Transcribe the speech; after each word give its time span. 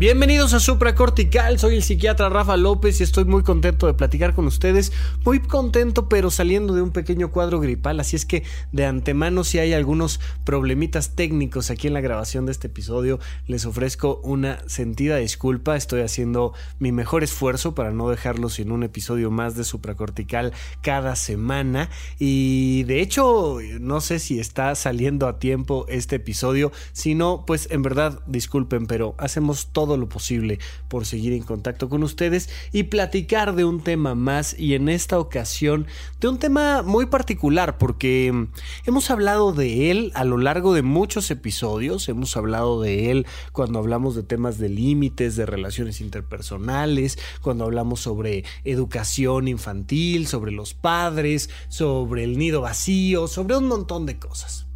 Bienvenidos 0.00 0.54
a 0.54 0.60
Supracortical, 0.60 1.58
soy 1.58 1.76
el 1.76 1.82
psiquiatra 1.82 2.30
Rafa 2.30 2.56
López 2.56 2.98
y 3.00 3.02
estoy 3.02 3.26
muy 3.26 3.42
contento 3.42 3.86
de 3.86 3.92
platicar 3.92 4.34
con 4.34 4.46
ustedes. 4.46 4.92
Muy 5.26 5.40
contento, 5.40 6.08
pero 6.08 6.30
saliendo 6.30 6.72
de 6.72 6.80
un 6.80 6.90
pequeño 6.90 7.30
cuadro 7.30 7.60
gripal, 7.60 8.00
así 8.00 8.16
es 8.16 8.24
que 8.24 8.42
de 8.72 8.86
antemano 8.86 9.44
si 9.44 9.58
hay 9.58 9.74
algunos 9.74 10.18
problemitas 10.46 11.16
técnicos 11.16 11.70
aquí 11.70 11.86
en 11.86 11.92
la 11.92 12.00
grabación 12.00 12.46
de 12.46 12.52
este 12.52 12.68
episodio, 12.68 13.20
les 13.46 13.66
ofrezco 13.66 14.22
una 14.24 14.66
sentida 14.66 15.18
disculpa. 15.18 15.76
Estoy 15.76 16.00
haciendo 16.00 16.54
mi 16.78 16.92
mejor 16.92 17.22
esfuerzo 17.22 17.74
para 17.74 17.90
no 17.90 18.08
dejarlo 18.08 18.48
sin 18.48 18.72
un 18.72 18.84
episodio 18.84 19.30
más 19.30 19.54
de 19.54 19.64
Supracortical 19.64 20.54
cada 20.80 21.14
semana 21.14 21.90
y 22.18 22.84
de 22.84 23.02
hecho 23.02 23.58
no 23.78 24.00
sé 24.00 24.18
si 24.18 24.40
está 24.40 24.74
saliendo 24.76 25.28
a 25.28 25.38
tiempo 25.38 25.84
este 25.90 26.16
episodio, 26.16 26.72
si 26.92 27.14
no, 27.14 27.44
pues 27.46 27.68
en 27.70 27.82
verdad 27.82 28.22
disculpen, 28.26 28.86
pero 28.86 29.14
hacemos 29.18 29.68
todo 29.72 29.89
lo 29.96 30.08
posible 30.08 30.58
por 30.88 31.06
seguir 31.06 31.32
en 31.32 31.42
contacto 31.42 31.88
con 31.88 32.02
ustedes 32.02 32.48
y 32.72 32.84
platicar 32.84 33.54
de 33.54 33.64
un 33.64 33.80
tema 33.80 34.14
más 34.14 34.58
y 34.58 34.74
en 34.74 34.88
esta 34.88 35.18
ocasión 35.18 35.86
de 36.20 36.28
un 36.28 36.38
tema 36.38 36.82
muy 36.82 37.06
particular 37.06 37.78
porque 37.78 38.30
mm, 38.32 38.48
hemos 38.86 39.10
hablado 39.10 39.52
de 39.52 39.90
él 39.90 40.12
a 40.14 40.24
lo 40.24 40.38
largo 40.38 40.74
de 40.74 40.82
muchos 40.82 41.30
episodios, 41.30 42.08
hemos 42.08 42.36
hablado 42.36 42.80
de 42.80 43.10
él 43.10 43.26
cuando 43.52 43.78
hablamos 43.78 44.14
de 44.14 44.22
temas 44.22 44.58
de 44.58 44.68
límites, 44.68 45.36
de 45.36 45.46
relaciones 45.46 46.00
interpersonales, 46.00 47.18
cuando 47.42 47.64
hablamos 47.64 48.00
sobre 48.00 48.44
educación 48.64 49.48
infantil, 49.48 50.26
sobre 50.26 50.52
los 50.52 50.74
padres, 50.74 51.50
sobre 51.68 52.24
el 52.24 52.38
nido 52.38 52.60
vacío, 52.62 53.26
sobre 53.26 53.56
un 53.56 53.66
montón 53.66 54.06
de 54.06 54.18
cosas. 54.18 54.66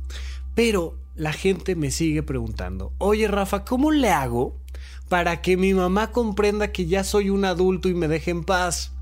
Pero 0.54 0.96
la 1.14 1.32
gente 1.32 1.76
me 1.76 1.90
sigue 1.90 2.22
preguntando, 2.22 2.92
oye 2.98 3.28
Rafa, 3.28 3.64
¿cómo 3.64 3.92
le 3.92 4.10
hago 4.10 4.56
para 5.08 5.42
que 5.42 5.56
mi 5.56 5.74
mamá 5.74 6.10
comprenda 6.10 6.72
que 6.72 6.86
ya 6.86 7.04
soy 7.04 7.30
un 7.30 7.44
adulto 7.44 7.88
y 7.88 7.94
me 7.94 8.08
deje 8.08 8.30
en 8.30 8.44
paz? 8.44 8.92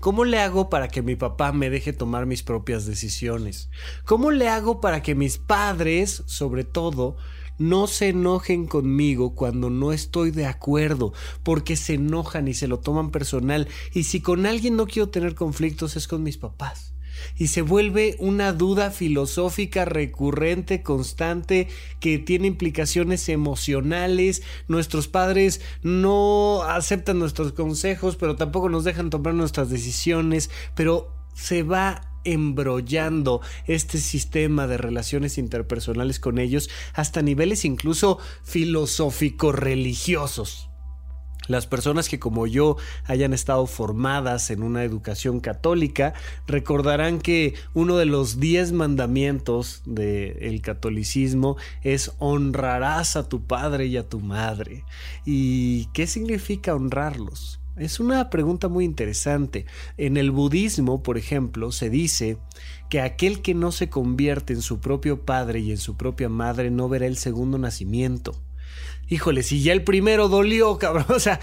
¿Cómo 0.00 0.24
le 0.24 0.38
hago 0.40 0.70
para 0.70 0.88
que 0.88 1.02
mi 1.02 1.16
papá 1.16 1.52
me 1.52 1.70
deje 1.70 1.92
tomar 1.92 2.26
mis 2.26 2.42
propias 2.42 2.86
decisiones? 2.86 3.68
¿Cómo 4.04 4.30
le 4.30 4.48
hago 4.48 4.80
para 4.80 5.02
que 5.02 5.14
mis 5.14 5.38
padres, 5.38 6.22
sobre 6.26 6.64
todo, 6.64 7.16
no 7.58 7.86
se 7.86 8.08
enojen 8.08 8.66
conmigo 8.66 9.34
cuando 9.34 9.68
no 9.68 9.92
estoy 9.92 10.30
de 10.30 10.46
acuerdo, 10.46 11.12
porque 11.42 11.76
se 11.76 11.94
enojan 11.94 12.48
y 12.48 12.54
se 12.54 12.68
lo 12.68 12.78
toman 12.78 13.10
personal, 13.10 13.68
y 13.92 14.04
si 14.04 14.20
con 14.20 14.46
alguien 14.46 14.76
no 14.76 14.86
quiero 14.86 15.08
tener 15.08 15.34
conflictos 15.34 15.96
es 15.96 16.06
con 16.06 16.22
mis 16.22 16.38
papás 16.38 16.94
y 17.36 17.48
se 17.48 17.62
vuelve 17.62 18.16
una 18.18 18.52
duda 18.52 18.90
filosófica 18.90 19.84
recurrente, 19.84 20.82
constante, 20.82 21.68
que 22.00 22.18
tiene 22.18 22.46
implicaciones 22.46 23.28
emocionales. 23.28 24.42
Nuestros 24.68 25.08
padres 25.08 25.60
no 25.82 26.62
aceptan 26.62 27.18
nuestros 27.18 27.52
consejos, 27.52 28.16
pero 28.16 28.36
tampoco 28.36 28.68
nos 28.68 28.84
dejan 28.84 29.10
tomar 29.10 29.34
nuestras 29.34 29.70
decisiones, 29.70 30.50
pero 30.74 31.12
se 31.34 31.62
va 31.62 32.08
embrollando 32.24 33.40
este 33.66 33.98
sistema 33.98 34.66
de 34.66 34.76
relaciones 34.76 35.38
interpersonales 35.38 36.20
con 36.20 36.38
ellos 36.38 36.68
hasta 36.92 37.22
niveles 37.22 37.64
incluso 37.64 38.18
filosófico 38.42 39.52
religiosos. 39.52 40.68
Las 41.48 41.66
personas 41.66 42.10
que 42.10 42.18
como 42.18 42.46
yo 42.46 42.76
hayan 43.06 43.32
estado 43.32 43.66
formadas 43.66 44.50
en 44.50 44.62
una 44.62 44.84
educación 44.84 45.40
católica 45.40 46.12
recordarán 46.46 47.20
que 47.20 47.54
uno 47.72 47.96
de 47.96 48.04
los 48.04 48.38
diez 48.38 48.72
mandamientos 48.72 49.82
del 49.86 50.60
catolicismo 50.60 51.56
es 51.82 52.12
honrarás 52.18 53.16
a 53.16 53.28
tu 53.28 53.42
padre 53.46 53.86
y 53.86 53.96
a 53.96 54.06
tu 54.06 54.20
madre. 54.20 54.84
¿Y 55.24 55.86
qué 55.94 56.06
significa 56.06 56.74
honrarlos? 56.74 57.60
Es 57.76 57.98
una 57.98 58.28
pregunta 58.28 58.68
muy 58.68 58.84
interesante. 58.84 59.64
En 59.96 60.16
el 60.18 60.30
budismo, 60.30 61.02
por 61.02 61.16
ejemplo, 61.16 61.72
se 61.72 61.88
dice 61.88 62.36
que 62.90 63.00
aquel 63.00 63.40
que 63.40 63.54
no 63.54 63.72
se 63.72 63.88
convierte 63.88 64.52
en 64.52 64.62
su 64.62 64.80
propio 64.80 65.24
padre 65.24 65.60
y 65.60 65.70
en 65.70 65.78
su 65.78 65.96
propia 65.96 66.28
madre 66.28 66.70
no 66.70 66.88
verá 66.88 67.06
el 67.06 67.16
segundo 67.16 67.56
nacimiento 67.56 68.34
híjole, 69.08 69.42
si 69.42 69.62
ya 69.62 69.72
el 69.72 69.84
primero 69.84 70.28
dolió, 70.28 70.78
cabrón, 70.78 71.06
o 71.08 71.20
sea, 71.20 71.40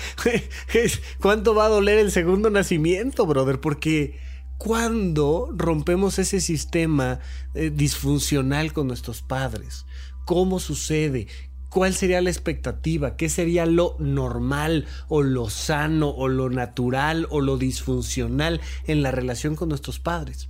¿cuánto 1.19 1.55
va 1.55 1.65
a 1.65 1.69
doler 1.69 1.99
el 1.99 2.11
segundo 2.11 2.49
nacimiento, 2.49 3.25
brother? 3.25 3.59
Porque 3.59 4.19
cuando 4.57 5.49
rompemos 5.55 6.17
ese 6.19 6.39
sistema 6.39 7.19
eh, 7.53 7.71
disfuncional 7.73 8.73
con 8.73 8.87
nuestros 8.87 9.21
padres, 9.21 9.85
¿cómo 10.25 10.59
sucede? 10.59 11.27
¿Cuál 11.69 11.93
sería 11.93 12.21
la 12.21 12.29
expectativa? 12.29 13.17
¿Qué 13.17 13.27
sería 13.27 13.65
lo 13.65 13.97
normal 13.99 14.85
o 15.09 15.23
lo 15.23 15.49
sano 15.49 16.09
o 16.09 16.29
lo 16.29 16.49
natural 16.49 17.27
o 17.29 17.41
lo 17.41 17.57
disfuncional 17.57 18.61
en 18.87 19.01
la 19.01 19.11
relación 19.11 19.57
con 19.57 19.67
nuestros 19.67 19.99
padres? 19.99 20.49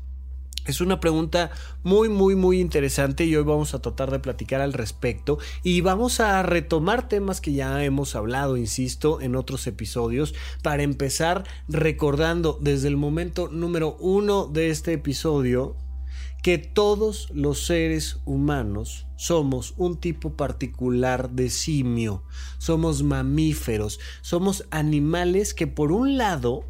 Es 0.66 0.82
una 0.82 1.00
pregunta 1.00 1.52
muy, 1.84 2.10
muy, 2.10 2.36
muy 2.36 2.60
interesante 2.60 3.24
y 3.26 3.36
hoy 3.36 3.44
vamos 3.44 3.76
a 3.76 3.84
tratar 3.84 4.10
de 4.10 4.18
platicar 4.18 4.62
al 4.62 4.74
respecto 4.74 5.38
y 5.62 5.82
vamos 5.82 6.20
a 6.20 6.42
retomar 6.42 7.08
temas 7.08 7.40
que 7.40 7.54
ya 7.54 7.84
hemos 7.84 8.16
hablado, 8.16 8.58
insisto, 8.58 9.22
en 9.22 9.36
otros 9.36 9.68
episodios. 9.68 10.34
Para 10.64 10.82
empezar 10.82 11.44
recordando 11.68 12.58
desde 12.60 12.88
el 12.88 12.98
momento 12.98 13.48
número 13.48 13.96
uno 14.00 14.48
de 14.48 14.72
este 14.72 14.94
episodio 14.94 15.76
que 16.42 16.58
todos 16.58 17.30
los 17.32 17.66
seres 17.66 18.22
humanos 18.26 19.06
somos 19.18 19.76
un 19.78 20.00
tipo 20.00 20.36
particular 20.36 21.30
de 21.30 21.52
simio, 21.52 22.24
somos 22.58 23.04
mamíferos, 23.04 24.00
somos 24.22 24.66
animales 24.72 25.54
que 25.54 25.68
por 25.68 25.92
un 25.92 26.18
lado, 26.18 26.66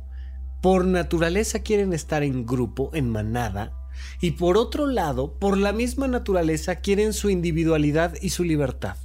por 0.61 0.85
naturaleza 0.85 1.59
quieren 1.59 1.93
estar 1.93 2.23
en 2.23 2.45
grupo, 2.45 2.89
en 2.93 3.09
manada, 3.09 3.73
y 4.21 4.31
por 4.31 4.57
otro 4.57 4.87
lado, 4.87 5.37
por 5.39 5.57
la 5.57 5.71
misma 5.71 6.07
naturaleza, 6.07 6.77
quieren 6.77 7.13
su 7.13 7.29
individualidad 7.29 8.15
y 8.21 8.29
su 8.29 8.43
libertad. 8.43 8.97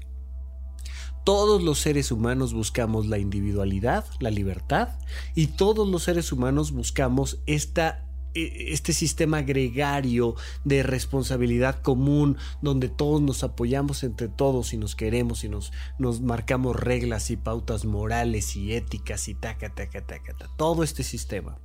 Todos 1.25 1.63
los 1.63 1.79
seres 1.79 2.11
humanos 2.11 2.55
buscamos 2.55 3.07
la 3.07 3.19
individualidad, 3.19 4.05
la 4.21 4.31
libertad, 4.31 4.99
y 5.35 5.49
todos 5.49 5.89
los 5.89 6.05
seres 6.05 6.33
humanos 6.33 6.73
buscamos 6.73 7.41
esta 7.47 8.07
e, 8.35 8.73
este 8.73 8.93
sistema 8.93 9.43
gregario 9.43 10.37
de 10.65 10.83
responsabilidad 10.83 11.83
común 11.83 12.37
donde 12.63 12.89
todos 12.89 13.21
nos 13.21 13.43
apoyamos 13.43 14.05
entre 14.05 14.29
todos 14.29 14.73
y 14.73 14.77
nos 14.77 14.95
queremos 14.95 15.43
y 15.43 15.49
nos, 15.49 15.73
nos 15.99 16.21
marcamos 16.21 16.77
reglas 16.77 17.31
y 17.31 17.37
pautas 17.37 17.85
morales 17.85 18.55
y 18.57 18.75
éticas 18.75 19.29
y 19.29 19.35
taca, 19.35 19.75
taca, 19.75 20.07
taca, 20.07 20.33
taca, 20.37 20.51
todo 20.57 20.85
este 20.85 21.03
sistema. 21.03 21.59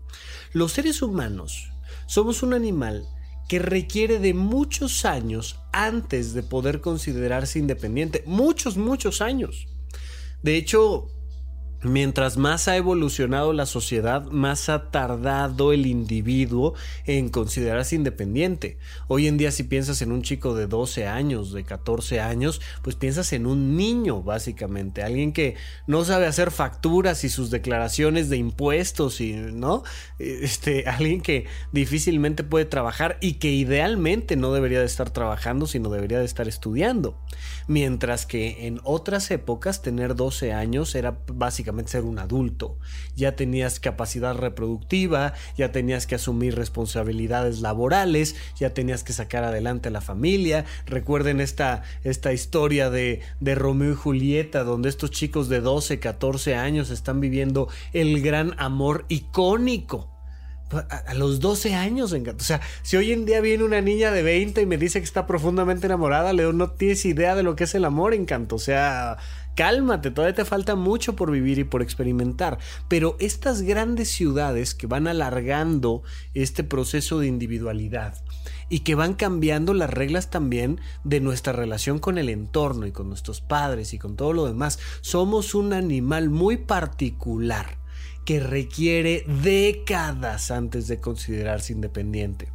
Los 0.53 0.72
seres 0.72 1.02
humanos 1.02 1.72
somos 2.07 2.44
un 2.44 2.53
animal 2.53 3.07
que 3.47 3.59
requiere 3.59 4.19
de 4.19 4.34
muchos 4.34 5.06
años 5.06 5.59
antes 5.72 6.34
de 6.34 6.44
poder 6.44 6.81
considerarse 6.81 7.59
independiente. 7.59 8.23
Muchos, 8.25 8.78
muchos 8.78 9.22
años. 9.22 9.68
De 10.41 10.57
hecho, 10.57 11.07
Mientras 11.85 12.38
más 12.38 12.68
ha 12.68 12.78
evolucionado 12.78 13.53
la 13.53 13.68
sociedad, 13.68 14.25
más 14.31 14.69
ha 14.69 14.90
tardado 14.90 15.72
el 15.72 15.85
individuo 15.85 16.73
en 17.06 17.29
considerarse 17.29 17.96
independiente. 17.96 18.79
Hoy 19.07 19.28
en 19.28 19.38
día 19.38 19.51
si 19.51 19.62
piensas 19.62 20.01
en 20.01 20.12
un 20.12 20.23
chico 20.23 20.56
de 20.56 20.66
12 20.66 21.06
años, 21.06 21.53
de 21.53 21.63
14 21.63 22.22
años, 22.22 22.59
pues 22.81 22.96
piensas 22.96 23.34
en 23.34 23.46
un 23.46 23.78
niño 23.78 24.23
básicamente, 24.23 25.03
alguien 25.03 25.31
que 25.31 25.57
no 25.85 26.03
sabe 26.06 26.25
hacer 26.25 26.50
facturas 26.50 27.23
y 27.23 27.29
sus 27.29 27.51
declaraciones 27.51 28.29
de 28.29 28.38
impuestos 28.38 29.22
y 29.22 29.34
no, 29.34 29.84
este, 30.17 30.88
alguien 30.90 31.22
que 31.22 31.46
difícilmente 31.72 32.44
puede 32.44 32.66
trabajar 32.66 33.19
y 33.22 33.34
que 33.34 33.52
idealmente 33.52 34.35
no 34.35 34.52
debería 34.53 34.79
de 34.79 34.85
estar 34.88 35.12
trabajando, 35.12 35.67
sino 35.67 35.91
debería 35.91 36.17
de 36.17 36.26
estar 36.26 36.47
estudiando. 36.47 37.22
Mientras 37.67 38.26
que 38.26 38.66
en 38.66 38.79
otras 38.84 39.29
épocas 39.29 39.84
tener 39.84 40.16
12 40.16 40.52
años 40.52 40.96
era 40.96 41.20
básicamente 41.28 41.75
ser 41.88 42.04
un 42.04 42.20
adulto. 42.20 42.78
Ya 43.16 43.36
tenías 43.36 43.80
capacidad 43.80 44.36
reproductiva, 44.36 45.34
ya 45.58 45.72
tenías 45.72 46.08
que 46.08 46.16
asumir 46.16 46.56
responsabilidades 46.56 47.62
laborales, 47.62 48.36
ya 48.58 48.74
tenías 48.74 49.04
que 49.04 49.14
sacar 49.14 49.44
adelante 49.44 49.90
a 49.90 49.92
la 49.92 50.02
familia. 50.02 50.66
Recuerden 50.86 51.42
esta, 51.42 51.84
esta 52.04 52.34
historia 52.34 52.90
de, 52.90 53.22
Romeo 53.42 53.94
y 53.94 53.96
Julieta, 53.96 54.64
donde 54.64 54.90
estos 54.90 55.12
chicos 55.12 55.50
de 55.50 55.62
12, 55.62 56.00
14 56.00 56.56
años 56.56 56.90
están 56.90 57.20
viviendo 57.22 57.70
el 57.94 58.22
gran 58.22 58.54
amor 58.58 59.06
icónico 59.08 60.16
a, 60.72 61.14
los 61.14 61.40
12 61.40 61.76
años, 61.76 62.12
O 62.12 62.40
sea, 62.40 62.60
si 62.82 62.98
hoy 62.98 63.12
en 63.12 63.26
día 63.26 63.40
viene 63.40 63.64
una 63.64 63.82
niña 63.82 64.12
de 64.12 64.24
20 64.24 64.62
y 64.62 64.66
me 64.66 64.78
dice 64.78 65.00
que 65.00 65.06
está 65.06 65.28
profundamente 65.28 65.86
enamorada, 65.86 66.34
Leo, 66.34 66.54
no 66.54 66.72
tienes 66.72 67.06
idea 67.06 67.36
de 67.36 67.44
lo 67.44 67.56
que 67.56 67.66
es 67.66 67.76
el 67.76 67.86
amor, 67.86 68.14
encanto. 68.14 68.56
O 68.56 68.60
sea, 68.60 69.18
cálmate, 69.55 70.11
todavía 70.11 70.35
te 70.35 70.46
falta 70.46 70.75
mucho 70.75 71.16
por 71.16 71.31
vivir 71.31 71.59
y 71.59 71.63
por 71.63 71.81
experimentar. 71.81 72.59
Pero 72.87 73.16
estas 73.19 73.61
grandes 73.61 74.09
ciudades 74.09 74.75
que 74.75 74.87
van 74.87 75.07
alargando 75.07 76.03
este 76.34 76.63
proceso 76.63 77.19
de 77.19 77.28
individualidad 77.28 78.22
y 78.69 78.79
que 78.79 78.96
van 78.96 79.13
cambiando 79.13 79.73
las 79.73 79.90
reglas 79.90 80.29
también 80.29 80.79
de 81.03 81.19
nuestra 81.19 81.53
relación 81.53 81.99
con 81.99 82.17
el 82.17 82.29
entorno 82.29 82.85
y 82.85 82.91
con 82.91 83.09
nuestros 83.09 83.41
padres 83.41 83.93
y 83.93 83.99
con 83.99 84.16
todo 84.16 84.34
lo 84.34 84.46
demás, 84.46 84.79
somos 85.02 85.55
un 85.55 85.73
animal 85.73 86.29
muy 86.29 86.57
particular 86.57 87.78
que 88.25 88.40
requiere 88.40 89.23
décadas 89.43 90.49
antes 90.49 90.87
de 90.87 90.99
considerarse 90.99 91.73
independiente. 91.73 92.54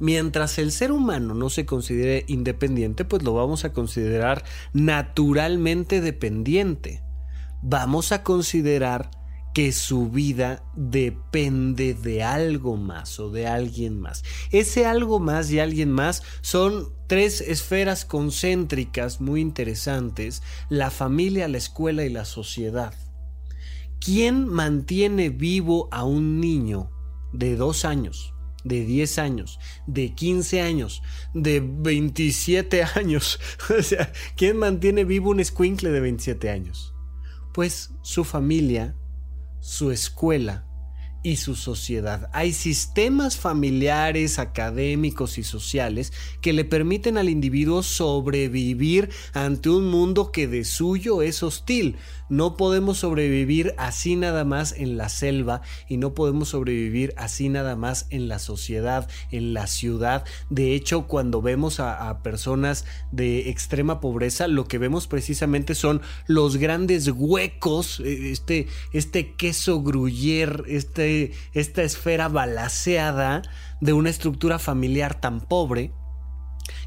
Mientras 0.00 0.58
el 0.58 0.72
ser 0.72 0.92
humano 0.92 1.34
no 1.34 1.50
se 1.50 1.66
considere 1.66 2.24
independiente, 2.26 3.04
pues 3.04 3.22
lo 3.22 3.34
vamos 3.34 3.64
a 3.64 3.72
considerar 3.74 4.44
naturalmente 4.72 6.00
dependiente. 6.00 7.02
Vamos 7.62 8.10
a 8.10 8.22
considerar 8.22 9.10
que 9.52 9.72
su 9.72 10.08
vida 10.08 10.62
depende 10.74 11.92
de 11.92 12.22
algo 12.22 12.76
más 12.76 13.20
o 13.20 13.30
de 13.30 13.46
alguien 13.46 14.00
más. 14.00 14.22
Ese 14.52 14.86
algo 14.86 15.20
más 15.20 15.50
y 15.50 15.58
alguien 15.58 15.90
más 15.90 16.22
son 16.40 16.94
tres 17.06 17.42
esferas 17.42 18.06
concéntricas 18.06 19.20
muy 19.20 19.40
interesantes, 19.40 20.42
la 20.70 20.90
familia, 20.90 21.46
la 21.48 21.58
escuela 21.58 22.04
y 22.04 22.08
la 22.08 22.24
sociedad. 22.24 22.94
¿Quién 24.00 24.46
mantiene 24.48 25.28
vivo 25.28 25.88
a 25.90 26.04
un 26.04 26.40
niño 26.40 26.90
de 27.32 27.56
dos 27.56 27.84
años? 27.84 28.32
De 28.64 28.84
10 28.84 29.18
años, 29.18 29.58
de 29.86 30.14
15 30.14 30.60
años, 30.60 31.02
de 31.34 31.60
27 31.60 32.82
años. 32.94 33.40
o 33.76 33.82
sea, 33.82 34.12
¿quién 34.36 34.56
mantiene 34.56 35.04
vivo 35.04 35.30
un 35.30 35.40
escuincle 35.40 35.90
de 35.90 36.00
27 36.00 36.50
años? 36.50 36.94
Pues 37.52 37.90
su 38.02 38.24
familia, 38.24 38.94
su 39.60 39.90
escuela 39.90 40.69
y 41.22 41.36
su 41.36 41.54
sociedad. 41.54 42.30
Hay 42.32 42.52
sistemas 42.52 43.36
familiares, 43.36 44.38
académicos 44.38 45.38
y 45.38 45.42
sociales 45.42 46.12
que 46.40 46.52
le 46.52 46.64
permiten 46.64 47.18
al 47.18 47.28
individuo 47.28 47.82
sobrevivir 47.82 49.10
ante 49.32 49.68
un 49.68 49.86
mundo 49.86 50.32
que 50.32 50.46
de 50.46 50.64
suyo 50.64 51.22
es 51.22 51.42
hostil. 51.42 51.96
No 52.28 52.56
podemos 52.56 52.98
sobrevivir 52.98 53.74
así 53.76 54.14
nada 54.14 54.44
más 54.44 54.72
en 54.72 54.96
la 54.96 55.08
selva 55.08 55.62
y 55.88 55.96
no 55.96 56.14
podemos 56.14 56.50
sobrevivir 56.50 57.12
así 57.16 57.48
nada 57.48 57.74
más 57.74 58.06
en 58.10 58.28
la 58.28 58.38
sociedad, 58.38 59.08
en 59.32 59.52
la 59.52 59.66
ciudad. 59.66 60.24
De 60.48 60.74
hecho, 60.74 61.06
cuando 61.06 61.42
vemos 61.42 61.80
a, 61.80 62.20
personas 62.22 62.84
de 63.10 63.50
extrema 63.50 64.00
pobreza, 64.00 64.48
lo 64.48 64.66
que 64.66 64.78
vemos 64.78 65.06
precisamente 65.06 65.74
son 65.74 66.00
los 66.26 66.56
grandes 66.56 67.08
huecos, 67.08 68.00
eh, 68.00 68.30
este, 68.30 68.68
este 68.92 69.34
queso 69.34 69.82
gruyer, 69.82 70.64
este, 70.68 71.09
esta 71.54 71.82
esfera 71.82 72.28
balaseada 72.28 73.42
de 73.80 73.92
una 73.92 74.10
estructura 74.10 74.58
familiar 74.58 75.20
tan 75.20 75.40
pobre 75.40 75.92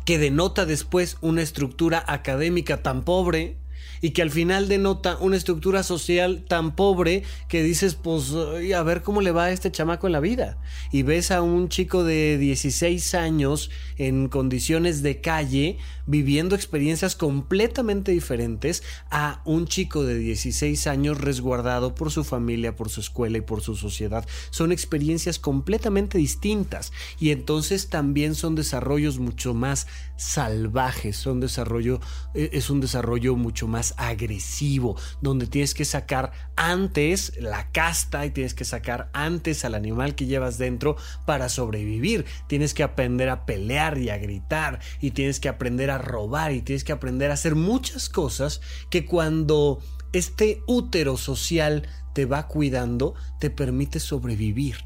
que 0.06 0.18
denota 0.18 0.66
después 0.66 1.18
una 1.22 1.42
estructura 1.42 2.04
académica 2.08 2.82
tan 2.82 3.04
pobre 3.04 3.58
y 4.04 4.12
que 4.12 4.22
al 4.22 4.32
final 4.32 4.68
denota 4.68 5.18
una 5.22 5.38
estructura 5.38 5.82
social 5.82 6.44
tan 6.46 6.76
pobre 6.76 7.24
que 7.48 7.64
dices, 7.64 7.96
pues 7.96 8.34
a 8.34 8.84
ver 8.84 9.02
cómo 9.02 9.22
le 9.22 9.32
va 9.32 9.46
a 9.46 9.52
este 9.52 9.72
chamaco 9.72 10.08
en 10.08 10.14
la 10.14 10.20
vida. 10.20 10.58
Y 10.92 11.04
ves 11.04 11.32
a 11.32 11.42
un 11.42 11.70
chico 11.70 12.04
de 12.04 12.38
16 12.38 13.16
años 13.16 13.72
en 13.98 14.28
condiciones 14.28 15.04
de 15.04 15.22
calle 15.22 15.78
viviendo 16.06 16.56
experiencias 16.56 17.16
completamente 17.16 18.12
diferentes 18.12 18.84
a 19.10 19.42
un 19.46 19.66
chico 19.68 20.04
de 20.04 20.18
16 20.18 20.88
años 20.88 21.20
resguardado 21.20 21.96
por 21.96 22.12
su 22.12 22.24
familia, 22.24 22.76
por 22.76 22.90
su 22.90 23.02
escuela 23.02 23.38
y 23.38 23.42
por 23.42 23.62
su 23.62 23.76
sociedad. 23.76 24.26
Son 24.50 24.72
experiencias 24.72 25.40
completamente 25.40 26.18
distintas 26.18 26.92
y 27.20 27.32
entonces 27.32 27.90
también 27.90 28.36
son 28.36 28.56
desarrollos 28.56 29.20
mucho 29.20 29.54
más 29.54 29.88
salvajes, 30.16 31.18
son 31.18 31.40
desarrollo, 31.40 32.00
e, 32.34 32.50
es 32.54 32.70
un 32.70 32.82
desarrollo 32.82 33.36
mucho 33.36 33.68
más 33.68 33.94
agresivo, 33.98 34.98
donde 35.22 35.48
tienes 35.48 35.74
que 35.74 35.86
sacar 35.86 36.32
antes 36.56 37.34
la 37.40 37.72
casta 37.72 38.26
y 38.26 38.32
tienes 38.32 38.54
que 38.54 38.66
sacar 38.66 39.10
antes 39.14 39.66
al 39.66 39.76
animal 39.76 40.16
que 40.16 40.26
llevas 40.26 40.58
dentro 40.58 40.96
para 41.26 41.50
sobrevivir. 41.50 42.26
Tienes 42.48 42.74
que 42.74 42.84
aprender 42.84 43.30
a 43.30 43.46
pelear 43.46 43.98
y 43.98 44.10
a 44.10 44.18
gritar 44.18 44.80
y 45.02 45.12
tienes 45.12 45.40
que 45.40 45.50
aprender 45.50 45.92
a 45.92 45.93
robar 45.98 46.52
y 46.52 46.62
tienes 46.62 46.84
que 46.84 46.92
aprender 46.92 47.32
a 47.32 47.36
hacer 47.36 47.56
muchas 47.56 48.10
cosas 48.10 48.62
que 48.90 49.06
cuando 49.06 49.80
este 50.14 50.62
útero 50.68 51.18
social 51.18 51.88
te 52.14 52.26
va 52.26 52.48
cuidando, 52.48 53.16
te 53.40 53.50
permite 53.50 54.00
sobrevivir. 54.00 54.78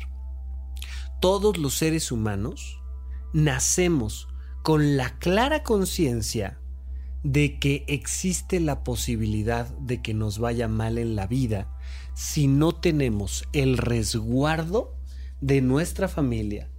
Todos 1.20 1.58
los 1.58 1.76
seres 1.76 2.12
humanos 2.12 2.80
nacemos 3.34 4.28
con 4.64 4.98
la 4.98 5.18
clara 5.20 5.64
conciencia 5.64 6.60
de 7.24 7.60
que 7.60 7.84
existe 7.88 8.60
la 8.60 8.84
posibilidad 8.84 9.68
de 9.80 10.02
que 10.02 10.14
nos 10.14 10.40
vaya 10.40 10.68
mal 10.68 10.98
en 10.98 11.16
la 11.16 11.28
vida 11.28 11.74
si 12.14 12.48
no 12.48 12.74
tenemos 12.74 13.44
el 13.54 13.78
resguardo 13.78 14.96
de 15.42 15.62
nuestra 15.62 16.08
familia, 16.08 16.70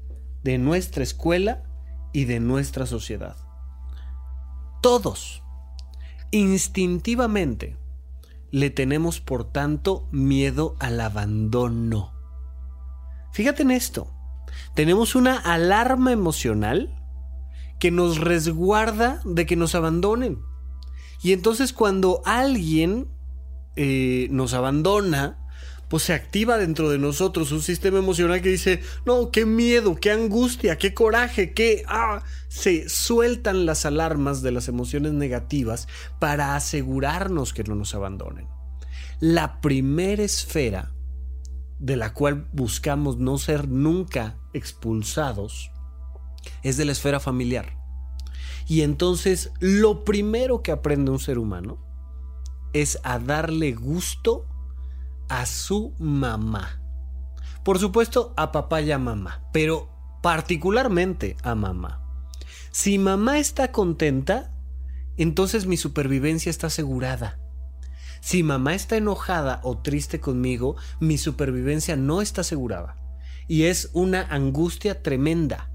de 0.43 0.59
nuestra 0.59 1.03
escuela 1.03 1.63
y 2.13 2.25
de 2.25 2.41
nuestra 2.41 2.87
sociedad. 2.87 3.48
Todos, 4.89 5.43
instintivamente, 6.31 7.77
le 8.51 8.71
tenemos 8.71 9.21
por 9.21 9.45
tanto 9.45 10.09
miedo 10.13 10.77
al 10.79 10.99
abandono. 11.03 12.15
Fíjate 13.35 13.65
en 13.65 13.71
esto, 13.71 14.11
tenemos 14.75 15.15
una 15.15 15.37
alarma 15.37 16.11
emocional 16.11 16.99
que 17.79 17.91
nos 17.91 18.17
resguarda 18.19 19.21
de 19.27 19.45
que 19.45 19.57
nos 19.57 19.75
abandonen. 19.75 20.39
Y 21.23 21.35
entonces 21.35 21.75
cuando 21.75 22.23
alguien 22.25 23.09
eh, 23.77 24.29
nos 24.31 24.55
abandona, 24.55 25.39
pues 25.89 26.03
se 26.03 26.13
activa 26.13 26.59
dentro 26.59 26.91
de 26.91 26.99
nosotros 26.99 27.51
un 27.51 27.63
sistema 27.63 27.99
emocional 27.99 28.43
que 28.43 28.51
dice, 28.51 28.83
no, 29.07 29.31
qué 29.31 29.47
miedo, 29.47 29.97
qué 29.97 30.11
angustia, 30.11 30.77
qué 30.77 30.95
coraje, 30.95 31.53
qué... 31.53 31.83
Ah, 31.87 32.23
se 32.49 32.89
sueltan 32.89 33.67
las 33.67 33.87
alarmas 33.87 34.43
de 34.43 34.53
las 34.53 34.69
emociones 34.69 35.13
negativas 35.13 35.89
para 36.19 36.57
asegurarnos 36.57 37.53
que 37.53 37.65
no 37.65 37.75
nos 37.75 37.95
abandonen. 37.95 38.49
La 39.21 39.61
primera 39.61 40.23
esfera 40.23 40.93
de 41.79 41.97
la 41.97 42.13
cual 42.13 42.49
buscamos 42.53 43.19
no 43.19 43.39
ser 43.39 43.69
nunca 43.69 44.37
expulsados 44.53 45.71
es 46.63 46.77
de 46.77 46.85
la 46.85 46.93
esfera 46.93 47.21
familiar. 47.21 47.77
Y 48.67 48.83
entonces 48.83 49.53
lo 49.61 50.05
primero 50.05 50.63
que 50.63 50.73
aprende 50.73 51.11
un 51.11 51.19
ser 51.19 51.39
humano 51.39 51.79
es 52.73 52.99
a 53.03 53.19
darle 53.19 53.73
gusto 53.73 54.48
a 55.29 55.47
su 55.47 55.95
mamá. 55.99 56.81
Por 57.65 57.79
supuesto, 57.79 58.33
a 58.37 58.53
papá 58.53 58.81
y 58.81 58.93
a 58.93 58.99
mamá, 58.99 59.43
pero 59.53 59.89
particularmente 60.23 61.37
a 61.43 61.55
mamá. 61.55 62.03
Si 62.71 62.99
mamá 62.99 63.39
está 63.39 63.73
contenta, 63.73 64.53
entonces 65.17 65.67
mi 65.67 65.77
supervivencia 65.77 66.51
está 66.51 66.69
asegurada. 66.69 67.39
Si 68.21 68.43
mamá 68.43 68.75
está 68.75 68.97
enojada 68.97 69.61
o 69.63 69.79
triste 69.79 70.21
conmigo, 70.21 70.77
mi 71.01 71.19
supervivencia 71.19 71.97
no 71.97 72.21
está 72.21 72.41
asegurada. 72.41 72.97
Y 73.47 73.65
es 73.65 73.91
una 73.93 74.23
angustia 74.23 75.03
tremenda 75.03 75.71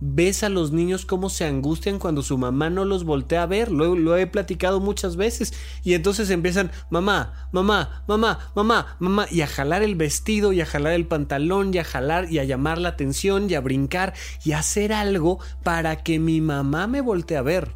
ves 0.00 0.42
a 0.42 0.48
los 0.48 0.72
niños 0.72 1.04
cómo 1.04 1.28
se 1.28 1.44
angustian 1.44 1.98
cuando 1.98 2.22
su 2.22 2.38
mamá 2.38 2.70
no 2.70 2.84
los 2.84 3.04
voltea 3.04 3.42
a 3.42 3.46
ver. 3.46 3.70
Lo, 3.70 4.16
he 4.16 4.26
platicado 4.26 4.80
muchas 4.80 5.16
veces. 5.16 5.52
Y 5.84 5.94
entonces 5.94 6.30
empiezan, 6.30 6.70
mamá, 6.88 7.48
mamá, 7.52 8.04
mamá, 8.08 8.50
mamá, 8.54 8.96
mamá, 8.98 9.26
y 9.30 9.42
a 9.42 9.46
jalar 9.46 9.82
el 9.82 9.94
vestido, 9.94 10.52
y 10.52 10.60
a 10.60 10.66
jalar 10.66 10.94
el 10.94 11.06
pantalón, 11.06 11.72
y 11.74 11.78
a 11.78 11.84
jalar, 11.84 12.32
y 12.32 12.38
a 12.38 12.44
llamar 12.44 12.78
la 12.78 12.90
atención, 12.90 13.48
y 13.50 13.54
a 13.54 13.60
brincar, 13.60 14.14
y 14.44 14.52
a 14.52 14.60
hacer 14.60 14.92
algo 14.92 15.38
para 15.62 16.02
que 16.02 16.18
mi 16.18 16.40
mamá 16.40 16.86
me 16.86 17.02
voltee 17.02 17.36
a 17.36 17.42
ver. 17.42 17.72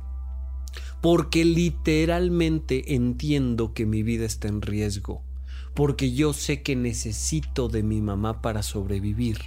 Porque 1.00 1.44
literalmente 1.44 2.94
entiendo 2.94 3.74
que 3.74 3.84
mi 3.84 4.02
vida 4.02 4.24
está 4.24 4.48
en 4.48 4.62
riesgo. 4.62 5.22
Porque 5.74 6.12
yo 6.12 6.32
sé 6.32 6.62
que 6.62 6.76
necesito 6.76 7.68
de 7.68 7.82
mi 7.82 8.00
mamá 8.00 8.40
para 8.40 8.62
sobrevivir. 8.62 9.38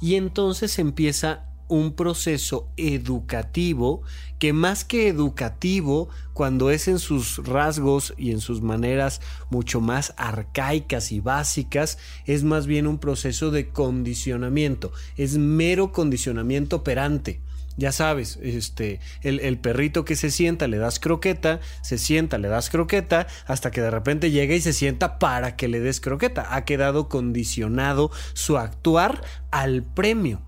Y 0.00 0.14
entonces 0.14 0.78
empieza 0.78 1.47
un 1.68 1.92
proceso 1.92 2.68
educativo 2.76 4.02
que 4.38 4.52
más 4.52 4.84
que 4.84 5.08
educativo, 5.08 6.08
cuando 6.32 6.70
es 6.70 6.88
en 6.88 6.98
sus 6.98 7.38
rasgos 7.44 8.14
y 8.16 8.30
en 8.30 8.40
sus 8.40 8.62
maneras 8.62 9.20
mucho 9.50 9.80
más 9.80 10.14
arcaicas 10.16 11.12
y 11.12 11.20
básicas, 11.20 11.98
es 12.24 12.44
más 12.44 12.66
bien 12.66 12.86
un 12.86 12.98
proceso 12.98 13.50
de 13.50 13.68
condicionamiento, 13.68 14.92
es 15.16 15.36
mero 15.38 15.92
condicionamiento 15.92 16.76
operante. 16.76 17.40
ya 17.76 17.92
sabes, 17.92 18.40
este, 18.42 18.98
el, 19.22 19.58
perrito 19.58 20.04
que 20.04 20.16
se 20.16 20.32
sienta, 20.32 20.66
le 20.66 20.78
das 20.78 20.98
croqueta, 20.98 21.60
se 21.80 21.96
sienta, 21.96 22.36
le 22.36 22.48
das 22.48 22.70
croqueta, 22.70 23.28
hasta 23.46 23.70
que 23.70 23.80
de 23.80 23.90
repente 23.92 24.32
llega 24.32 24.56
y 24.56 24.60
se 24.60 24.72
sienta 24.72 25.20
para 25.20 25.54
que 25.54 25.68
le 25.68 25.78
des 25.78 26.00
croqueta. 26.00 26.56
Ha 26.56 26.64
quedado 26.64 27.08
condicionado 27.08 28.10
su 28.34 28.58
actuar 28.58 29.22
al 29.52 29.84
premio. 29.84 30.47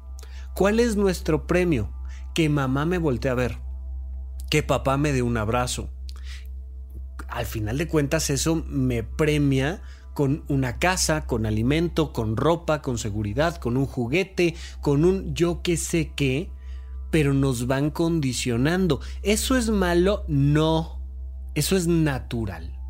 ¿Cuál 0.55 0.81
es 0.81 0.97
nuestro 0.97 1.47
premio? 1.47 1.93
Que 2.35 2.49
mamá 2.49 2.85
me 2.87 2.99
voltee 2.99 3.31
a 3.31 3.35
ver, 3.35 3.59
que 4.51 4.63
papá 4.63 4.97
me 4.97 5.13
dé 5.13 5.23
un 5.23 5.37
abrazo. 5.37 5.91
Al 7.29 7.47
final 7.47 7.79
de 7.79 7.87
cuentas 7.87 8.31
eso 8.31 8.65
me 8.67 9.03
premia 9.03 9.83
con 10.15 10.45
una 10.49 10.79
casa, 10.79 11.27
con 11.27 11.47
alimento, 11.47 12.13
con 12.13 12.37
ropa, 12.37 12.83
con 12.83 12.99
seguridad, 12.99 13.57
con 13.57 13.77
un 13.77 13.87
juguete, 13.87 14.55
con 14.81 15.05
un 15.05 15.35
yo 15.35 15.63
que 15.63 15.77
sé 15.77 16.13
qué, 16.15 16.51
pero 17.11 17.33
nos 17.33 17.67
van 17.67 17.91
condicionando. 17.91 19.01
¿Eso 19.23 19.57
es 19.57 19.71
malo? 19.71 20.25
No, 20.29 21.01
eso 21.55 21.77
es 21.77 21.87
natural 21.87 22.81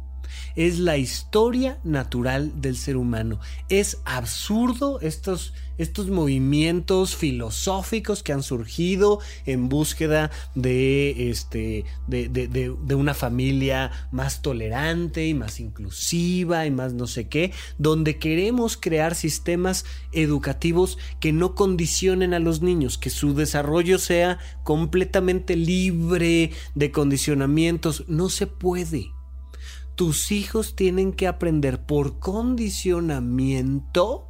es 0.56 0.78
la 0.78 0.96
historia 0.96 1.78
natural 1.84 2.60
del 2.60 2.76
ser 2.76 2.96
humano. 2.96 3.40
Es 3.68 3.98
absurdo 4.04 5.00
estos, 5.00 5.54
estos 5.82 6.08
movimientos 6.08 7.16
filosóficos 7.16 8.22
que 8.22 8.32
han 8.32 8.42
surgido 8.42 9.20
en 9.46 9.68
búsqueda 9.68 10.30
de, 10.54 11.30
este, 11.30 11.84
de, 12.06 12.28
de, 12.28 12.94
una 12.94 13.14
familia 13.14 13.90
más 14.12 14.42
tolerante 14.42 15.26
y 15.26 15.34
más 15.34 15.58
inclusiva 15.58 16.66
y 16.66 16.70
más 16.70 16.92
no 16.92 17.06
sé 17.06 17.28
qué, 17.28 17.52
donde 17.78 18.18
queremos 18.18 18.76
crear 18.76 19.14
sistemas 19.14 19.86
educativos 20.12 20.98
que 21.18 21.32
no 21.32 21.54
condicionen 21.54 22.34
a 22.34 22.40
los 22.40 22.60
niños, 22.60 22.98
que 22.98 23.10
su 23.10 23.34
desarrollo 23.34 23.98
sea 23.98 24.38
completamente 24.64 25.56
libre 25.56 26.50
de 26.74 26.90
condicionamientos. 26.90 28.04
No 28.06 28.28
se 28.28 28.46
puede 28.46 29.12
tus 29.94 30.32
hijos 30.32 30.76
tienen 30.76 31.12
que 31.12 31.26
aprender 31.26 31.84
por 31.84 32.20
condicionamiento 32.20 34.29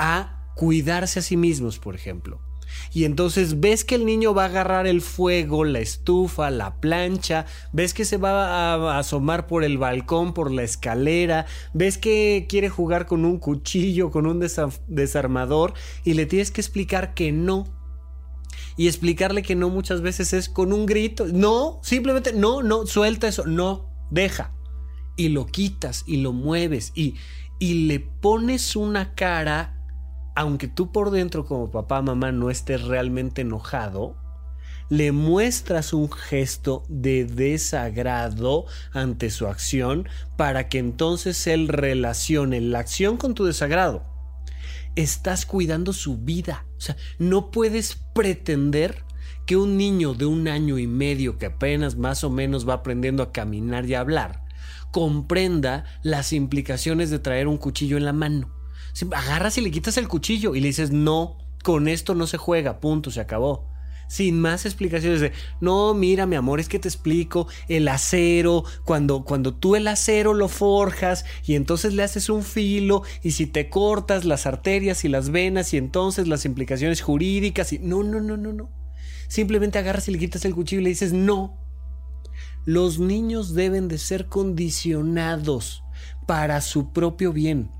a 0.00 0.52
cuidarse 0.56 1.20
a 1.20 1.22
sí 1.22 1.36
mismos, 1.36 1.78
por 1.78 1.94
ejemplo. 1.94 2.40
Y 2.92 3.04
entonces 3.04 3.60
ves 3.60 3.84
que 3.84 3.94
el 3.94 4.04
niño 4.04 4.34
va 4.34 4.44
a 4.44 4.46
agarrar 4.46 4.86
el 4.86 5.00
fuego, 5.00 5.64
la 5.64 5.80
estufa, 5.80 6.50
la 6.50 6.80
plancha, 6.80 7.46
ves 7.72 7.94
que 7.94 8.04
se 8.04 8.16
va 8.16 8.74
a 8.74 8.98
asomar 8.98 9.46
por 9.46 9.64
el 9.64 9.78
balcón, 9.78 10.34
por 10.34 10.50
la 10.50 10.62
escalera, 10.62 11.46
ves 11.72 11.98
que 11.98 12.46
quiere 12.48 12.68
jugar 12.68 13.06
con 13.06 13.24
un 13.24 13.38
cuchillo, 13.38 14.10
con 14.10 14.26
un 14.26 14.44
desarmador 14.88 15.74
y 16.04 16.14
le 16.14 16.26
tienes 16.26 16.50
que 16.50 16.60
explicar 16.60 17.14
que 17.14 17.32
no. 17.32 17.64
Y 18.76 18.88
explicarle 18.88 19.42
que 19.42 19.56
no 19.56 19.68
muchas 19.68 20.00
veces 20.00 20.32
es 20.32 20.48
con 20.48 20.72
un 20.72 20.86
grito. 20.86 21.26
No, 21.26 21.80
simplemente 21.82 22.32
no, 22.32 22.62
no, 22.62 22.86
suelta 22.86 23.28
eso, 23.28 23.46
no 23.46 23.90
deja. 24.10 24.52
Y 25.16 25.28
lo 25.28 25.46
quitas 25.46 26.02
y 26.06 26.18
lo 26.18 26.32
mueves 26.32 26.92
y, 26.94 27.14
y 27.58 27.86
le 27.86 28.00
pones 28.00 28.76
una 28.76 29.14
cara, 29.14 29.79
aunque 30.34 30.68
tú 30.68 30.92
por 30.92 31.10
dentro 31.10 31.44
como 31.44 31.70
papá, 31.70 32.02
mamá 32.02 32.32
no 32.32 32.50
estés 32.50 32.82
realmente 32.82 33.42
enojado, 33.42 34.16
le 34.90 35.12
muestras 35.12 35.92
un 35.92 36.10
gesto 36.10 36.82
de 36.88 37.24
desagrado 37.24 38.66
ante 38.92 39.30
su 39.30 39.46
acción 39.46 40.08
para 40.36 40.68
que 40.68 40.78
entonces 40.78 41.46
él 41.46 41.68
relacione 41.68 42.60
la 42.60 42.80
acción 42.80 43.16
con 43.16 43.34
tu 43.34 43.44
desagrado. 43.44 44.04
Estás 44.96 45.46
cuidando 45.46 45.92
su 45.92 46.18
vida. 46.18 46.66
O 46.76 46.80
sea, 46.80 46.96
no 47.18 47.52
puedes 47.52 47.94
pretender 48.14 49.04
que 49.46 49.56
un 49.56 49.76
niño 49.76 50.14
de 50.14 50.26
un 50.26 50.48
año 50.48 50.76
y 50.78 50.88
medio 50.88 51.38
que 51.38 51.46
apenas 51.46 51.96
más 51.96 52.24
o 52.24 52.30
menos 52.30 52.68
va 52.68 52.74
aprendiendo 52.74 53.22
a 53.22 53.32
caminar 53.32 53.86
y 53.86 53.94
a 53.94 54.00
hablar, 54.00 54.44
comprenda 54.90 55.84
las 56.02 56.32
implicaciones 56.32 57.10
de 57.10 57.20
traer 57.20 57.46
un 57.46 57.58
cuchillo 57.58 57.96
en 57.96 58.04
la 58.04 58.12
mano. 58.12 58.59
Agarras 59.12 59.58
y 59.58 59.60
le 59.60 59.70
quitas 59.70 59.96
el 59.96 60.08
cuchillo 60.08 60.54
y 60.54 60.60
le 60.60 60.68
dices, 60.68 60.90
no, 60.90 61.38
con 61.62 61.88
esto 61.88 62.14
no 62.14 62.26
se 62.26 62.38
juega, 62.38 62.80
punto, 62.80 63.10
se 63.10 63.20
acabó. 63.20 63.68
Sin 64.08 64.40
más 64.40 64.66
explicaciones 64.66 65.20
de, 65.20 65.32
no, 65.60 65.94
mira, 65.94 66.26
mi 66.26 66.34
amor, 66.34 66.58
es 66.58 66.68
que 66.68 66.80
te 66.80 66.88
explico, 66.88 67.46
el 67.68 67.86
acero, 67.86 68.64
cuando, 68.84 69.24
cuando 69.24 69.54
tú 69.54 69.76
el 69.76 69.86
acero 69.86 70.34
lo 70.34 70.48
forjas 70.48 71.24
y 71.44 71.54
entonces 71.54 71.94
le 71.94 72.02
haces 72.02 72.28
un 72.28 72.42
filo 72.42 73.04
y 73.22 73.30
si 73.32 73.46
te 73.46 73.68
cortas 73.70 74.24
las 74.24 74.46
arterias 74.46 75.04
y 75.04 75.08
las 75.08 75.30
venas 75.30 75.72
y 75.74 75.76
entonces 75.76 76.26
las 76.26 76.44
implicaciones 76.44 77.02
jurídicas 77.02 77.72
y 77.72 77.78
no, 77.78 78.02
no, 78.02 78.20
no, 78.20 78.36
no, 78.36 78.52
no. 78.52 78.68
Simplemente 79.28 79.78
agarras 79.78 80.08
y 80.08 80.10
le 80.10 80.18
quitas 80.18 80.44
el 80.44 80.56
cuchillo 80.56 80.80
y 80.80 80.84
le 80.84 80.90
dices 80.90 81.12
no. 81.12 81.56
Los 82.64 82.98
niños 82.98 83.54
deben 83.54 83.86
de 83.86 83.98
ser 83.98 84.26
condicionados 84.26 85.84
para 86.26 86.60
su 86.62 86.92
propio 86.92 87.32
bien. 87.32 87.70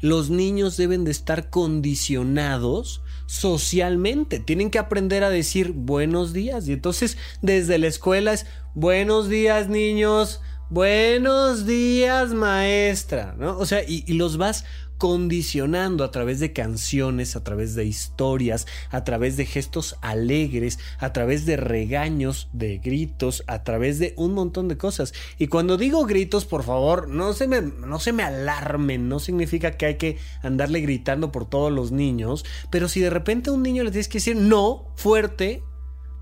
Los 0.00 0.30
niños 0.30 0.76
deben 0.76 1.04
de 1.04 1.10
estar 1.10 1.50
condicionados 1.50 3.02
socialmente. 3.26 4.40
Tienen 4.40 4.70
que 4.70 4.78
aprender 4.78 5.24
a 5.24 5.30
decir 5.30 5.72
buenos 5.72 6.32
días. 6.32 6.68
Y 6.68 6.72
entonces 6.72 7.16
desde 7.40 7.78
la 7.78 7.86
escuela 7.86 8.32
es 8.32 8.46
buenos 8.74 9.28
días 9.28 9.68
niños, 9.68 10.40
buenos 10.70 11.66
días 11.66 12.34
maestra. 12.34 13.34
¿no? 13.38 13.58
O 13.58 13.66
sea, 13.66 13.82
y, 13.82 14.04
y 14.06 14.14
los 14.14 14.36
vas 14.36 14.64
condicionando 15.02 16.04
a 16.04 16.12
través 16.12 16.38
de 16.38 16.52
canciones, 16.52 17.34
a 17.34 17.42
través 17.42 17.74
de 17.74 17.84
historias, 17.84 18.68
a 18.88 19.02
través 19.02 19.36
de 19.36 19.46
gestos 19.46 19.96
alegres, 20.00 20.78
a 21.00 21.12
través 21.12 21.44
de 21.44 21.56
regaños, 21.56 22.48
de 22.52 22.78
gritos, 22.78 23.42
a 23.48 23.64
través 23.64 23.98
de 23.98 24.14
un 24.16 24.32
montón 24.32 24.68
de 24.68 24.76
cosas. 24.76 25.12
Y 25.38 25.48
cuando 25.48 25.76
digo 25.76 26.06
gritos, 26.06 26.44
por 26.44 26.62
favor, 26.62 27.08
no 27.08 27.32
se 27.32 27.48
me, 27.48 27.62
no 27.62 27.98
se 27.98 28.12
me 28.12 28.22
alarmen, 28.22 29.08
no 29.08 29.18
significa 29.18 29.72
que 29.72 29.86
hay 29.86 29.96
que 29.96 30.18
andarle 30.40 30.80
gritando 30.80 31.32
por 31.32 31.50
todos 31.50 31.72
los 31.72 31.90
niños, 31.90 32.44
pero 32.70 32.88
si 32.88 33.00
de 33.00 33.10
repente 33.10 33.50
a 33.50 33.54
un 33.54 33.64
niño 33.64 33.82
le 33.82 33.90
tienes 33.90 34.06
que 34.06 34.18
decir 34.18 34.36
no 34.36 34.94
fuerte, 34.94 35.64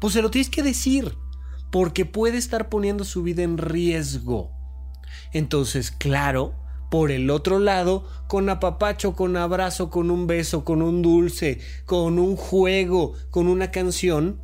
pues 0.00 0.14
se 0.14 0.22
lo 0.22 0.30
tienes 0.30 0.48
que 0.48 0.62
decir, 0.62 1.18
porque 1.70 2.06
puede 2.06 2.38
estar 2.38 2.70
poniendo 2.70 3.04
su 3.04 3.22
vida 3.22 3.42
en 3.42 3.58
riesgo. 3.58 4.52
Entonces, 5.34 5.90
claro, 5.90 6.54
por 6.90 7.12
el 7.12 7.30
otro 7.30 7.60
lado, 7.60 8.04
con 8.26 8.48
apapacho, 8.48 9.14
con 9.14 9.36
abrazo, 9.36 9.90
con 9.90 10.10
un 10.10 10.26
beso, 10.26 10.64
con 10.64 10.82
un 10.82 11.02
dulce, 11.02 11.60
con 11.86 12.18
un 12.18 12.36
juego, 12.36 13.14
con 13.30 13.46
una 13.46 13.70
canción, 13.70 14.40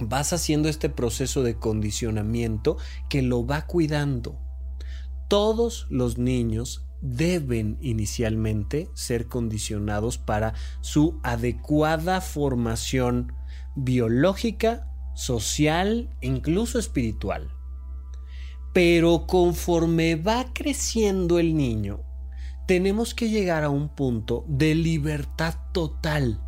vas 0.00 0.32
haciendo 0.32 0.68
este 0.68 0.88
proceso 0.88 1.42
de 1.42 1.54
condicionamiento 1.56 2.76
que 3.08 3.22
lo 3.22 3.46
va 3.46 3.66
cuidando. 3.66 4.38
Todos 5.28 5.86
los 5.88 6.18
niños 6.18 6.84
deben 7.00 7.78
inicialmente 7.80 8.90
ser 8.94 9.28
condicionados 9.28 10.18
para 10.18 10.54
su 10.80 11.20
adecuada 11.22 12.20
formación 12.20 13.32
biológica, 13.76 14.90
social 15.14 16.10
incluso 16.20 16.78
espiritual. 16.78 17.57
Pero 18.78 19.26
conforme 19.26 20.14
va 20.14 20.52
creciendo 20.54 21.40
el 21.40 21.56
niño, 21.56 22.04
tenemos 22.68 23.12
que 23.12 23.28
llegar 23.28 23.64
a 23.64 23.70
un 23.70 23.88
punto 23.88 24.44
de 24.46 24.76
libertad 24.76 25.56
total 25.72 26.40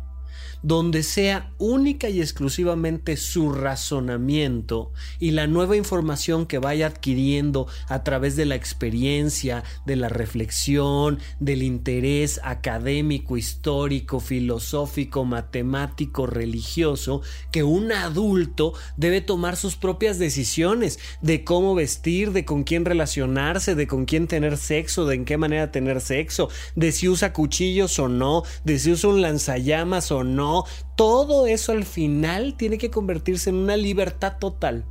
donde 0.61 1.03
sea 1.03 1.51
única 1.57 2.09
y 2.09 2.21
exclusivamente 2.21 3.17
su 3.17 3.51
razonamiento 3.51 4.91
y 5.19 5.31
la 5.31 5.47
nueva 5.47 5.75
información 5.75 6.45
que 6.45 6.59
vaya 6.59 6.87
adquiriendo 6.87 7.67
a 7.87 8.03
través 8.03 8.35
de 8.35 8.45
la 8.45 8.55
experiencia, 8.55 9.63
de 9.85 9.95
la 9.95 10.09
reflexión, 10.09 11.19
del 11.39 11.63
interés 11.63 12.39
académico, 12.43 13.37
histórico, 13.37 14.19
filosófico, 14.19 15.25
matemático, 15.25 16.27
religioso, 16.27 17.21
que 17.51 17.63
un 17.63 17.91
adulto 17.91 18.73
debe 18.97 19.21
tomar 19.21 19.55
sus 19.55 19.75
propias 19.75 20.19
decisiones 20.19 20.99
de 21.21 21.43
cómo 21.43 21.75
vestir, 21.75 22.31
de 22.31 22.45
con 22.45 22.63
quién 22.63 22.85
relacionarse, 22.85 23.75
de 23.75 23.87
con 23.87 24.05
quién 24.05 24.27
tener 24.27 24.57
sexo, 24.57 25.05
de 25.05 25.15
en 25.15 25.25
qué 25.25 25.37
manera 25.37 25.71
tener 25.71 26.01
sexo, 26.01 26.49
de 26.75 26.91
si 26.91 27.07
usa 27.07 27.33
cuchillos 27.33 27.97
o 27.99 28.07
no, 28.07 28.43
de 28.63 28.79
si 28.79 28.91
usa 28.91 29.09
un 29.09 29.21
lanzallamas 29.21 30.11
o 30.11 30.23
no, 30.23 30.50
todo 30.95 31.47
eso 31.47 31.71
al 31.71 31.85
final 31.85 32.55
tiene 32.57 32.77
que 32.77 32.91
convertirse 32.91 33.49
en 33.49 33.57
una 33.57 33.77
libertad 33.77 34.37
total. 34.39 34.85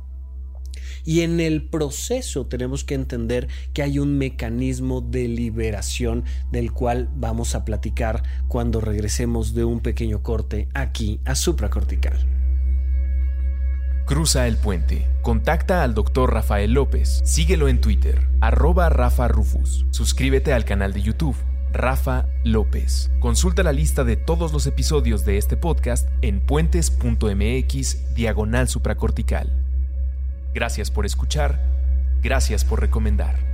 Y 1.03 1.21
en 1.21 1.39
el 1.39 1.67
proceso 1.67 2.45
tenemos 2.45 2.83
que 2.83 2.93
entender 2.93 3.47
que 3.73 3.81
hay 3.81 3.99
un 3.99 4.17
mecanismo 4.17 5.01
de 5.01 5.27
liberación 5.27 6.25
del 6.51 6.71
cual 6.71 7.09
vamos 7.15 7.55
a 7.55 7.65
platicar 7.65 8.23
cuando 8.47 8.81
regresemos 8.81 9.53
de 9.53 9.65
un 9.65 9.79
pequeño 9.79 10.21
corte 10.21 10.67
aquí 10.73 11.19
a 11.25 11.35
supracortical. 11.35 12.17
Cruza 14.05 14.47
el 14.47 14.57
puente. 14.57 15.07
Contacta 15.21 15.83
al 15.83 15.93
doctor 15.93 16.33
Rafael 16.33 16.73
López. 16.73 17.21
Síguelo 17.23 17.69
en 17.69 17.79
Twitter, 17.79 18.27
arroba 18.41 18.89
Rafa 18.89 19.27
Rufus. 19.27 19.85
Suscríbete 19.91 20.53
al 20.53 20.65
canal 20.65 20.93
de 20.93 21.01
YouTube 21.01 21.37
Rafa 21.71 22.25
López. 22.43 23.11
Consulta 23.19 23.63
la 23.63 23.71
lista 23.71 24.03
de 24.03 24.17
todos 24.17 24.53
los 24.53 24.67
episodios 24.67 25.25
de 25.25 25.37
este 25.37 25.57
podcast 25.57 26.07
en 26.21 26.39
puentes.mx 26.41 28.15
diagonal 28.15 28.67
supracortical. 28.67 29.49
Gracias 30.53 30.91
por 30.91 31.05
escuchar, 31.05 31.61
gracias 32.21 32.65
por 32.65 32.81
recomendar. 32.81 33.50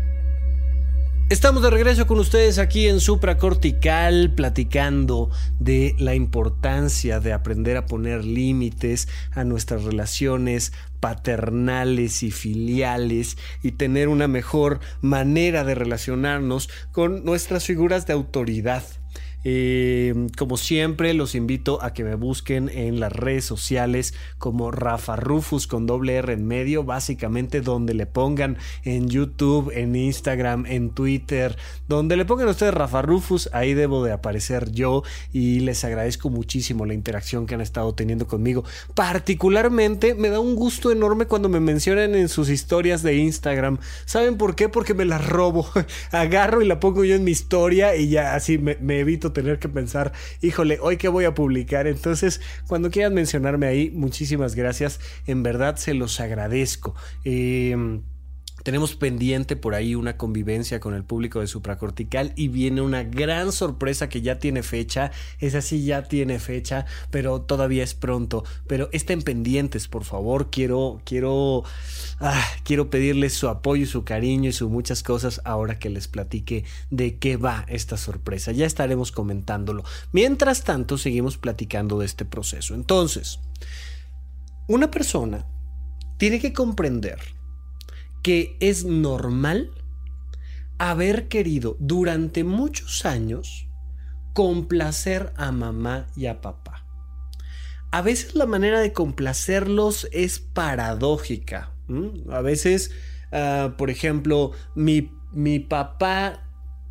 Estamos 1.29 1.61
de 1.61 1.69
regreso 1.69 2.07
con 2.07 2.19
ustedes 2.19 2.57
aquí 2.57 2.87
en 2.87 3.01
Supracortical 3.01 4.31
platicando 4.33 5.29
de 5.59 5.93
la 5.99 6.15
importancia 6.15 7.19
de 7.19 7.33
aprender 7.33 7.75
a 7.75 7.85
poner 7.85 8.23
límites 8.23 9.09
a 9.33 9.43
nuestras 9.43 9.83
relaciones 9.83 10.71
paternales 11.01 12.23
y 12.23 12.31
filiales 12.31 13.37
y 13.61 13.73
tener 13.73 14.07
una 14.07 14.29
mejor 14.29 14.79
manera 15.01 15.65
de 15.65 15.75
relacionarnos 15.75 16.69
con 16.93 17.25
nuestras 17.25 17.65
figuras 17.65 18.07
de 18.07 18.13
autoridad. 18.13 18.83
Eh, 19.43 20.27
como 20.37 20.57
siempre, 20.57 21.13
los 21.13 21.35
invito 21.35 21.81
a 21.81 21.93
que 21.93 22.03
me 22.03 22.15
busquen 22.15 22.69
en 22.69 22.99
las 22.99 23.13
redes 23.13 23.45
sociales 23.45 24.13
como 24.37 24.71
Rafa 24.71 25.15
Rufus 25.15 25.67
con 25.67 25.85
doble 25.85 26.15
R 26.15 26.33
en 26.33 26.45
medio, 26.45 26.83
básicamente 26.83 27.61
donde 27.61 27.93
le 27.93 28.05
pongan 28.05 28.57
en 28.83 29.09
YouTube, 29.09 29.71
en 29.73 29.95
Instagram, 29.95 30.65
en 30.65 30.89
Twitter, 30.89 31.55
donde 31.87 32.17
le 32.17 32.25
pongan 32.25 32.47
ustedes 32.49 32.73
Rafa 32.73 33.01
Rufus, 33.01 33.49
ahí 33.53 33.73
debo 33.73 34.03
de 34.03 34.11
aparecer 34.11 34.71
yo 34.71 35.03
y 35.31 35.59
les 35.61 35.83
agradezco 35.83 36.29
muchísimo 36.29 36.85
la 36.85 36.93
interacción 36.93 37.45
que 37.45 37.55
han 37.55 37.61
estado 37.61 37.93
teniendo 37.93 38.27
conmigo. 38.27 38.63
Particularmente 38.95 40.15
me 40.15 40.29
da 40.29 40.39
un 40.39 40.55
gusto 40.55 40.91
enorme 40.91 41.25
cuando 41.25 41.49
me 41.49 41.59
mencionan 41.59 42.15
en 42.15 42.29
sus 42.29 42.49
historias 42.49 43.03
de 43.03 43.15
Instagram. 43.15 43.77
¿Saben 44.05 44.37
por 44.37 44.55
qué? 44.55 44.67
Porque 44.67 44.93
me 44.93 45.05
las 45.05 45.25
robo. 45.25 45.69
Agarro 46.11 46.61
y 46.61 46.67
la 46.67 46.79
pongo 46.79 47.03
yo 47.03 47.15
en 47.15 47.23
mi 47.23 47.31
historia 47.31 47.95
y 47.95 48.09
ya 48.09 48.35
así 48.35 48.57
me 48.57 48.99
evito 48.99 49.26
tener 49.31 49.59
que 49.59 49.69
pensar, 49.69 50.13
híjole, 50.41 50.79
hoy 50.81 50.97
qué 50.97 51.07
voy 51.07 51.25
a 51.25 51.33
publicar. 51.33 51.87
Entonces, 51.87 52.41
cuando 52.67 52.91
quieran 52.91 53.13
mencionarme 53.13 53.67
ahí, 53.67 53.91
muchísimas 53.91 54.55
gracias. 54.55 54.99
En 55.25 55.43
verdad 55.43 55.75
se 55.77 55.93
los 55.93 56.19
agradezco. 56.19 56.95
Eh, 57.23 57.75
tenemos 58.63 58.95
pendiente 58.95 59.55
por 59.55 59.75
ahí 59.75 59.95
una 59.95 60.17
convivencia 60.17 60.79
con 60.79 60.93
el 60.93 61.03
público 61.03 61.39
de 61.39 61.47
supracortical 61.47 62.33
y 62.35 62.47
viene 62.49 62.81
una 62.81 63.03
gran 63.03 63.51
sorpresa 63.51 64.09
que 64.09 64.21
ya 64.21 64.39
tiene 64.39 64.63
fecha. 64.63 65.11
Es 65.39 65.55
así, 65.55 65.85
ya 65.85 66.03
tiene 66.03 66.39
fecha, 66.39 66.85
pero 67.11 67.41
todavía 67.41 67.83
es 67.83 67.93
pronto. 67.93 68.43
Pero 68.67 68.89
estén 68.91 69.21
pendientes, 69.21 69.87
por 69.87 70.03
favor. 70.03 70.49
Quiero, 70.49 71.01
quiero, 71.05 71.63
ah, 72.19 72.45
quiero 72.63 72.89
pedirles 72.89 73.33
su 73.33 73.47
apoyo 73.47 73.85
su 73.85 74.03
cariño 74.03 74.49
y 74.49 74.53
su 74.53 74.69
muchas 74.69 75.03
cosas 75.03 75.41
ahora 75.45 75.79
que 75.79 75.89
les 75.89 76.07
platique 76.07 76.65
de 76.89 77.17
qué 77.17 77.37
va 77.37 77.65
esta 77.67 77.97
sorpresa. 77.97 78.51
Ya 78.51 78.65
estaremos 78.65 79.11
comentándolo. 79.11 79.83
Mientras 80.11 80.63
tanto, 80.63 80.97
seguimos 80.97 81.37
platicando 81.37 81.99
de 81.99 82.05
este 82.05 82.25
proceso. 82.25 82.75
Entonces, 82.75 83.39
una 84.67 84.91
persona 84.91 85.45
tiene 86.17 86.39
que 86.39 86.53
comprender 86.53 87.36
que 88.23 88.57
es 88.59 88.85
normal 88.85 89.71
haber 90.77 91.27
querido 91.27 91.75
durante 91.79 92.43
muchos 92.43 93.05
años 93.05 93.67
complacer 94.33 95.33
a 95.35 95.51
mamá 95.51 96.07
y 96.15 96.27
a 96.27 96.41
papá. 96.41 96.85
A 97.91 98.01
veces 98.01 98.35
la 98.35 98.45
manera 98.45 98.79
de 98.79 98.93
complacerlos 98.93 100.07
es 100.11 100.39
paradójica. 100.39 101.71
A 102.29 102.41
veces, 102.41 102.91
ah, 103.31 103.75
por 103.77 103.89
ejemplo, 103.89 104.51
mi, 104.75 105.11
mi 105.31 105.59
papá 105.59 106.43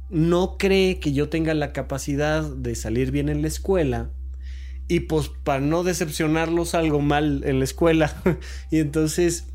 no 0.08 0.56
cree 0.58 0.98
que 1.00 1.12
yo 1.12 1.28
tenga 1.28 1.54
la 1.54 1.72
capacidad 1.72 2.42
de 2.42 2.74
salir 2.74 3.10
bien 3.10 3.28
en 3.28 3.42
la 3.42 3.48
escuela 3.48 4.10
y 4.88 5.00
pues 5.00 5.28
para 5.28 5.60
no 5.60 5.82
decepcionarlos 5.82 6.74
algo 6.74 7.00
mal 7.00 7.42
en 7.44 7.58
la 7.58 7.64
escuela 7.64 8.14
y 8.70 8.78
entonces 8.78 9.48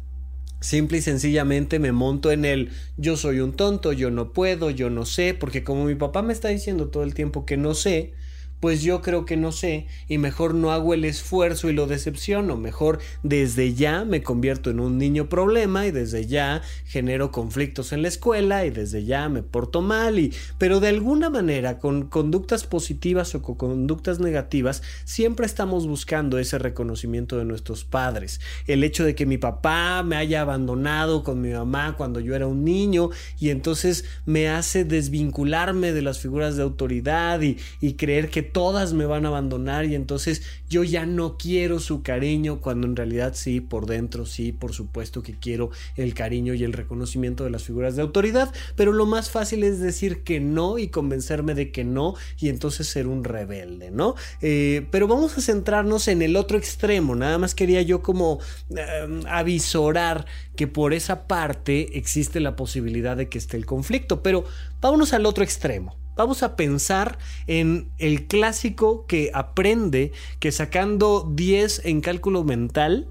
Simple 0.61 0.99
y 0.99 1.01
sencillamente 1.01 1.79
me 1.79 1.91
monto 1.91 2.31
en 2.31 2.45
el 2.45 2.71
yo 2.95 3.17
soy 3.17 3.39
un 3.39 3.53
tonto, 3.53 3.93
yo 3.93 4.11
no 4.11 4.31
puedo, 4.31 4.69
yo 4.69 4.89
no 4.91 5.05
sé, 5.05 5.33
porque 5.33 5.63
como 5.63 5.85
mi 5.85 5.95
papá 5.95 6.21
me 6.21 6.33
está 6.33 6.49
diciendo 6.49 6.89
todo 6.89 7.03
el 7.03 7.15
tiempo 7.15 7.45
que 7.47 7.57
no 7.57 7.73
sé, 7.73 8.13
pues 8.61 8.81
yo 8.81 9.01
creo 9.01 9.25
que 9.25 9.35
no 9.35 9.51
sé 9.51 9.87
y 10.07 10.17
mejor 10.17 10.53
no 10.53 10.71
hago 10.71 10.93
el 10.93 11.03
esfuerzo 11.03 11.69
y 11.69 11.73
lo 11.73 11.87
decepciono, 11.87 12.55
mejor 12.55 12.99
desde 13.23 13.73
ya 13.73 14.05
me 14.05 14.23
convierto 14.23 14.69
en 14.69 14.79
un 14.79 14.97
niño 14.97 15.27
problema 15.27 15.85
y 15.85 15.91
desde 15.91 16.27
ya 16.27 16.61
genero 16.85 17.31
conflictos 17.31 17.91
en 17.91 18.03
la 18.03 18.07
escuela 18.07 18.65
y 18.65 18.69
desde 18.69 19.03
ya 19.03 19.27
me 19.27 19.43
porto 19.43 19.81
mal 19.81 20.19
y 20.19 20.33
pero 20.57 20.79
de 20.79 20.87
alguna 20.87 21.29
manera 21.29 21.79
con 21.79 22.07
conductas 22.07 22.65
positivas 22.65 23.35
o 23.35 23.41
con 23.41 23.55
conductas 23.55 24.19
negativas 24.19 24.83
siempre 25.03 25.45
estamos 25.45 25.87
buscando 25.87 26.37
ese 26.37 26.59
reconocimiento 26.59 27.37
de 27.37 27.45
nuestros 27.45 27.83
padres. 27.83 28.39
El 28.67 28.83
hecho 28.83 29.03
de 29.03 29.15
que 29.15 29.25
mi 29.25 29.37
papá 29.37 30.03
me 30.03 30.15
haya 30.15 30.41
abandonado 30.41 31.23
con 31.23 31.41
mi 31.41 31.49
mamá 31.49 31.95
cuando 31.97 32.19
yo 32.19 32.35
era 32.35 32.47
un 32.47 32.63
niño 32.63 33.09
y 33.39 33.49
entonces 33.49 34.05
me 34.25 34.49
hace 34.49 34.85
desvincularme 34.85 35.93
de 35.93 36.03
las 36.03 36.19
figuras 36.19 36.57
de 36.57 36.63
autoridad 36.63 37.41
y, 37.41 37.57
y 37.79 37.93
creer 37.93 38.29
que 38.29 38.50
todas 38.51 38.93
me 38.93 39.05
van 39.05 39.25
a 39.25 39.29
abandonar 39.29 39.85
y 39.85 39.95
entonces 39.95 40.43
yo 40.69 40.83
ya 40.83 41.05
no 41.05 41.37
quiero 41.37 41.79
su 41.79 42.01
cariño 42.03 42.61
cuando 42.61 42.87
en 42.87 42.95
realidad 42.95 43.33
sí, 43.35 43.61
por 43.61 43.85
dentro 43.85 44.25
sí, 44.25 44.51
por 44.51 44.73
supuesto 44.73 45.23
que 45.23 45.33
quiero 45.33 45.69
el 45.95 46.13
cariño 46.13 46.53
y 46.53 46.63
el 46.63 46.73
reconocimiento 46.73 47.43
de 47.43 47.49
las 47.49 47.63
figuras 47.63 47.95
de 47.95 48.01
autoridad, 48.01 48.53
pero 48.75 48.91
lo 48.91 49.05
más 49.05 49.29
fácil 49.29 49.63
es 49.63 49.79
decir 49.79 50.23
que 50.23 50.39
no 50.39 50.77
y 50.77 50.87
convencerme 50.87 51.53
de 51.55 51.71
que 51.71 51.83
no 51.83 52.15
y 52.39 52.49
entonces 52.49 52.87
ser 52.87 53.07
un 53.07 53.23
rebelde, 53.23 53.91
¿no? 53.91 54.15
Eh, 54.41 54.87
pero 54.91 55.07
vamos 55.07 55.37
a 55.37 55.41
centrarnos 55.41 56.07
en 56.07 56.21
el 56.21 56.35
otro 56.35 56.57
extremo, 56.57 57.15
nada 57.15 57.37
más 57.37 57.55
quería 57.55 57.81
yo 57.81 58.01
como 58.01 58.39
em, 58.69 59.21
avisorar 59.27 60.25
que 60.55 60.67
por 60.67 60.93
esa 60.93 61.27
parte 61.27 61.97
existe 61.97 62.39
la 62.39 62.55
posibilidad 62.55 63.17
de 63.17 63.29
que 63.29 63.37
esté 63.37 63.57
el 63.57 63.65
conflicto, 63.65 64.21
pero 64.21 64.43
vámonos 64.81 65.13
al 65.13 65.25
otro 65.25 65.43
extremo. 65.43 66.00
Vamos 66.15 66.43
a 66.43 66.55
pensar 66.55 67.17
en 67.47 67.89
el 67.97 68.27
clásico 68.27 69.05
que 69.07 69.31
aprende 69.33 70.11
que 70.39 70.51
sacando 70.51 71.29
10 71.33 71.85
en 71.85 72.01
cálculo 72.01 72.43
mental, 72.43 73.07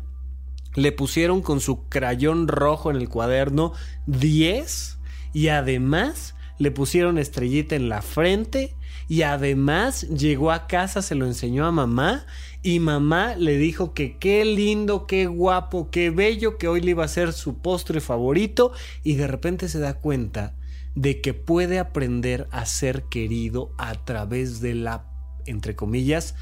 le 0.75 0.93
pusieron 0.93 1.43
con 1.43 1.61
su 1.61 1.89
crayón 1.89 2.47
rojo 2.47 2.91
en 2.91 2.97
el 2.97 3.09
cuaderno 3.09 3.73
10 4.07 4.99
y 5.33 5.49
además 5.49 6.35
le 6.59 6.71
pusieron 6.71 7.19
estrellita 7.19 7.75
en 7.75 7.89
la 7.89 8.03
frente 8.03 8.77
y 9.09 9.23
además 9.23 10.03
llegó 10.03 10.53
a 10.53 10.67
casa, 10.69 11.03
se 11.03 11.15
lo 11.15 11.27
enseñó 11.27 11.67
a 11.67 11.73
mamá 11.73 12.27
y 12.63 12.79
mamá 12.79 13.35
le 13.35 13.57
dijo 13.57 13.95
que 13.95 14.19
qué 14.19 14.45
lindo, 14.45 15.07
qué 15.07 15.27
guapo, 15.27 15.91
qué 15.91 16.11
bello, 16.11 16.59
que 16.59 16.69
hoy 16.69 16.81
le 16.83 16.91
iba 16.93 17.05
a 17.05 17.09
ser 17.09 17.33
su 17.33 17.59
postre 17.59 18.01
favorito 18.01 18.73
y 19.03 19.15
de 19.15 19.27
repente 19.27 19.69
se 19.69 19.81
da 19.81 19.95
cuenta 19.95 20.55
de 20.95 21.21
que 21.21 21.35
puede 21.35 21.79
aprender 21.79 22.49
a 22.51 22.67
ser 22.67 23.05
querido 23.05 23.75
a 23.79 24.05
través 24.05 24.61
de 24.61 24.75
la, 24.75 25.07
entre 25.47 25.77
comillas, 25.77 26.35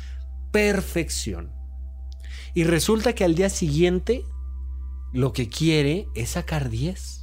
perfección. 0.52 1.52
Y 2.54 2.64
resulta 2.64 3.14
que 3.14 3.24
al 3.24 3.34
día 3.34 3.50
siguiente 3.50 4.24
lo 5.12 5.32
que 5.32 5.48
quiere 5.48 6.06
es 6.14 6.30
sacar 6.30 6.70
10 6.70 7.17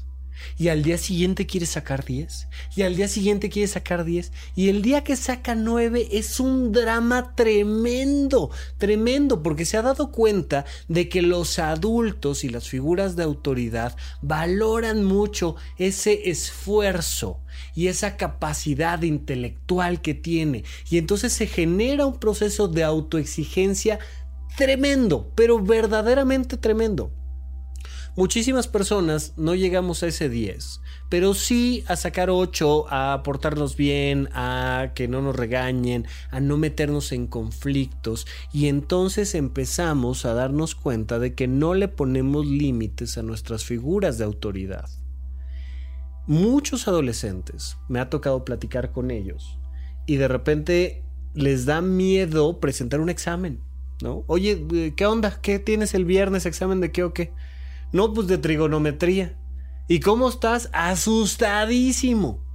y 0.57 0.69
al 0.69 0.83
día 0.83 0.97
siguiente 0.97 1.45
quiere 1.45 1.65
sacar 1.65 2.05
10 2.05 2.47
y 2.75 2.81
al 2.83 2.95
día 2.95 3.07
siguiente 3.07 3.49
quiere 3.49 3.67
sacar 3.67 4.05
10 4.05 4.31
y 4.55 4.69
el 4.69 4.81
día 4.81 5.03
que 5.03 5.15
saca 5.15 5.55
9 5.55 6.09
es 6.11 6.39
un 6.39 6.71
drama 6.71 7.35
tremendo, 7.35 8.51
tremendo 8.77 9.41
porque 9.43 9.65
se 9.65 9.77
ha 9.77 9.81
dado 9.81 10.11
cuenta 10.11 10.65
de 10.87 11.09
que 11.09 11.21
los 11.21 11.59
adultos 11.59 12.43
y 12.43 12.49
las 12.49 12.67
figuras 12.67 13.15
de 13.15 13.23
autoridad 13.23 13.95
valoran 14.21 15.03
mucho 15.03 15.55
ese 15.77 16.29
esfuerzo 16.29 17.39
y 17.73 17.87
esa 17.87 18.17
capacidad 18.17 19.01
intelectual 19.01 20.01
que 20.01 20.13
tiene 20.13 20.63
y 20.89 20.97
entonces 20.97 21.33
se 21.33 21.47
genera 21.47 22.05
un 22.05 22.19
proceso 22.19 22.67
de 22.67 22.83
autoexigencia 22.83 23.99
tremendo, 24.57 25.31
pero 25.35 25.61
verdaderamente 25.61 26.57
tremendo. 26.57 27.11
Muchísimas 28.17 28.69
personas 28.69 29.33
no 29.35 29.55
llegamos 29.55 30.01
a 30.01 30.07
ese 30.07 30.29
10, 30.29 30.79
pero 31.09 31.33
sí 31.33 31.83
a 31.87 31.97
sacar 31.97 32.29
8, 32.29 32.85
a 32.89 33.21
portarnos 33.23 33.75
bien, 33.75 34.29
a 34.31 34.93
que 34.95 35.09
no 35.09 35.21
nos 35.21 35.35
regañen, 35.35 36.07
a 36.31 36.39
no 36.39 36.57
meternos 36.57 37.11
en 37.11 37.27
conflictos 37.27 38.25
y 38.53 38.67
entonces 38.67 39.35
empezamos 39.35 40.23
a 40.23 40.33
darnos 40.33 40.75
cuenta 40.75 41.19
de 41.19 41.33
que 41.33 41.49
no 41.49 41.73
le 41.73 41.89
ponemos 41.89 42.45
límites 42.45 43.17
a 43.17 43.21
nuestras 43.21 43.65
figuras 43.65 44.17
de 44.17 44.23
autoridad. 44.23 44.89
Muchos 46.25 46.87
adolescentes, 46.87 47.75
me 47.89 47.99
ha 47.99 48.09
tocado 48.09 48.45
platicar 48.45 48.93
con 48.93 49.11
ellos 49.11 49.59
y 50.05 50.15
de 50.15 50.29
repente 50.29 51.03
les 51.33 51.65
da 51.65 51.81
miedo 51.81 52.61
presentar 52.61 53.01
un 53.01 53.09
examen, 53.09 53.59
¿no? 54.01 54.23
Oye, 54.27 54.93
¿qué 54.95 55.05
onda? 55.05 55.37
¿Qué 55.41 55.59
tienes 55.59 55.93
el 55.93 56.05
viernes? 56.05 56.45
¿Examen 56.45 56.79
de 56.79 56.93
qué 56.93 57.03
o 57.03 57.13
qué? 57.13 57.33
No, 57.91 58.13
pues 58.13 58.27
de 58.27 58.37
trigonometría. 58.37 59.37
¿Y 59.87 59.99
cómo 59.99 60.29
estás? 60.29 60.69
Asustadísimo. 60.73 62.45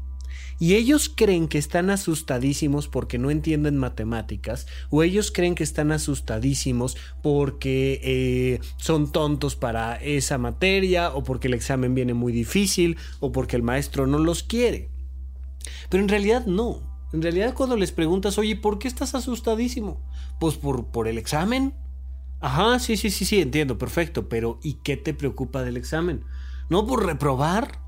Y 0.58 0.74
ellos 0.74 1.08
creen 1.08 1.48
que 1.48 1.56
están 1.56 1.88
asustadísimos 1.88 2.86
porque 2.86 3.16
no 3.16 3.30
entienden 3.30 3.78
matemáticas, 3.78 4.66
o 4.90 5.02
ellos 5.02 5.32
creen 5.32 5.54
que 5.54 5.62
están 5.62 5.90
asustadísimos 5.90 6.98
porque 7.22 7.98
eh, 8.04 8.60
son 8.76 9.10
tontos 9.10 9.56
para 9.56 9.96
esa 9.96 10.36
materia, 10.36 11.14
o 11.14 11.24
porque 11.24 11.48
el 11.48 11.54
examen 11.54 11.94
viene 11.94 12.12
muy 12.12 12.30
difícil, 12.30 12.98
o 13.20 13.32
porque 13.32 13.56
el 13.56 13.62
maestro 13.62 14.06
no 14.06 14.18
los 14.18 14.42
quiere. 14.42 14.90
Pero 15.88 16.02
en 16.02 16.10
realidad 16.10 16.44
no. 16.44 16.82
En 17.14 17.22
realidad 17.22 17.54
cuando 17.54 17.76
les 17.76 17.90
preguntas, 17.90 18.36
oye, 18.36 18.54
¿por 18.54 18.78
qué 18.78 18.86
estás 18.86 19.14
asustadísimo? 19.14 20.06
Pues 20.38 20.56
por, 20.56 20.88
por 20.88 21.08
el 21.08 21.16
examen. 21.16 21.72
Ajá, 22.40 22.78
sí, 22.78 22.96
sí, 22.96 23.10
sí, 23.10 23.24
sí, 23.24 23.40
entiendo, 23.40 23.78
perfecto. 23.78 24.28
Pero 24.28 24.58
¿y 24.62 24.74
qué 24.74 24.96
te 24.96 25.14
preocupa 25.14 25.62
del 25.62 25.76
examen? 25.76 26.24
¿No 26.68 26.86
por 26.86 27.04
reprobar? 27.04 27.80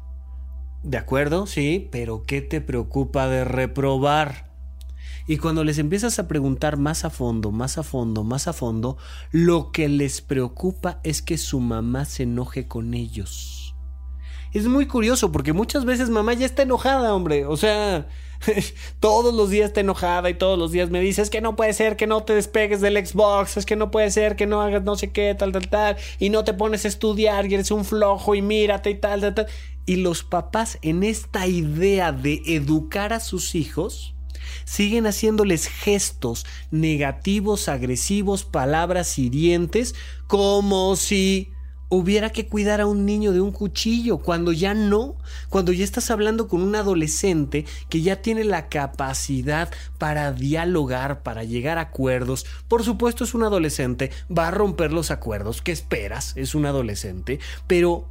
De 0.83 0.99
acuerdo, 0.99 1.47
sí, 1.47 1.89
pero 1.93 2.25
¿qué 2.25 2.43
te 2.43 2.61
preocupa 2.61 3.29
de 3.29 3.45
reprobar? 3.45 4.53
Y 5.27 5.39
cuando 5.39 5.63
les 5.63 5.79
empiezas 5.79 6.19
a 6.19 6.27
preguntar 6.27 6.77
más 6.77 7.05
a 7.05 7.11
fondo, 7.11 7.53
más 7.53 7.79
a 7.79 7.83
fondo, 7.85 8.25
más 8.25 8.49
a 8.49 8.53
fondo, 8.53 8.97
lo 9.31 9.71
que 9.71 9.89
les 9.89 10.21
preocupa 10.21 11.01
es 11.05 11.23
que 11.23 11.39
su 11.39 11.61
mamá 11.61 12.05
se 12.05 12.25
enoje 12.25 12.67
con 12.67 12.95
ellos. 12.95 13.77
Es 14.53 14.67
muy 14.67 14.87
curioso 14.87 15.33
porque 15.33 15.53
muchas 15.53 15.85
veces 15.85 16.11
mamá 16.11 16.35
ya 16.35 16.45
está 16.45 16.63
enojada, 16.63 17.15
hombre. 17.15 17.47
O 17.47 17.57
sea, 17.57 18.09
todos 19.01 19.35
los 19.35 19.51
días 19.51 19.69
está 19.69 19.81
enojada 19.81 20.31
y 20.31 20.35
todos 20.35 20.59
los 20.59 20.73
días 20.73 20.91
me 20.91 21.01
dices 21.01 21.31
que 21.31 21.41
no 21.41 21.57
puede 21.57 21.73
ser 21.73 21.97
que 21.97 22.07
no 22.07 22.23
te 22.23 22.35
despegues 22.35 22.81
del 22.81 23.05
Xbox, 23.05 23.57
es 23.57 23.67
que 23.67 23.77
no 23.77 23.91
puede 23.91 24.11
ser 24.11 24.37
que 24.37 24.47
no 24.47 24.63
hagas 24.63 24.83
no 24.83 24.97
sé 24.97 25.11
qué, 25.11 25.35
tal, 25.35 25.53
tal, 25.53 25.69
tal, 25.69 25.97
y 26.19 26.31
no 26.31 26.45
te 26.45 26.55
pones 26.55 26.85
a 26.85 26.89
estudiar 26.89 27.47
y 27.47 27.55
eres 27.55 27.71
un 27.71 27.85
flojo 27.85 28.35
y 28.35 28.43
mírate 28.43 28.91
y 28.91 28.95
tal, 28.97 29.21
tal, 29.21 29.35
tal. 29.35 29.47
Y 29.85 29.97
los 29.97 30.23
papás 30.23 30.79
en 30.83 31.03
esta 31.03 31.47
idea 31.47 32.13
de 32.13 32.43
educar 32.47 33.13
a 33.13 33.21
sus 33.21 33.55
hijos, 33.55 34.15
siguen 34.65 35.07
haciéndoles 35.07 35.67
gestos 35.67 36.47
negativos, 36.71 37.69
agresivos, 37.69 38.45
palabras 38.45 39.19
hirientes, 39.19 39.95
como 40.27 40.97
si 40.97 41.52
hubiera 41.95 42.31
que 42.31 42.47
cuidar 42.47 42.81
a 42.81 42.87
un 42.87 43.05
niño 43.05 43.33
de 43.33 43.43
un 43.43 43.53
cuchillo, 43.53 44.17
cuando 44.17 44.51
ya 44.53 44.73
no, 44.73 45.17
cuando 45.51 45.73
ya 45.73 45.85
estás 45.85 46.11
hablando 46.11 46.49
con 46.49 46.63
un 46.63 46.75
adolescente 46.75 47.67
que 47.91 48.01
ya 48.01 48.23
tiene 48.23 48.45
la 48.45 48.71
capacidad 48.71 49.71
para 49.99 50.33
dialogar, 50.33 51.23
para 51.23 51.45
llegar 51.45 51.77
a 51.77 51.83
acuerdos. 51.83 52.47
Por 52.67 52.83
supuesto 52.83 53.25
es 53.25 53.35
un 53.35 53.43
adolescente, 53.43 54.11
va 54.27 54.49
a 54.49 54.51
romper 54.51 54.91
los 54.91 55.11
acuerdos, 55.11 55.61
¿qué 55.61 55.71
esperas? 55.71 56.33
Es 56.35 56.55
un 56.55 56.65
adolescente, 56.65 57.41
pero 57.67 58.09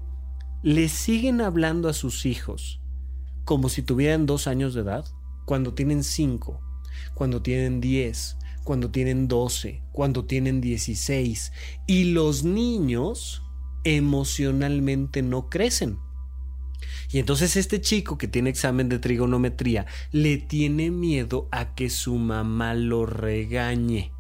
le 0.62 0.88
siguen 0.88 1.42
hablando 1.42 1.90
a 1.90 1.94
sus 1.94 2.28
hijos 2.28 2.82
como 3.46 3.68
si 3.68 3.82
tuvieran 3.82 4.28
dos 4.28 4.46
años 4.46 4.76
de 4.76 4.82
edad, 4.82 5.06
cuando 5.46 5.74
tienen 5.74 6.04
cinco, 6.04 6.62
cuando 7.16 7.42
tienen 7.42 7.82
diez, 7.82 8.38
cuando 8.64 8.92
tienen 8.92 9.28
doce, 9.28 9.82
cuando 9.92 10.26
tienen 10.26 10.62
dieciséis, 10.62 11.52
y 11.88 12.12
los 12.12 12.44
niños 12.44 13.42
emocionalmente 13.84 15.22
no 15.22 15.50
crecen. 15.50 16.00
Y 17.12 17.20
entonces 17.20 17.56
este 17.58 17.82
chico 17.82 18.18
que 18.18 18.28
tiene 18.28 18.50
examen 18.50 18.88
de 18.90 19.00
trigonometría 19.00 19.86
le 20.12 20.38
tiene 20.38 20.92
miedo 20.92 21.48
a 21.52 21.76
que 21.76 21.90
su 21.90 22.16
mamá 22.16 22.74
lo 22.74 23.06
regañe. 23.06 24.12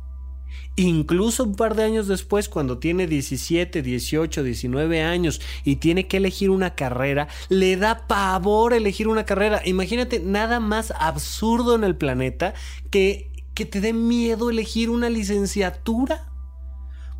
Incluso 0.75 1.43
un 1.43 1.55
par 1.55 1.75
de 1.75 1.83
años 1.83 2.07
después, 2.07 2.49
cuando 2.49 2.77
tiene 2.77 3.07
17, 3.07 3.81
18, 3.81 4.43
19 4.43 5.03
años 5.03 5.41
y 5.63 5.77
tiene 5.77 6.07
que 6.07 6.17
elegir 6.17 6.49
una 6.49 6.75
carrera, 6.75 7.27
le 7.49 7.75
da 7.77 8.07
pavor 8.07 8.73
elegir 8.73 9.07
una 9.07 9.25
carrera. 9.25 9.61
Imagínate 9.65 10.19
nada 10.19 10.59
más 10.59 10.93
absurdo 10.97 11.75
en 11.75 11.83
el 11.83 11.95
planeta 11.95 12.53
que, 12.89 13.31
que 13.53 13.65
te 13.65 13.81
dé 13.81 13.93
miedo 13.93 14.49
elegir 14.49 14.89
una 14.89 15.09
licenciatura. 15.09 16.30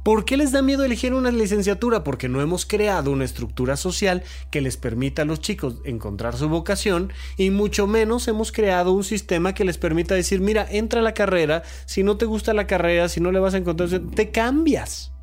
¿Por 0.03 0.25
qué 0.25 0.35
les 0.35 0.51
da 0.51 0.63
miedo 0.63 0.83
elegir 0.83 1.13
una 1.13 1.29
licenciatura? 1.29 2.03
Porque 2.03 2.27
no 2.27 2.41
hemos 2.41 2.65
creado 2.65 3.11
una 3.11 3.23
estructura 3.23 3.77
social 3.77 4.23
que 4.49 4.61
les 4.61 4.75
permita 4.75 5.21
a 5.21 5.25
los 5.25 5.41
chicos 5.41 5.75
encontrar 5.85 6.35
su 6.35 6.49
vocación 6.49 7.13
y 7.37 7.51
mucho 7.51 7.85
menos 7.85 8.27
hemos 8.27 8.51
creado 8.51 8.93
un 8.93 9.03
sistema 9.03 9.53
que 9.53 9.63
les 9.63 9.77
permita 9.77 10.15
decir, 10.15 10.41
mira, 10.41 10.65
entra 10.69 11.01
a 11.01 11.03
la 11.03 11.13
carrera, 11.13 11.61
si 11.85 12.03
no 12.03 12.17
te 12.17 12.25
gusta 12.25 12.53
la 12.53 12.65
carrera, 12.65 13.09
si 13.09 13.19
no 13.19 13.31
le 13.31 13.39
vas 13.39 13.53
a 13.53 13.57
encontrar, 13.57 13.89
te 14.15 14.31
cambias. 14.31 15.13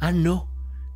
Ah, 0.00 0.12
no, 0.12 0.48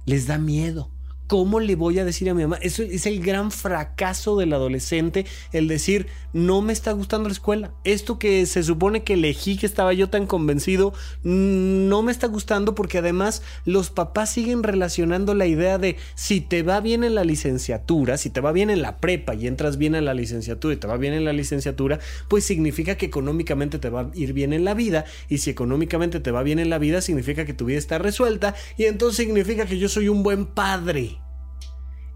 les 0.07 0.27
da 0.27 0.39
miedo. 0.39 0.94
¿Cómo 1.27 1.59
le 1.59 1.75
voy 1.75 1.99
a 1.99 2.05
decir 2.05 2.29
a 2.29 2.35
mi 2.35 2.43
mamá? 2.43 2.59
Eso 2.61 2.83
es 2.83 3.07
el 3.07 3.23
gran 3.23 3.51
fracaso 3.51 4.37
del 4.37 4.53
adolescente, 4.53 5.25
el 5.53 5.69
decir, 5.69 6.07
no 6.35 6.61
me 6.61 6.75
está 6.75 6.93
gustando 6.93 7.31
la 7.31 7.33
escuela. 7.33 7.73
Esto 7.83 8.19
que 8.19 8.45
se 8.45 8.63
supone 8.63 9.05
que 9.05 9.15
elegí, 9.15 9.57
que 9.57 9.65
estaba 9.65 9.95
yo 9.95 10.11
tan 10.11 10.27
convencido, 10.27 10.93
no 11.23 12.03
me 12.03 12.13
está 12.13 12.27
gustando 12.27 12.75
porque 12.75 12.99
además 12.99 13.41
los 13.65 13.89
papás 13.89 14.33
siguen 14.33 14.63
relacionando 14.63 15.33
la 15.33 15.47
idea 15.47 15.79
de 15.79 15.97
si 16.15 16.43
te 16.43 16.63
va 16.63 16.81
bien 16.81 17.05
en 17.05 17.15
la 17.15 17.25
licenciatura, 17.25 18.19
si 18.19 18.29
te 18.29 18.43
va 18.43 18.53
bien 18.53 18.69
en 18.69 18.83
la 18.83 18.99
prepa 18.99 19.35
y 19.35 19.47
entras 19.47 19.79
bien 19.79 19.95
en 19.95 20.05
la 20.05 20.13
licenciatura 20.13 20.75
y 20.75 20.79
te 20.79 20.87
va 20.87 20.99
bien 20.99 21.15
en 21.15 21.25
la 21.25 21.33
licenciatura, 21.33 22.01
pues 22.29 22.45
significa 22.45 22.97
que 22.97 23.07
económicamente 23.07 23.79
te 23.79 23.89
va 23.89 24.03
a 24.03 24.11
ir 24.13 24.35
bien 24.35 24.53
en 24.53 24.67
la 24.67 24.75
vida 24.75 25.07
y 25.31 25.39
si 25.39 25.49
económicamente 25.49 26.21
te 26.21 26.31
va 26.33 26.43
bien 26.43 26.59
en 26.59 26.69
la 26.69 26.79
vida 26.79 27.01
significa 27.01 27.47
que 27.47 27.55
tu 27.55 27.65
vida 27.65 27.79
está 27.79 27.97
resuelta 27.97 28.55
y 28.77 28.85
entonces 28.85 29.25
significa 29.25 29.65
que 29.65 29.79
yo 29.79 29.89
soy 29.89 30.09
un 30.09 30.23
buen 30.23 30.45
padre 30.45 31.24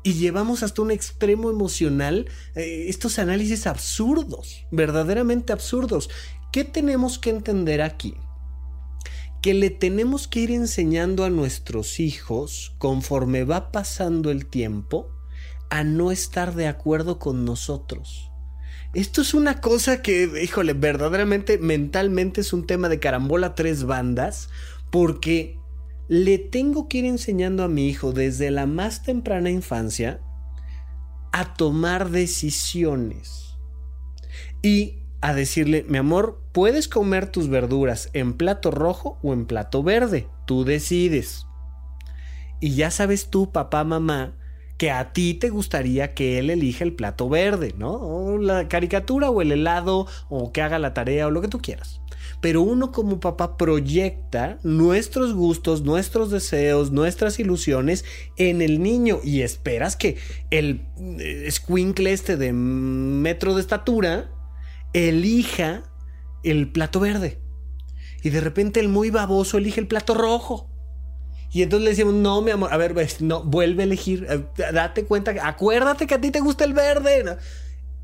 y 0.08 0.14
llevamos 0.14 0.62
hasta 0.62 0.80
un 0.80 0.90
extremo 0.90 1.50
emocional 1.50 2.30
eh, 2.54 2.86
estos 2.88 3.18
análisis 3.18 3.66
absurdos, 3.66 4.64
verdaderamente 4.70 5.52
absurdos. 5.52 6.08
¿Qué 6.50 6.64
tenemos 6.64 7.18
que 7.18 7.28
entender 7.28 7.82
aquí? 7.82 8.14
Que 9.42 9.52
le 9.52 9.68
tenemos 9.68 10.26
que 10.26 10.40
ir 10.40 10.50
enseñando 10.50 11.24
a 11.24 11.30
nuestros 11.30 12.00
hijos, 12.00 12.74
conforme 12.78 13.44
va 13.44 13.70
pasando 13.70 14.30
el 14.30 14.46
tiempo, 14.46 15.10
a 15.68 15.84
no 15.84 16.10
estar 16.10 16.54
de 16.54 16.68
acuerdo 16.68 17.18
con 17.18 17.44
nosotros. 17.44 18.30
Esto 18.94 19.20
es 19.20 19.34
una 19.34 19.60
cosa 19.60 20.00
que, 20.00 20.40
híjole, 20.42 20.72
verdaderamente 20.72 21.58
mentalmente 21.58 22.40
es 22.40 22.54
un 22.54 22.66
tema 22.66 22.88
de 22.88 22.98
carambola 22.98 23.54
tres 23.54 23.84
bandas, 23.84 24.48
porque 24.90 25.58
le 26.08 26.38
tengo 26.38 26.88
que 26.88 26.98
ir 26.98 27.04
enseñando 27.04 27.62
a 27.62 27.68
mi 27.68 27.86
hijo 27.86 28.12
desde 28.12 28.50
la 28.50 28.66
más 28.66 29.02
temprana 29.02 29.50
infancia 29.50 30.20
a 31.32 31.54
tomar 31.54 32.10
decisiones 32.10 33.56
y 34.62 35.02
a 35.20 35.34
decirle, 35.34 35.84
mi 35.88 35.98
amor, 35.98 36.42
puedes 36.52 36.88
comer 36.88 37.30
tus 37.30 37.48
verduras 37.48 38.08
en 38.14 38.34
plato 38.34 38.70
rojo 38.70 39.18
o 39.22 39.34
en 39.34 39.46
plato 39.46 39.82
verde, 39.82 40.28
tú 40.46 40.64
decides. 40.64 41.46
Y 42.60 42.74
ya 42.74 42.90
sabes 42.90 43.28
tú, 43.28 43.52
papá, 43.52 43.84
mamá, 43.84 44.37
que 44.78 44.90
a 44.90 45.12
ti 45.12 45.34
te 45.34 45.50
gustaría 45.50 46.14
que 46.14 46.38
él 46.38 46.50
elija 46.50 46.84
el 46.84 46.94
plato 46.94 47.28
verde, 47.28 47.74
¿no? 47.76 47.92
O 47.92 48.38
la 48.38 48.68
caricatura 48.68 49.28
o 49.30 49.42
el 49.42 49.52
helado 49.52 50.06
o 50.28 50.52
que 50.52 50.62
haga 50.62 50.78
la 50.78 50.94
tarea 50.94 51.26
o 51.26 51.30
lo 51.30 51.42
que 51.42 51.48
tú 51.48 51.58
quieras 51.58 52.00
pero 52.40 52.62
uno 52.62 52.92
como 52.92 53.20
papá 53.20 53.56
proyecta 53.56 54.58
nuestros 54.62 55.34
gustos, 55.34 55.82
nuestros 55.82 56.30
deseos, 56.30 56.92
nuestras 56.92 57.38
ilusiones 57.40 58.04
en 58.36 58.62
el 58.62 58.82
niño 58.82 59.20
y 59.24 59.42
esperas 59.42 59.96
que 59.96 60.16
el 60.50 60.86
eh, 61.18 61.48
squinkle 61.50 62.12
este 62.12 62.36
de 62.36 62.52
metro 62.52 63.54
de 63.54 63.60
estatura 63.60 64.30
elija 64.92 65.82
el 66.44 66.70
plato 66.70 67.00
verde. 67.00 67.40
Y 68.22 68.30
de 68.30 68.40
repente 68.40 68.80
el 68.80 68.88
muy 68.88 69.10
baboso 69.10 69.58
elige 69.58 69.80
el 69.80 69.86
plato 69.86 70.14
rojo. 70.14 70.67
Y 71.50 71.62
entonces 71.62 71.84
le 71.84 71.90
decimos, 71.90 72.14
no, 72.14 72.42
mi 72.42 72.50
amor, 72.50 72.72
a 72.72 72.76
ver, 72.76 72.94
vuelve 73.44 73.82
a 73.82 73.86
elegir, 73.86 74.26
eh, 74.28 74.44
date 74.72 75.04
cuenta, 75.04 75.34
acuérdate 75.42 76.06
que 76.06 76.14
a 76.14 76.20
ti 76.20 76.30
te 76.30 76.40
gusta 76.40 76.64
el 76.64 76.74
verde. 76.74 77.38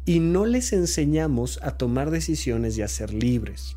Y 0.06 0.20
no 0.20 0.46
les 0.46 0.72
enseñamos 0.72 1.58
a 1.62 1.72
tomar 1.72 2.10
decisiones 2.10 2.78
y 2.78 2.82
a 2.82 2.88
ser 2.88 3.12
libres. 3.12 3.76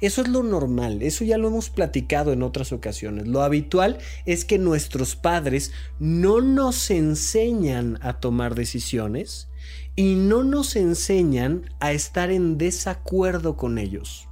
Eso 0.00 0.22
es 0.22 0.28
lo 0.28 0.42
normal, 0.42 1.02
eso 1.02 1.24
ya 1.24 1.38
lo 1.38 1.48
hemos 1.48 1.70
platicado 1.70 2.32
en 2.32 2.42
otras 2.42 2.72
ocasiones. 2.72 3.28
Lo 3.28 3.42
habitual 3.42 3.98
es 4.24 4.44
que 4.44 4.58
nuestros 4.58 5.14
padres 5.14 5.72
no 5.98 6.40
nos 6.40 6.90
enseñan 6.90 7.98
a 8.02 8.14
tomar 8.14 8.54
decisiones 8.54 9.48
y 9.96 10.14
no 10.14 10.42
nos 10.42 10.76
enseñan 10.76 11.70
a 11.80 11.92
estar 11.92 12.30
en 12.30 12.58
desacuerdo 12.58 13.56
con 13.56 13.78
ellos. 13.78 14.28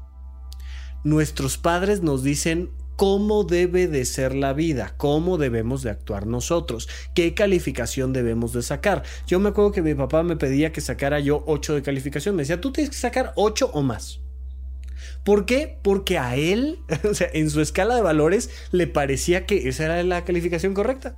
Nuestros 1.04 1.58
padres 1.58 2.02
nos 2.02 2.22
dicen 2.22 2.70
cómo 2.98 3.44
debe 3.44 3.86
de 3.86 4.04
ser 4.04 4.34
la 4.34 4.52
vida, 4.52 4.94
cómo 4.96 5.38
debemos 5.38 5.84
de 5.84 5.90
actuar 5.90 6.26
nosotros, 6.26 6.88
qué 7.14 7.32
calificación 7.32 8.12
debemos 8.12 8.52
de 8.52 8.60
sacar. 8.60 9.04
Yo 9.28 9.38
me 9.38 9.50
acuerdo 9.50 9.70
que 9.70 9.82
mi 9.82 9.94
papá 9.94 10.24
me 10.24 10.34
pedía 10.34 10.72
que 10.72 10.80
sacara 10.80 11.20
yo 11.20 11.44
8 11.46 11.76
de 11.76 11.82
calificación, 11.82 12.34
me 12.34 12.42
decía, 12.42 12.60
tú 12.60 12.72
tienes 12.72 12.90
que 12.90 12.96
sacar 12.96 13.32
8 13.36 13.70
o 13.72 13.82
más. 13.82 14.18
¿Por 15.22 15.46
qué? 15.46 15.78
Porque 15.80 16.18
a 16.18 16.34
él, 16.34 16.80
o 17.08 17.14
sea, 17.14 17.28
en 17.32 17.50
su 17.50 17.60
escala 17.60 17.94
de 17.94 18.02
valores, 18.02 18.50
le 18.72 18.88
parecía 18.88 19.46
que 19.46 19.68
esa 19.68 19.84
era 19.84 20.02
la 20.02 20.24
calificación 20.24 20.74
correcta. 20.74 21.14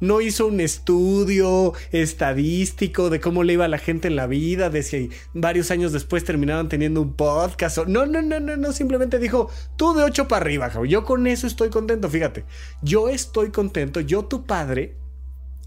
No 0.00 0.20
hizo 0.20 0.46
un 0.46 0.60
estudio 0.60 1.72
estadístico 1.92 3.10
de 3.10 3.20
cómo 3.20 3.44
le 3.44 3.54
iba 3.54 3.64
a 3.64 3.68
la 3.68 3.78
gente 3.78 4.08
en 4.08 4.16
la 4.16 4.26
vida, 4.26 4.70
de 4.70 4.82
si 4.82 5.10
varios 5.34 5.70
años 5.70 5.92
después 5.92 6.24
terminaban 6.24 6.68
teniendo 6.68 7.02
un 7.02 7.14
podcast. 7.14 7.78
no, 7.86 8.06
no, 8.06 8.22
no, 8.22 8.40
no, 8.40 8.56
no, 8.56 8.72
simplemente 8.72 9.18
dijo, 9.18 9.50
tú 9.76 9.94
de 9.94 10.04
8 10.04 10.28
para 10.28 10.44
arriba, 10.44 10.70
yo 10.86 11.04
con 11.04 11.26
eso 11.26 11.46
estoy 11.46 11.70
contento, 11.70 12.08
fíjate, 12.08 12.44
yo 12.82 13.08
estoy 13.08 13.50
contento, 13.50 14.00
yo 14.00 14.24
tu 14.24 14.46
padre, 14.46 14.96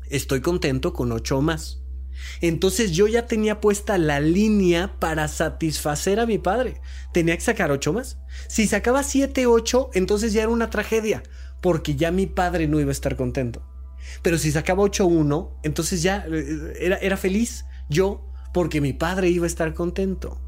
estoy 0.10 0.42
contento 0.42 0.94
con 0.94 1.12
8 1.12 1.38
o 1.38 1.42
más. 1.42 1.82
Entonces 2.40 2.92
yo 2.92 3.08
ya 3.08 3.26
tenía 3.26 3.60
puesta 3.60 3.98
la 3.98 4.20
línea 4.20 5.00
para 5.00 5.28
satisfacer 5.28 6.20
a 6.20 6.26
mi 6.26 6.38
padre. 6.38 6.82
Tenía 7.14 7.36
que 7.36 7.42
sacar 7.42 7.72
8 7.72 7.94
más. 7.94 8.20
Si 8.48 8.68
sacaba 8.68 9.04
7, 9.04 9.48
8, 9.48 9.92
entonces 9.94 10.34
ya 10.34 10.44
era 10.44 10.52
una 10.52 10.70
tragedia, 10.70 11.24
porque 11.62 11.96
ya 11.96 12.12
mi 12.12 12.28
padre 12.28 12.68
no 12.68 12.80
iba 12.80 12.90
a 12.90 12.92
estar 12.92 13.16
contento. 13.16 13.71
Pero 14.22 14.38
si 14.38 14.52
sacaba 14.52 14.84
8-1, 14.84 15.50
entonces 15.64 16.02
ya 16.02 16.26
eh, 16.32 16.74
era, 16.80 16.98
era 16.98 17.18
feliz 17.18 17.66
yo, 17.90 18.26
porque 18.54 18.82
mi 18.82 18.94
padre 18.94 19.30
iba 19.30 19.46
a 19.46 19.48
estar 19.48 19.74
contento. 19.74 20.42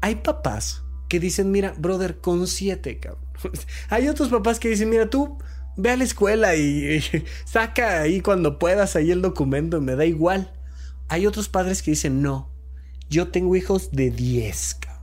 Hay 0.00 0.16
papás 0.16 0.82
que 1.08 1.20
dicen, 1.20 1.50
mira, 1.50 1.74
brother, 1.78 2.20
con 2.20 2.46
7, 2.46 2.98
cabrón. 2.98 3.22
Hay 3.90 4.08
otros 4.08 4.28
papás 4.28 4.58
que 4.58 4.68
dicen, 4.68 4.88
mira, 4.88 5.10
tú 5.10 5.38
ve 5.76 5.90
a 5.90 5.96
la 5.96 6.04
escuela 6.04 6.56
y, 6.56 7.02
saca 7.44 8.00
ahí 8.00 8.20
cuando 8.20 8.58
puedas 8.58 8.96
ahí 8.96 9.10
el 9.10 9.22
documento, 9.22 9.80
me 9.80 9.96
da 9.96 10.04
igual. 10.04 10.52
Hay 11.08 11.26
otros 11.26 11.48
padres 11.48 11.82
que 11.82 11.90
dicen, 11.92 12.22
no, 12.22 12.50
yo 13.08 13.28
tengo 13.28 13.56
hijos 13.56 13.90
de 13.92 14.10
10, 14.10 14.74
cabrón. 14.76 15.02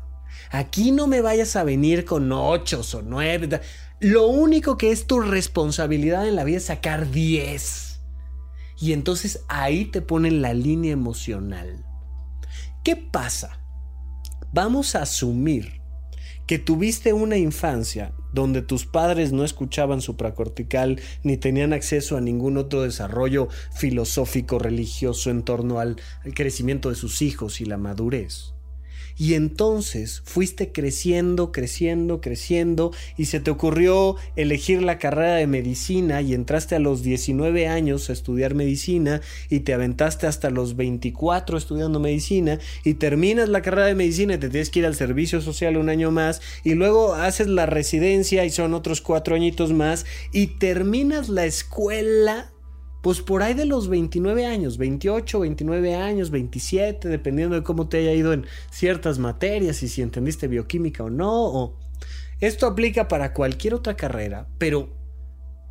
Aquí 0.52 0.92
no 0.92 1.06
me 1.06 1.22
vayas 1.22 1.56
a 1.56 1.64
venir 1.64 2.06
con 2.06 2.32
8 2.32 2.82
o 2.94 3.02
9. 3.04 3.62
Lo 4.02 4.28
único 4.28 4.78
que 4.78 4.92
es 4.92 5.08
tu 5.08 5.20
responsabilidad 5.20 6.26
en 6.26 6.38
la 6.38 6.46
vida 6.46 6.58
es 6.58 6.66
sacar 6.66 7.12
10. 7.12 8.00
Y 8.80 8.94
entonces 8.94 9.44
ahí 9.50 9.86
te 9.86 10.02
ponen 10.02 10.42
la 10.42 10.54
línea 10.54 10.94
emocional. 10.94 11.86
¿Qué 12.82 12.96
pasa? 12.96 13.60
Vamos 14.54 14.96
a 14.96 15.02
asumir 15.02 15.82
que 16.48 16.60
tuviste 16.60 17.12
una 17.12 17.38
infancia 17.38 18.14
donde 18.32 18.62
tus 18.62 18.86
padres 18.86 19.34
no 19.34 19.44
escuchaban 19.44 20.00
supracortical 20.00 21.02
ni 21.24 21.36
tenían 21.36 21.74
acceso 21.74 22.16
a 22.16 22.22
ningún 22.22 22.56
otro 22.56 22.84
desarrollo 22.84 23.50
filosófico 23.76 24.60
religioso 24.60 25.30
en 25.30 25.44
torno 25.44 25.80
al, 25.80 25.98
al 26.24 26.34
crecimiento 26.34 26.88
de 26.88 26.96
sus 26.96 27.22
hijos 27.22 27.60
y 27.60 27.66
la 27.66 27.78
madurez. 27.78 28.54
Y 29.20 29.34
entonces 29.34 30.22
fuiste 30.24 30.72
creciendo, 30.72 31.52
creciendo, 31.52 32.22
creciendo 32.22 32.94
y 33.18 33.26
se 33.26 33.42
te 33.42 33.52
ocurrió 33.52 34.16
elegir 34.38 34.82
la 34.82 34.98
carrera 34.98 35.36
de 35.36 35.46
medicina 35.46 36.22
y 36.22 36.34
entraste 36.34 36.76
a 36.76 36.80
los 36.80 37.04
19 37.04 37.68
años 37.68 38.10
a 38.10 38.14
estudiar 38.14 38.56
medicina 38.56 39.20
y 39.50 39.60
te 39.60 39.74
aventaste 39.74 40.26
hasta 40.26 40.50
los 40.50 40.78
24 40.78 41.58
estudiando 41.58 42.00
medicina 42.00 42.60
y 42.86 42.94
terminas 42.94 43.50
la 43.50 43.62
carrera 43.62 43.88
de 43.88 43.96
medicina 43.96 44.36
y 44.36 44.38
te 44.38 44.48
tienes 44.48 44.70
que 44.70 44.80
ir 44.80 44.86
al 44.86 44.96
servicio 44.96 45.42
social 45.42 45.76
un 45.76 45.90
año 45.90 46.12
más 46.12 46.42
y 46.64 46.76
luego 46.76 47.14
haces 47.14 47.48
la 47.48 47.66
residencia 47.66 48.46
y 48.46 48.50
son 48.50 48.74
otros 48.74 49.02
cuatro 49.02 49.36
añitos 49.36 49.74
más 49.74 50.06
y 50.32 50.48
terminas 50.48 51.28
la 51.28 51.44
escuela 51.46 52.54
pues 53.02 53.22
por 53.22 53.44
ahí 53.44 53.54
de 53.54 53.66
los 53.66 53.88
29 53.88 54.46
años, 54.46 54.78
28, 54.78 55.40
29 55.40 55.96
años, 55.96 56.32
27, 56.32 57.08
dependiendo 57.08 57.56
de 57.56 57.64
cómo 57.64 57.88
te 57.88 57.98
haya 57.98 58.14
ido 58.14 58.34
en 58.34 58.46
ciertas 58.72 59.20
materias 59.20 59.82
y 59.84 59.88
si 59.88 60.02
entendiste 60.02 60.48
bioquímica 60.48 61.04
o 61.04 61.10
no. 61.10 61.78
Esto 62.42 62.68
aplica 62.68 63.08
para 63.08 63.34
cualquier 63.34 63.74
otra 63.74 63.96
carrera, 63.96 64.48
pero 64.58 64.90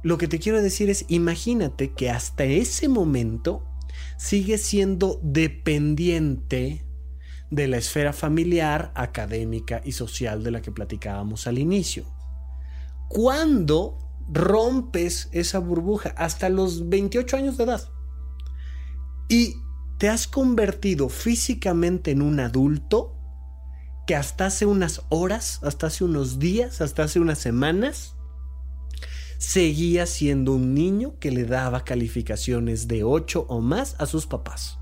lo 0.02 0.16
que 0.16 0.28
te 0.28 0.38
quiero 0.38 0.62
decir 0.62 0.88
es, 0.90 1.04
imagínate 1.08 1.92
que 1.92 2.10
hasta 2.10 2.44
ese 2.44 2.88
momento 2.88 3.64
sigues 4.16 4.62
siendo 4.62 5.20
dependiente 5.22 6.84
de 7.50 7.68
la 7.68 7.78
esfera 7.78 8.12
familiar, 8.12 8.92
académica 8.94 9.80
y 9.84 9.92
social 9.92 10.42
de 10.42 10.50
la 10.50 10.62
que 10.62 10.72
platicábamos 10.72 11.46
al 11.46 11.58
inicio. 11.58 12.04
¿Cuándo 13.08 14.07
rompes 14.28 15.28
esa 15.32 15.58
burbuja 15.58 16.10
hasta 16.16 16.48
los 16.48 16.88
28 16.88 17.36
años 17.36 17.56
de 17.56 17.64
edad. 17.64 17.88
Y 19.28 19.54
te 19.98 20.08
has 20.08 20.26
convertido 20.26 21.08
físicamente 21.08 22.12
en 22.12 22.22
un 22.22 22.40
adulto 22.40 23.14
que 24.06 24.16
hasta 24.16 24.46
hace 24.46 24.64
unas 24.64 25.02
horas, 25.10 25.60
hasta 25.62 25.88
hace 25.88 26.04
unos 26.04 26.38
días, 26.38 26.80
hasta 26.80 27.02
hace 27.02 27.20
unas 27.20 27.38
semanas, 27.38 28.14
seguía 29.38 30.06
siendo 30.06 30.54
un 30.54 30.74
niño 30.74 31.18
que 31.18 31.30
le 31.30 31.44
daba 31.44 31.84
calificaciones 31.84 32.88
de 32.88 33.04
8 33.04 33.46
o 33.48 33.60
más 33.60 33.96
a 33.98 34.06
sus 34.06 34.26
papás. 34.26 34.78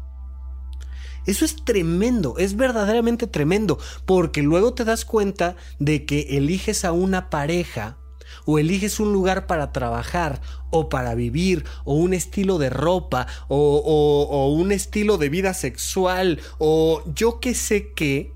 Eso 1.26 1.44
es 1.44 1.56
tremendo, 1.64 2.38
es 2.38 2.56
verdaderamente 2.56 3.26
tremendo, 3.26 3.78
porque 4.04 4.42
luego 4.42 4.74
te 4.74 4.84
das 4.84 5.04
cuenta 5.04 5.56
de 5.80 6.06
que 6.06 6.36
eliges 6.36 6.84
a 6.84 6.92
una 6.92 7.30
pareja 7.30 7.98
o 8.44 8.58
eliges 8.58 9.00
un 9.00 9.12
lugar 9.12 9.46
para 9.46 9.72
trabajar 9.72 10.40
o 10.70 10.88
para 10.88 11.14
vivir 11.14 11.64
o 11.84 11.94
un 11.94 12.14
estilo 12.14 12.58
de 12.58 12.70
ropa 12.70 13.26
o, 13.48 14.54
un 14.56 14.72
estilo 14.72 15.18
de 15.18 15.28
vida 15.28 15.54
sexual 15.54 16.40
o 16.58 17.02
yo 17.14 17.40
que 17.40 17.54
sé 17.54 17.92
qué, 17.94 18.32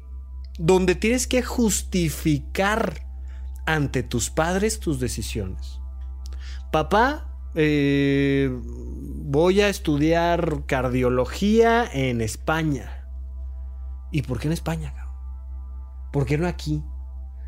donde 0.59 0.95
tienes 0.95 1.27
que 1.27 1.43
justificar 1.43 3.07
ante 3.67 4.03
tus 4.03 4.31
padres 4.31 4.81
tus 4.81 5.01
decisiones. 5.01 5.81
Papá, 6.73 7.31
eh, 7.55 8.51
voy 8.53 9.61
a 9.61 9.69
estudiar 9.69 10.65
cardiología 10.67 11.89
en 11.93 12.21
España. 12.21 13.07
¿Y 14.13 14.23
por 14.23 14.39
qué 14.41 14.49
en 14.49 14.53
España? 14.53 14.95
¿Por 16.13 16.27
qué 16.27 16.39
no 16.39 16.47
aquí? 16.47 16.83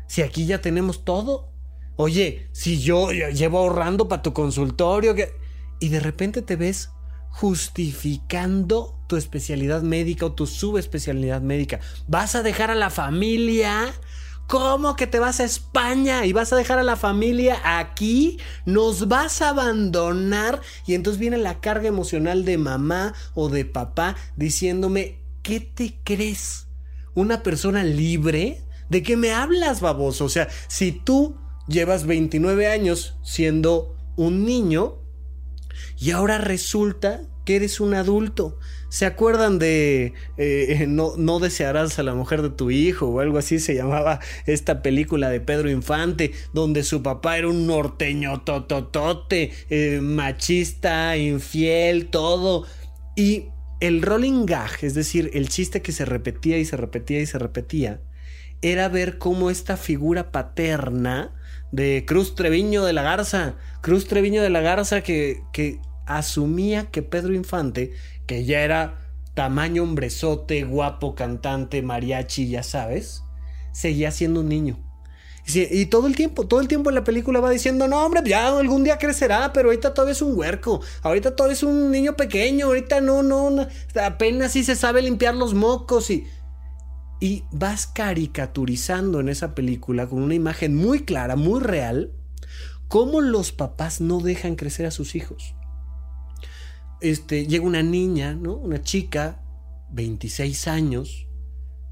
Si 0.07 0.21
aquí 0.21 0.45
ya 0.45 0.61
tenemos 0.61 1.03
todo. 1.03 1.52
Oye, 1.95 2.47
si 2.51 2.81
yo 2.81 3.11
llevo 3.11 3.59
ahorrando 3.59 4.07
para 4.07 4.21
tu 4.21 4.33
consultorio, 4.33 5.15
y 5.79 5.89
de 5.89 5.99
repente 5.99 6.41
te 6.41 6.55
ves 6.55 6.89
justificando 7.29 8.99
tu 9.07 9.15
especialidad 9.15 9.81
médica 9.81 10.25
o 10.25 10.33
tu 10.33 10.47
subespecialidad 10.47 11.41
médica. 11.41 11.79
¿Vas 12.07 12.35
a 12.35 12.43
dejar 12.43 12.71
a 12.71 12.75
la 12.75 12.89
familia? 12.89 13.91
¿Cómo 14.47 14.95
que 14.95 15.07
te 15.07 15.19
vas 15.19 15.39
a 15.39 15.43
España 15.43 16.25
y 16.25 16.33
vas 16.33 16.53
a 16.53 16.55
dejar 16.55 16.77
a 16.77 16.83
la 16.83 16.95
familia 16.95 17.59
aquí? 17.79 18.37
¿Nos 18.65 19.07
vas 19.07 19.41
a 19.41 19.49
abandonar? 19.49 20.61
Y 20.85 20.93
entonces 20.93 21.19
viene 21.19 21.37
la 21.37 21.59
carga 21.59 21.87
emocional 21.87 22.45
de 22.45 22.57
mamá 22.57 23.13
o 23.33 23.49
de 23.49 23.65
papá 23.65 24.15
diciéndome, 24.35 25.19
¿qué 25.41 25.59
te 25.59 25.99
crees? 26.03 26.67
¿Una 27.15 27.41
persona 27.41 27.83
libre? 27.83 28.63
¿De 28.89 29.01
qué 29.01 29.17
me 29.17 29.31
hablas, 29.31 29.81
baboso? 29.81 30.25
O 30.25 30.29
sea, 30.29 30.47
si 30.67 30.91
tú 30.91 31.35
llevas 31.67 32.05
29 32.05 32.67
años 32.67 33.17
siendo 33.23 33.95
un 34.15 34.45
niño 34.45 34.99
y 35.97 36.11
ahora 36.11 36.37
resulta 36.37 37.21
que 37.45 37.55
eres 37.57 37.79
un 37.79 37.93
adulto. 37.93 38.57
¿Se 38.89 39.05
acuerdan 39.05 39.59
de 39.59 40.13
eh, 40.37 40.85
no, 40.87 41.13
no, 41.17 41.39
desearás 41.39 41.97
a 41.99 42.03
la 42.03 42.13
mujer 42.13 42.41
de 42.41 42.49
tu 42.49 42.71
hijo 42.71 43.07
o 43.07 43.19
algo 43.19 43.37
así 43.37 43.59
se 43.59 43.75
llamaba 43.75 44.19
esta 44.45 44.81
película 44.81 45.29
de 45.29 45.41
Pedro 45.41 45.69
Infante 45.69 46.31
donde 46.53 46.83
su 46.83 47.01
papá 47.01 47.37
era 47.37 47.49
un 47.49 47.67
norteño 47.67 48.41
tototote, 48.41 49.51
eh, 49.69 49.99
machista, 50.01 51.17
infiel, 51.17 52.07
todo. 52.07 52.65
Y 53.15 53.47
el 53.79 54.01
rolling 54.01 54.45
gag, 54.45 54.71
es 54.81 54.93
decir, 54.93 55.29
el 55.33 55.49
chiste 55.49 55.81
que 55.81 55.91
se 55.91 56.05
repetía 56.05 56.57
y 56.57 56.65
se 56.65 56.77
repetía 56.77 57.19
y 57.19 57.25
se 57.25 57.39
repetía, 57.39 58.01
era 58.61 58.87
ver 58.87 59.17
cómo 59.17 59.49
esta 59.49 59.75
figura 59.75 60.31
paterna 60.31 61.33
de 61.73 62.05
Cruz 62.05 62.35
Treviño 62.35 62.85
de 62.85 62.93
la 62.93 63.01
Garza. 63.01 63.55
Cruz 63.81 64.07
Treviño 64.07 64.43
de 64.43 64.51
la 64.51 64.61
Garza 64.61 65.01
que, 65.01 65.41
que 65.51 65.81
asumía 66.05 66.85
que 66.91 67.01
Pedro 67.01 67.33
Infante, 67.33 67.93
que 68.27 68.45
ya 68.45 68.61
era 68.61 68.99
tamaño 69.33 69.81
hombrezote, 69.81 70.63
guapo, 70.63 71.15
cantante, 71.15 71.81
mariachi, 71.81 72.47
ya 72.47 72.61
sabes, 72.61 73.23
seguía 73.71 74.11
siendo 74.11 74.41
un 74.41 74.49
niño. 74.49 74.77
Y, 75.45 75.87
todo 75.87 76.07
el 76.07 76.15
tiempo, 76.15 76.47
todo 76.47 76.61
el 76.61 76.69
tiempo 76.69 76.89
en 76.89 76.95
la 76.95 77.03
película 77.03 77.41
va 77.41 77.49
diciendo, 77.49 77.87
no, 77.87 78.05
hombre, 78.05 78.21
ya 78.23 78.47
algún 78.47 78.85
día 78.85 78.97
crecerá, 78.97 79.51
pero 79.51 79.69
ahorita 79.69 79.93
todavía 79.93 80.13
es 80.13 80.21
un 80.21 80.37
huerco, 80.37 80.79
ahorita 81.01 81.35
todavía 81.35 81.53
es 81.53 81.63
un 81.63 81.91
niño 81.91 82.15
pequeño, 82.15 82.67
ahorita 82.67 83.01
no, 83.01 83.23
no, 83.23 83.67
apenas 84.01 84.53
sí 84.53 84.63
se 84.63 84.77
sabe 84.77 85.01
limpiar 85.01 85.35
los 85.35 85.53
mocos 85.53 86.11
y 86.11 86.25
y 87.23 87.45
vas 87.51 87.87
caricaturizando 87.87 89.21
en 89.21 89.29
esa 89.29 89.55
película 89.55 90.07
con 90.07 90.21
una 90.21 90.33
imagen 90.33 90.75
muy 90.75 91.05
clara, 91.05 91.37
muy 91.37 91.61
real, 91.61 92.11
cómo 92.89 93.21
los 93.21 93.53
papás 93.53 94.01
no 94.01 94.19
dejan 94.19 94.57
crecer 94.57 94.85
a 94.85 94.91
sus 94.91 95.15
hijos. 95.15 95.55
Este, 96.99 97.47
llega 97.47 97.63
una 97.63 97.81
niña, 97.81 98.33
¿no? 98.33 98.55
Una 98.55 98.81
chica, 98.81 99.41
26 99.91 100.67
años, 100.67 101.25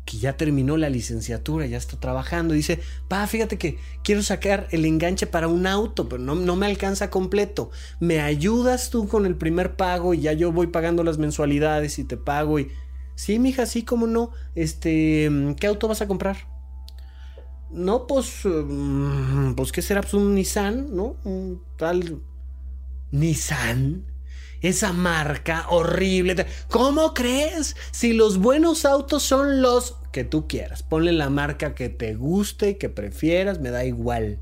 que 0.04 0.18
ya 0.18 0.36
terminó 0.36 0.76
la 0.76 0.90
licenciatura, 0.90 1.66
ya 1.66 1.78
está 1.78 1.98
trabajando. 1.98 2.54
Dice, 2.54 2.82
pa, 3.08 3.26
fíjate 3.26 3.58
que 3.58 3.78
quiero 4.04 4.24
sacar 4.24 4.68
el 4.72 4.84
enganche 4.84 5.28
para 5.28 5.48
un 5.48 5.66
auto, 5.66 6.10
pero 6.10 6.22
no, 6.22 6.36
no 6.36 6.58
me 6.58 6.66
alcanza 6.66 7.10
completo. 7.10 7.72
¿Me 8.02 8.20
ayudas 8.20 8.90
tú 8.90 9.08
con 9.08 9.26
el 9.26 9.38
primer 9.38 9.78
pago 9.78 10.14
y 10.14 10.20
ya 10.20 10.34
yo 10.34 10.52
voy 10.52 10.68
pagando 10.68 11.06
las 11.06 11.20
mensualidades 11.20 12.00
y 12.00 12.04
te 12.04 12.18
pago? 12.18 12.60
Y 12.60 12.70
sí, 13.16 13.40
mija, 13.40 13.66
sí, 13.66 13.84
cómo 13.84 14.08
no. 14.08 14.32
Este, 14.56 15.30
¿qué 15.60 15.68
auto 15.68 15.88
vas 15.88 16.02
a 16.02 16.08
comprar? 16.08 16.38
No, 17.70 18.08
pues, 18.08 18.42
mm, 18.44 19.54
pues, 19.54 19.72
¿qué 19.72 19.82
será? 19.82 20.02
Pues 20.02 20.14
un 20.14 20.36
Nissan, 20.36 20.96
¿no? 20.96 21.18
Un 21.24 21.62
tal 21.78 22.22
Nissan 23.12 24.12
esa 24.62 24.94
marca 24.94 25.66
horrible. 25.70 26.46
¿Cómo 26.70 27.14
crees? 27.14 27.76
Si 27.92 28.14
los 28.14 28.38
buenos 28.38 28.86
autos 28.86 29.24
son 29.24 29.62
los 29.62 29.98
que 30.12 30.24
tú 30.24 30.48
quieras, 30.48 30.84
ponle 30.84 31.12
la 31.12 31.30
marca 31.30 31.74
que 31.74 31.90
te 31.90 32.16
guste, 32.16 32.78
que 32.78 32.90
prefieras, 32.90 33.60
me 33.60 33.72
da 33.72 33.86
igual. 33.86 34.40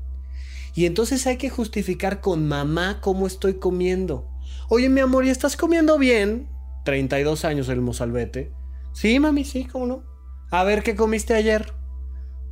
Y 0.74 0.86
entonces 0.86 1.26
hay 1.26 1.36
que 1.36 1.50
justificar 1.50 2.20
con 2.20 2.46
mamá 2.46 3.00
cómo 3.00 3.26
estoy 3.26 3.54
comiendo. 3.54 4.28
Oye, 4.68 4.88
mi 4.88 5.00
amor, 5.00 5.24
¿y 5.24 5.30
estás 5.30 5.56
comiendo 5.56 5.98
bien? 5.98 6.48
32 6.84 7.44
años 7.44 7.68
el 7.68 7.80
mozalbete. 7.80 8.52
Sí, 8.92 9.18
mami, 9.20 9.44
sí, 9.44 9.64
¿cómo 9.64 9.86
no? 9.86 10.02
A 10.50 10.64
ver 10.64 10.82
qué 10.82 10.96
comiste 10.96 11.34
ayer 11.34 11.72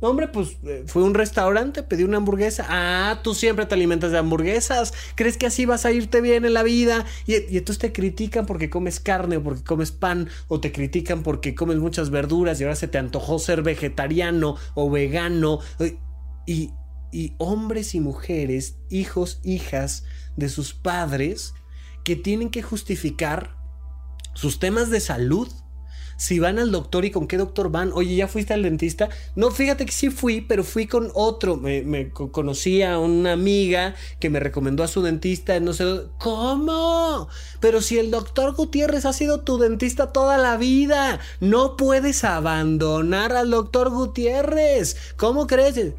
hombre, 0.01 0.27
pues 0.27 0.57
eh, 0.63 0.83
fue 0.87 1.01
a 1.01 1.05
un 1.05 1.13
restaurante, 1.13 1.83
pedí 1.83 2.03
una 2.03 2.17
hamburguesa. 2.17 2.65
Ah, 2.69 3.19
tú 3.23 3.33
siempre 3.33 3.65
te 3.65 3.75
alimentas 3.75 4.11
de 4.11 4.17
hamburguesas. 4.17 4.93
¿Crees 5.15 5.37
que 5.37 5.45
así 5.45 5.65
vas 5.65 5.85
a 5.85 5.91
irte 5.91 6.21
bien 6.21 6.45
en 6.45 6.53
la 6.53 6.63
vida? 6.63 7.05
Y, 7.25 7.35
y, 7.35 7.57
entonces 7.57 7.79
te 7.79 7.91
critican 7.91 8.45
porque 8.45 8.69
comes 8.69 8.99
carne 8.99 9.37
o 9.37 9.43
porque 9.43 9.63
comes 9.63 9.91
pan 9.91 10.29
o 10.47 10.59
te 10.59 10.71
critican 10.71 11.23
porque 11.23 11.55
comes 11.55 11.77
muchas 11.77 12.09
verduras 12.09 12.59
y 12.59 12.63
ahora 12.63 12.75
se 12.75 12.87
te 12.87 12.97
antojó 12.97 13.39
ser 13.39 13.61
vegetariano 13.61 14.55
o 14.73 14.89
vegano. 14.89 15.59
Y, 16.45 16.71
y 17.11 17.33
hombres 17.37 17.95
y 17.95 17.99
mujeres, 17.99 18.77
hijos, 18.89 19.39
hijas 19.43 20.05
de 20.35 20.49
sus 20.49 20.73
padres 20.73 21.53
que 22.03 22.15
tienen 22.15 22.49
que 22.49 22.61
justificar 22.61 23.57
sus 24.33 24.59
temas 24.59 24.89
de 24.89 24.99
salud 24.99 25.49
si 26.19 26.37
van 26.37 26.59
al 26.59 26.71
doctor 26.71 27.05
y 27.05 27.11
con 27.11 27.27
qué 27.27 27.37
doctor 27.37 27.71
van. 27.71 27.91
Oye, 27.93 28.13
¿ya 28.15 28.27
fuiste 28.27 28.53
al 28.53 28.63
dentista? 28.63 29.07
No, 29.35 29.51
fíjate 29.51 29.85
que 29.85 29.93
sí 29.93 30.09
fui, 30.09 30.41
pero 30.41 30.65
fui 30.65 30.85
con 30.85 31.09
otro. 31.13 31.55
Me, 31.55 32.09
conocí 32.11 32.83
a 32.83 32.99
una 32.99 33.31
amiga 33.31 33.95
que 34.19 34.29
me 34.29 34.41
recomendó 34.41 34.83
a 34.83 34.89
su 34.89 35.01
dentista. 35.01 35.57
No 35.61 35.71
sé, 35.71 35.85
¿cómo? 36.17 37.29
Pero 37.61 37.81
si 37.81 37.97
el 37.97 38.11
doctor 38.11 38.53
Gutiérrez 38.53 39.05
ha 39.05 39.13
sido 39.13 39.41
tu 39.41 39.57
dentista 39.57 40.11
toda 40.11 40.37
la 40.37 40.57
vida, 40.57 41.21
no 41.39 41.77
puedes 41.77 42.25
abandonar 42.25 43.31
al 43.31 43.49
doctor 43.49 43.89
Gutiérrez. 43.89 44.97
¿Cómo 45.15 45.47
crees? 45.47 45.93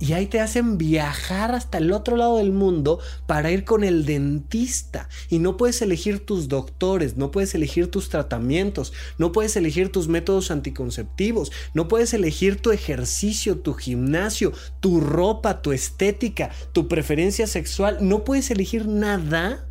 Y 0.00 0.12
ahí 0.12 0.26
te 0.26 0.40
hacen 0.40 0.78
viajar 0.78 1.54
hasta 1.54 1.78
el 1.78 1.92
otro 1.92 2.16
lado 2.16 2.36
del 2.38 2.52
mundo 2.52 3.00
para 3.26 3.50
ir 3.50 3.64
con 3.64 3.82
el 3.82 4.04
dentista. 4.04 5.08
Y 5.28 5.40
no 5.40 5.56
puedes 5.56 5.82
elegir 5.82 6.24
tus 6.24 6.48
doctores, 6.48 7.16
no 7.16 7.32
puedes 7.32 7.54
elegir 7.56 7.90
tus 7.90 8.08
tratamientos, 8.08 8.92
no 9.18 9.32
puedes 9.32 9.56
elegir 9.56 9.90
tus 9.90 10.06
métodos 10.06 10.52
anticonceptivos, 10.52 11.50
no 11.74 11.88
puedes 11.88 12.14
elegir 12.14 12.60
tu 12.60 12.70
ejercicio, 12.70 13.58
tu 13.58 13.74
gimnasio, 13.74 14.52
tu 14.78 15.00
ropa, 15.00 15.62
tu 15.62 15.72
estética, 15.72 16.50
tu 16.72 16.86
preferencia 16.86 17.48
sexual. 17.48 17.98
No 18.00 18.22
puedes 18.22 18.52
elegir 18.52 18.86
nada 18.86 19.66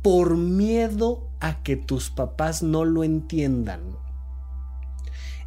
por 0.00 0.36
miedo 0.36 1.28
a 1.40 1.64
que 1.64 1.76
tus 1.76 2.10
papás 2.10 2.62
no 2.62 2.84
lo 2.84 3.02
entiendan. 3.02 3.80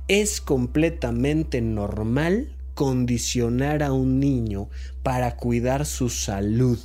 Es 0.10 0.41
completamente 0.41 1.62
normal 1.62 2.58
condicionar 2.79 3.83
a 3.83 3.91
un 3.91 4.21
niño 4.21 4.69
para 5.03 5.35
cuidar 5.35 5.85
su 5.85 6.07
salud, 6.07 6.79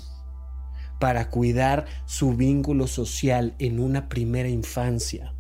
para 0.99 1.31
cuidar 1.31 1.87
su 2.05 2.35
vínculo 2.35 2.89
social 2.89 3.55
en 3.61 3.79
una 3.79 4.09
primera 4.09 4.49
infancia. 4.49 5.37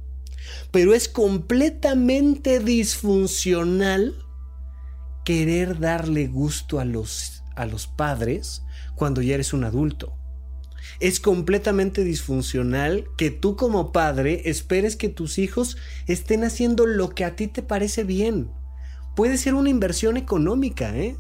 Pero 0.70 0.94
es 0.94 1.08
completamente 1.08 2.60
disfuncional 2.60 4.14
querer 5.24 5.80
darle 5.80 6.28
gusto 6.28 6.78
a 6.78 6.84
los, 6.84 7.42
a 7.56 7.66
los 7.66 7.88
padres 7.88 8.62
cuando 8.94 9.22
ya 9.22 9.34
eres 9.34 9.54
un 9.54 9.64
adulto. 9.64 10.16
Es 11.00 11.18
completamente 11.18 12.04
disfuncional 12.04 13.06
que 13.18 13.32
tú 13.32 13.56
como 13.56 13.90
padre 13.90 14.42
esperes 14.44 14.94
que 14.94 15.08
tus 15.08 15.38
hijos 15.38 15.76
estén 16.06 16.44
haciendo 16.44 16.86
lo 16.86 17.08
que 17.10 17.24
a 17.24 17.34
ti 17.34 17.48
te 17.48 17.64
parece 17.64 18.04
bien 18.04 18.50
puede 19.14 19.36
ser 19.38 19.54
una 19.54 19.70
inversión 19.70 20.16
económica, 20.16 20.96
¿eh? 20.96 21.16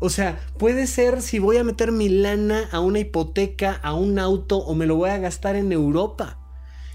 O 0.00 0.08
sea, 0.08 0.40
puede 0.58 0.86
ser 0.86 1.20
si 1.20 1.38
voy 1.38 1.58
a 1.58 1.64
meter 1.64 1.92
mi 1.92 2.08
lana 2.08 2.68
a 2.72 2.80
una 2.80 3.00
hipoteca, 3.00 3.78
a 3.82 3.92
un 3.92 4.18
auto 4.18 4.56
o 4.56 4.74
me 4.74 4.86
lo 4.86 4.96
voy 4.96 5.10
a 5.10 5.18
gastar 5.18 5.56
en 5.56 5.72
Europa. 5.72 6.38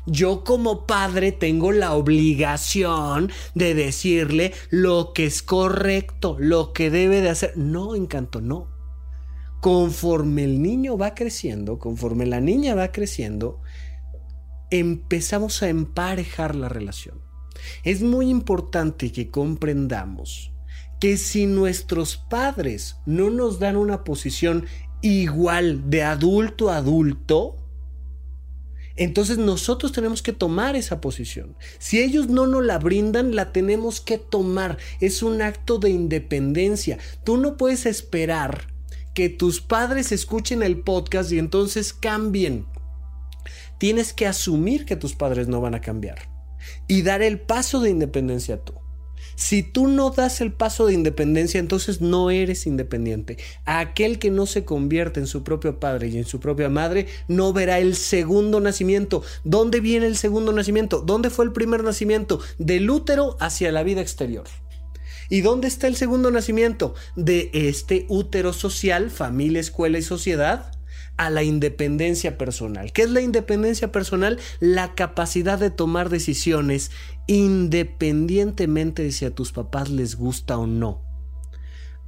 Yo 0.08 0.44
como 0.44 0.86
padre 0.86 1.32
tengo 1.32 1.72
la 1.72 1.94
obligación 1.94 3.32
de 3.54 3.74
decirle 3.74 4.54
lo 4.70 5.14
que 5.14 5.26
es 5.26 5.44
correcto, 5.44 6.36
lo 6.40 6.74
que 6.74 6.90
debe 6.90 7.22
de 7.22 7.30
hacer. 7.30 7.58
No, 7.58 7.96
encanto, 7.96 8.42
no. 8.42 8.70
Conforme 9.62 10.44
el 10.44 10.62
niño 10.62 10.98
va 10.98 11.16
creciendo, 11.16 11.80
conforme 11.80 12.26
la 12.26 12.40
niña 12.40 12.76
va 12.76 12.92
creciendo, 12.92 13.62
empezamos 14.70 15.62
a 15.64 15.70
emparejar 15.70 16.56
la 16.56 16.70
relación. 16.70 17.22
Es 17.84 18.02
muy 18.02 18.30
importante 18.30 19.12
que 19.12 19.30
comprendamos 19.30 20.52
que 21.00 21.18
si 21.18 21.46
nuestros 21.46 22.18
padres 22.18 22.98
no 23.06 23.30
nos 23.30 23.60
dan 23.60 23.76
una 23.76 24.04
posición 24.04 24.66
igual 25.02 25.90
de 25.90 26.04
adulto 26.04 26.70
a 26.70 26.78
adulto, 26.78 27.58
entonces 28.96 29.38
nosotros 29.38 29.92
tenemos 29.92 30.22
que 30.22 30.32
tomar 30.32 30.76
esa 30.76 31.02
posición. 31.02 31.58
Si 31.80 32.00
ellos 32.00 32.30
no 32.30 32.48
nos 32.48 32.64
la 32.64 32.80
brindan, 32.80 33.36
la 33.36 33.52
tenemos 33.52 34.00
que 34.00 34.18
tomar. 34.18 34.78
Es 35.02 35.22
un 35.22 35.42
acto 35.42 35.80
de 35.80 35.90
independencia. 35.90 36.98
Tú 37.26 37.38
no 37.38 37.58
puedes 37.58 37.86
esperar 37.86 38.68
que 39.14 39.30
tus 39.30 39.60
padres 39.60 40.12
escuchen 40.12 40.64
el 40.64 40.80
podcast 40.80 41.32
y 41.32 41.40
entonces 41.40 41.94
cambien. 41.94 42.68
Tienes 43.78 44.14
que 44.14 44.28
asumir 44.28 44.86
que 44.86 44.96
tus 44.96 45.14
padres 45.14 45.50
no 45.50 45.60
van 45.60 45.76
a 45.76 45.82
cambiar 45.82 46.35
y 46.88 47.02
dar 47.02 47.22
el 47.22 47.40
paso 47.40 47.80
de 47.80 47.90
independencia 47.90 48.58
tú. 48.58 48.74
Si 49.36 49.64
tú 49.64 49.88
no 49.88 50.12
das 50.12 50.40
el 50.40 50.54
paso 50.54 50.86
de 50.86 50.94
independencia, 50.94 51.60
entonces 51.60 52.00
no 52.00 52.32
eres 52.32 52.66
independiente. 52.66 53.38
Aquel 53.66 54.18
que 54.18 54.32
no 54.32 54.46
se 54.46 54.64
convierte 54.64 55.20
en 55.20 55.28
su 55.28 55.44
propio 55.44 55.80
padre 55.80 56.08
y 56.08 56.18
en 56.18 56.26
su 56.26 56.40
propia 56.40 56.70
madre 56.70 57.08
no 57.28 57.52
verá 57.52 57.80
el 57.80 57.96
segundo 57.96 58.62
nacimiento. 58.62 59.24
¿Dónde 59.44 59.82
viene 59.82 60.06
el 60.06 60.16
segundo 60.16 60.54
nacimiento? 60.54 61.02
¿Dónde 61.02 61.30
fue 61.30 61.46
el 61.46 61.52
primer 61.52 61.84
nacimiento? 61.84 62.40
Del 62.60 62.90
útero 62.90 63.36
hacia 63.42 63.72
la 63.74 63.84
vida 63.84 64.02
exterior. 64.02 64.46
¿Y 65.30 65.42
dónde 65.42 65.68
está 65.68 65.88
el 65.88 65.96
segundo 65.96 66.32
nacimiento? 66.32 66.94
De 67.16 67.50
este 67.54 68.06
útero 68.10 68.54
social, 68.54 69.10
familia, 69.10 69.60
escuela 69.60 69.98
y 69.98 70.04
sociedad 70.04 70.75
a 71.18 71.30
la 71.30 71.44
independencia 71.44 72.38
personal. 72.38 72.92
¿Qué 72.92 73.04
es 73.04 73.10
la 73.10 73.22
independencia 73.22 73.92
personal? 73.92 74.40
La 74.60 74.96
capacidad 74.96 75.60
de 75.60 75.70
tomar 75.70 76.10
decisiones 76.10 76.92
independientemente 77.28 79.04
de 79.04 79.12
si 79.12 79.26
a 79.26 79.34
tus 79.34 79.52
papás 79.52 79.90
les 79.90 80.16
gusta 80.16 80.58
o 80.58 80.68
no. 80.68 81.02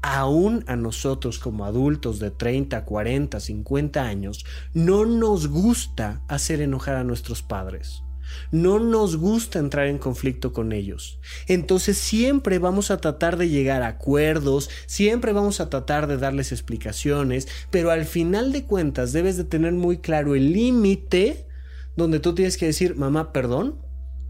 Aún 0.02 0.64
a 0.68 0.76
nosotros 0.76 1.40
como 1.40 1.66
adultos 1.66 2.20
de 2.20 2.32
30, 2.32 2.86
40, 2.86 3.40
50 3.40 4.04
años, 4.04 4.46
no 4.74 5.06
nos 5.06 5.48
gusta 5.48 6.22
hacer 6.28 6.62
enojar 6.62 6.96
a 6.96 7.04
nuestros 7.04 7.42
padres. 7.42 8.04
No 8.52 8.80
nos 8.80 9.18
gusta 9.18 9.60
entrar 9.60 9.88
en 9.88 9.98
conflicto 9.98 10.54
con 10.54 10.72
ellos. 10.72 11.20
Entonces 11.48 11.98
siempre 11.98 12.60
vamos 12.60 12.92
a 12.92 12.98
tratar 12.98 13.38
de 13.38 13.50
llegar 13.50 13.84
a 13.84 13.88
acuerdos, 13.88 14.70
siempre 14.86 15.34
vamos 15.34 15.60
a 15.60 15.70
tratar 15.70 16.08
de 16.08 16.18
darles 16.18 16.52
explicaciones, 16.52 17.48
pero 17.72 17.92
al 17.92 18.06
final 18.06 18.52
de 18.52 18.64
cuentas 18.64 19.14
debes 19.14 19.38
de 19.38 19.44
tener 19.44 19.74
muy 19.74 19.98
claro 19.98 20.36
el 20.36 20.54
límite 20.54 21.48
donde 21.96 22.20
tú 22.20 22.36
tienes 22.36 22.58
que 22.58 22.68
decir, 22.68 22.96
mamá, 22.96 23.34
perdón, 23.34 23.76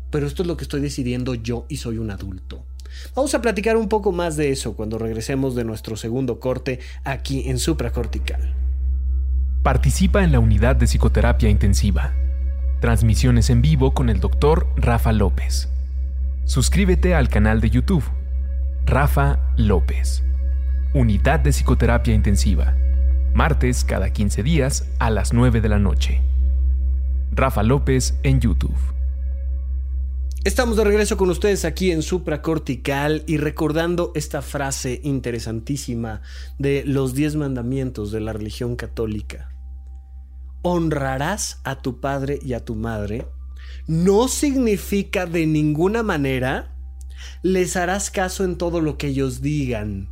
pero 0.10 0.26
esto 0.26 0.42
es 0.44 0.48
lo 0.48 0.58
que 0.58 0.64
estoy 0.64 0.82
decidiendo 0.82 1.36
yo 1.36 1.66
y 1.70 1.78
soy 1.78 1.98
un 1.98 2.12
adulto. 2.12 2.66
Vamos 3.16 3.36
a 3.36 3.42
platicar 3.42 3.78
un 3.78 3.90
poco 3.90 4.12
más 4.12 4.38
de 4.38 4.52
eso 4.52 4.76
cuando 4.76 4.98
regresemos 4.98 5.56
de 5.56 5.66
nuestro 5.66 5.98
segundo 5.98 6.40
corte 6.40 6.80
aquí 7.04 7.50
en 7.50 7.60
supracortical. 7.60 8.56
Participa 9.64 10.24
en 10.24 10.32
la 10.32 10.40
unidad 10.40 10.78
de 10.78 10.88
psicoterapia 10.88 11.50
intensiva 11.50 12.14
Transmisiones 12.80 13.50
en 13.50 13.64
vivo 13.64 13.96
con 13.96 14.08
el 14.08 14.20
Dr. 14.20 14.68
Rafa 14.76 15.12
López. 15.12 15.68
Suscríbete 16.46 17.16
al 17.16 17.28
canal 17.28 17.60
de 17.60 17.72
YouTube. 17.72 18.04
Rafa 18.86 19.40
López. 19.58 20.24
Unidad 20.94 21.40
de 21.40 21.50
Psicoterapia 21.50 22.14
Intensiva. 22.14 22.76
Martes 23.34 23.84
cada 23.84 24.12
15 24.12 24.44
días 24.44 24.88
a 25.00 25.10
las 25.10 25.34
9 25.34 25.60
de 25.60 25.70
la 25.70 25.80
noche. 25.80 26.22
Rafa 27.32 27.64
López 27.64 28.20
en 28.22 28.42
YouTube. 28.42 28.78
Estamos 30.44 30.78
de 30.78 30.84
regreso 30.84 31.18
con 31.18 31.32
ustedes 31.32 31.66
aquí 31.66 31.92
en 31.92 32.04
Supracortical 32.04 33.24
y 33.26 33.38
recordando 33.38 34.12
esta 34.14 34.44
frase 34.44 35.02
interesantísima 35.04 36.22
de 36.60 36.84
los 36.86 37.16
diez 37.16 37.36
mandamientos 37.36 38.12
de 38.12 38.20
la 38.20 38.34
religión 38.34 38.76
católica. 38.76 39.57
Honrarás 40.70 41.62
a 41.64 41.82
tu 41.82 42.02
padre 42.02 42.40
y 42.44 42.52
a 42.52 42.66
tu 42.66 42.76
madre 42.76 43.26
no 43.88 44.28
significa 44.28 45.26
de 45.26 45.46
ninguna 45.48 46.04
manera 46.04 46.76
les 47.42 47.78
harás 47.78 48.12
caso 48.12 48.44
en 48.44 48.58
todo 48.58 48.82
lo 48.82 48.98
que 48.98 49.08
ellos 49.08 49.42
digan. 49.42 50.10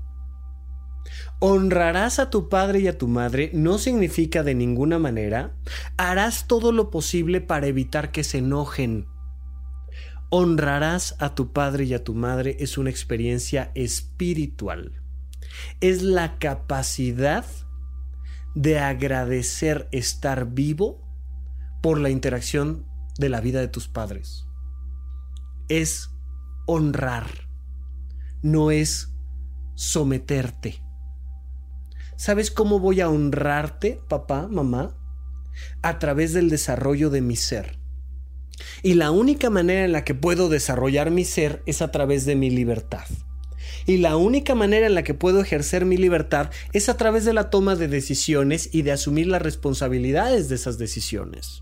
Honrarás 1.40 2.20
a 2.20 2.30
tu 2.30 2.48
padre 2.48 2.80
y 2.80 2.88
a 2.88 2.98
tu 2.98 3.10
madre 3.10 3.52
no 3.54 3.78
significa 3.80 4.44
de 4.44 4.56
ninguna 4.56 4.98
manera 4.98 5.58
harás 5.98 6.48
todo 6.48 6.72
lo 6.72 6.90
posible 6.90 7.42
para 7.42 7.68
evitar 7.68 8.14
que 8.14 8.24
se 8.24 8.38
enojen 8.38 9.08
honrarás 10.30 11.18
a 11.20 11.36
tu 11.36 11.52
padre 11.52 11.84
y 11.84 11.94
a 11.94 12.04
tu 12.04 12.16
madre 12.16 12.56
es 12.60 12.78
una 12.78 12.90
experiencia 12.90 13.72
espiritual. 13.76 15.02
Es 15.82 16.02
la 16.02 16.38
capacidad 16.40 17.46
de 18.56 18.80
agradecer 18.80 19.88
estar 19.92 20.48
vivo 20.48 21.02
por 21.82 22.00
la 22.00 22.10
interacción 22.10 22.86
de 23.18 23.30
la 23.30 23.42
vida 23.42 23.60
de 23.60 23.68
tus 23.68 23.88
padres. 23.88 24.46
Es 25.70 26.10
honrar, 26.66 27.28
no 28.42 28.72
es 28.72 29.14
someterte. 29.76 30.82
¿Sabes 32.18 32.50
cómo 32.50 32.80
voy 32.80 33.02
a 33.02 33.10
honrarte, 33.10 34.02
papá, 34.08 34.48
mamá? 34.48 34.98
A 35.82 36.00
través 36.00 36.34
del 36.34 36.50
desarrollo 36.50 37.10
de 37.10 37.22
mi 37.22 37.36
ser 37.36 37.86
y 38.84 38.94
la 38.94 39.12
única 39.12 39.50
manera 39.50 39.86
en 39.86 39.92
la 39.92 40.04
que 40.04 40.16
puedo 40.16 40.50
desarrollar 40.50 41.12
mi 41.12 41.26
ser 41.26 41.64
es 41.66 41.82
a 41.82 41.92
través 41.92 42.26
de 42.26 42.36
mi 42.36 42.50
libertad. 42.50 43.06
Y 43.86 43.98
la 43.98 44.18
única 44.18 44.56
manera 44.56 44.88
en 44.88 44.96
la 44.96 45.04
que 45.04 45.14
puedo 45.14 45.42
ejercer 45.42 45.86
mi 45.86 45.98
libertad 45.98 46.50
es 46.74 46.90
a 46.90 46.98
través 46.98 47.24
de 47.24 47.34
la 47.34 47.50
toma 47.50 47.76
de 47.76 47.88
decisiones 47.88 48.70
y 48.72 48.82
de 48.82 48.92
asumir 48.92 49.28
las 49.28 49.42
responsabilidades 49.42 50.50
de 50.50 50.56
esas 50.56 50.78
decisiones. 50.78 51.62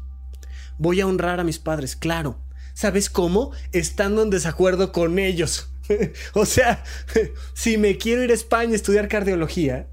Voy 0.77 1.01
a 1.01 1.07
honrar 1.07 1.39
a 1.39 1.43
mis 1.43 1.59
padres, 1.59 1.95
claro. 1.95 2.39
¿Sabes 2.73 3.09
cómo? 3.09 3.51
Estando 3.71 4.23
en 4.23 4.29
desacuerdo 4.29 4.91
con 4.91 5.19
ellos. 5.19 5.69
o 6.33 6.45
sea, 6.45 6.83
si 7.53 7.77
me 7.77 7.97
quiero 7.97 8.23
ir 8.23 8.31
a 8.31 8.35
España 8.35 8.71
a 8.71 8.75
estudiar 8.75 9.09
cardiología, 9.09 9.89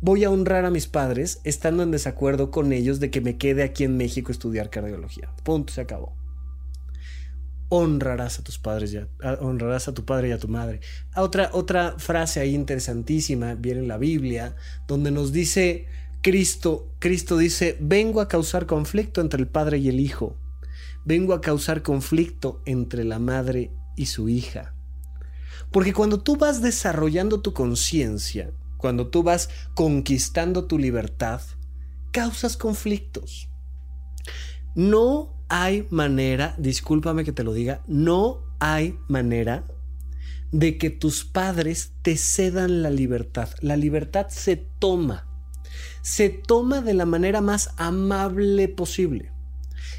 voy 0.00 0.24
a 0.24 0.30
honrar 0.30 0.64
a 0.64 0.70
mis 0.70 0.86
padres 0.86 1.40
estando 1.44 1.82
en 1.82 1.90
desacuerdo 1.90 2.50
con 2.50 2.72
ellos 2.72 3.00
de 3.00 3.10
que 3.10 3.20
me 3.20 3.38
quede 3.38 3.64
aquí 3.64 3.84
en 3.84 3.96
México 3.96 4.30
a 4.30 4.32
estudiar 4.32 4.70
cardiología. 4.70 5.30
Punto, 5.42 5.72
se 5.72 5.80
acabó 5.80 6.21
honrarás 7.74 8.38
a 8.38 8.44
tus 8.44 8.58
padres, 8.58 8.90
ya, 8.90 9.08
honrarás 9.40 9.88
a 9.88 9.94
tu 9.94 10.04
padre 10.04 10.28
y 10.28 10.32
a 10.32 10.38
tu 10.38 10.46
madre. 10.46 10.80
Otra, 11.16 11.48
otra 11.54 11.94
frase 11.96 12.38
ahí 12.40 12.54
interesantísima 12.54 13.54
viene 13.54 13.80
en 13.80 13.88
la 13.88 13.96
Biblia, 13.96 14.56
donde 14.86 15.10
nos 15.10 15.32
dice 15.32 15.86
Cristo, 16.20 16.92
Cristo 16.98 17.38
dice, 17.38 17.78
vengo 17.80 18.20
a 18.20 18.28
causar 18.28 18.66
conflicto 18.66 19.22
entre 19.22 19.40
el 19.40 19.48
padre 19.48 19.78
y 19.78 19.88
el 19.88 20.00
hijo, 20.00 20.36
vengo 21.06 21.32
a 21.32 21.40
causar 21.40 21.82
conflicto 21.82 22.60
entre 22.66 23.04
la 23.04 23.18
madre 23.18 23.72
y 23.96 24.04
su 24.04 24.28
hija. 24.28 24.74
Porque 25.70 25.94
cuando 25.94 26.20
tú 26.20 26.36
vas 26.36 26.60
desarrollando 26.60 27.40
tu 27.40 27.54
conciencia, 27.54 28.50
cuando 28.76 29.06
tú 29.08 29.22
vas 29.22 29.48
conquistando 29.72 30.66
tu 30.66 30.78
libertad, 30.78 31.40
causas 32.10 32.58
conflictos. 32.58 33.48
No 34.74 35.41
hay 35.54 35.86
manera, 35.90 36.54
discúlpame 36.56 37.24
que 37.24 37.32
te 37.32 37.44
lo 37.44 37.52
diga, 37.52 37.82
no 37.86 38.40
hay 38.58 38.96
manera 39.06 39.66
de 40.50 40.78
que 40.78 40.88
tus 40.88 41.26
padres 41.26 41.92
te 42.00 42.16
cedan 42.16 42.82
la 42.82 42.88
libertad. 42.88 43.50
La 43.60 43.76
libertad 43.76 44.28
se 44.30 44.56
toma. 44.56 45.26
Se 46.00 46.30
toma 46.30 46.80
de 46.80 46.94
la 46.94 47.04
manera 47.04 47.42
más 47.42 47.68
amable 47.76 48.66
posible. 48.68 49.30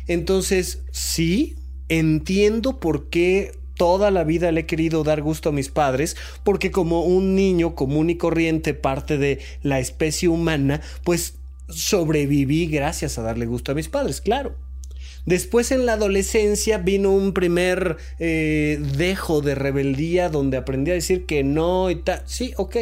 Entonces, 0.08 0.82
sí, 0.92 1.56
entiendo 1.88 2.80
por 2.80 3.12
qué 3.12 3.52
toda 3.76 4.10
la 4.10 4.24
vida 4.24 4.52
le 4.52 4.62
he 4.62 4.66
querido 4.66 5.04
dar 5.04 5.22
gusto 5.22 5.50
a 5.50 5.52
mis 5.52 5.70
padres, 5.70 6.18
porque 6.44 6.72
como 6.72 7.04
un 7.04 7.36
niño 7.36 7.76
común 7.76 8.10
y 8.10 8.18
corriente, 8.18 8.74
parte 8.74 9.20
de 9.20 9.40
la 9.62 9.80
especie 9.80 10.30
humana, 10.30 10.82
pues 11.04 11.36
sobreviví 11.70 12.66
gracias 12.66 13.20
a 13.20 13.22
darle 13.22 13.46
gusto 13.46 13.72
a 13.72 13.76
mis 13.76 13.88
padres, 13.88 14.20
claro. 14.20 14.56
Después 15.26 15.72
en 15.72 15.86
la 15.86 15.94
adolescencia 15.94 16.78
vino 16.80 17.12
un 17.12 17.34
primer 17.34 17.98
eh, 18.20 18.82
dejo 18.98 19.42
de 19.42 19.56
rebeldía 19.56 20.30
donde 20.30 20.58
aprendí 20.58 20.92
a 20.92 20.96
decir 20.96 21.26
que 21.26 21.44
no 21.44 21.90
y 21.90 21.96
tal. 21.96 22.24
Sí, 22.26 22.54
ok. 22.58 22.76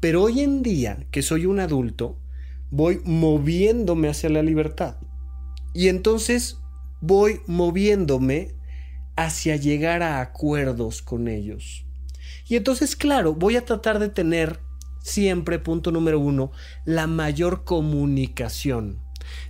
Pero 0.00 0.22
hoy 0.22 0.40
en 0.40 0.62
día, 0.62 1.06
que 1.10 1.22
soy 1.22 1.46
un 1.46 1.60
adulto, 1.60 2.18
voy 2.70 3.00
moviéndome 3.04 4.08
hacia 4.08 4.30
la 4.30 4.42
libertad. 4.42 4.96
Y 5.74 5.88
entonces 5.88 6.58
voy 7.00 7.40
moviéndome 7.46 8.54
hacia 9.16 9.56
llegar 9.56 10.02
a 10.02 10.20
acuerdos 10.20 11.02
con 11.02 11.28
ellos. 11.28 11.84
Y 12.48 12.56
entonces, 12.56 12.96
claro, 12.96 13.34
voy 13.34 13.56
a 13.56 13.64
tratar 13.64 13.98
de 13.98 14.08
tener 14.08 14.60
siempre, 15.02 15.58
punto 15.58 15.90
número 15.92 16.18
uno, 16.18 16.50
la 16.84 17.06
mayor 17.06 17.64
comunicación. 17.64 19.00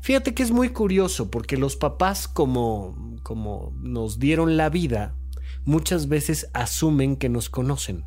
Fíjate 0.01 0.35
que 0.35 0.43
es 0.43 0.51
muy 0.51 0.71
curioso 0.71 1.31
porque 1.31 1.57
los 1.57 1.77
papás 1.77 2.29
como, 2.29 3.17
como 3.23 3.73
nos 3.81 4.19
dieron 4.19 4.57
la 4.57 4.71
vida, 4.71 5.17
muchas 5.65 6.09
veces 6.09 6.49
asumen 6.55 7.17
que 7.17 7.29
nos 7.29 7.51
conocen. 7.51 8.05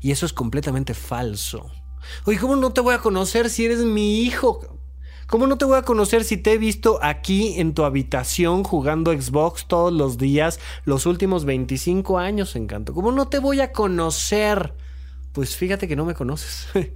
Y 0.00 0.10
eso 0.10 0.26
es 0.26 0.32
completamente 0.32 0.94
falso. 0.94 1.70
Oye, 2.26 2.38
¿cómo 2.38 2.56
no 2.56 2.72
te 2.72 2.80
voy 2.80 2.94
a 2.94 2.98
conocer 2.98 3.48
si 3.48 3.64
eres 3.64 3.80
mi 3.80 4.20
hijo? 4.22 4.80
¿Cómo 5.26 5.46
no 5.46 5.56
te 5.56 5.64
voy 5.64 5.78
a 5.78 5.82
conocer 5.82 6.22
si 6.22 6.36
te 6.36 6.52
he 6.52 6.58
visto 6.58 6.98
aquí 7.02 7.58
en 7.58 7.72
tu 7.72 7.84
habitación 7.84 8.62
jugando 8.62 9.12
Xbox 9.12 9.66
todos 9.66 9.92
los 9.92 10.18
días 10.18 10.60
los 10.84 11.06
últimos 11.06 11.46
25 11.46 12.18
años, 12.18 12.56
encanto? 12.56 12.92
¿Cómo 12.92 13.10
no 13.10 13.28
te 13.28 13.38
voy 13.38 13.60
a 13.60 13.72
conocer? 13.72 14.74
Pues 15.32 15.56
fíjate 15.56 15.88
que 15.88 15.96
no 15.96 16.04
me 16.04 16.14
conoces. 16.14 16.68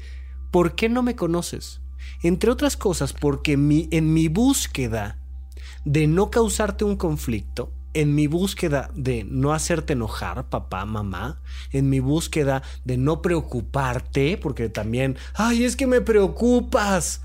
¿Por 0.50 0.74
qué 0.74 0.88
no 0.88 1.02
me 1.02 1.16
conoces? 1.16 1.80
Entre 2.22 2.50
otras 2.50 2.76
cosas 2.76 3.12
porque 3.12 3.52
en 3.52 4.12
mi 4.12 4.28
búsqueda 4.28 5.18
de 5.84 6.06
no 6.06 6.30
causarte 6.30 6.84
un 6.84 6.96
conflicto, 6.96 7.72
en 7.94 8.14
mi 8.14 8.26
búsqueda 8.26 8.90
de 8.94 9.24
no 9.24 9.52
hacerte 9.52 9.94
enojar, 9.94 10.48
papá, 10.48 10.84
mamá, 10.84 11.40
en 11.72 11.88
mi 11.88 12.00
búsqueda 12.00 12.62
de 12.84 12.96
no 12.96 13.22
preocuparte, 13.22 14.38
porque 14.38 14.68
también, 14.68 15.16
ay, 15.34 15.64
es 15.64 15.76
que 15.76 15.86
me 15.86 16.00
preocupas. 16.00 17.22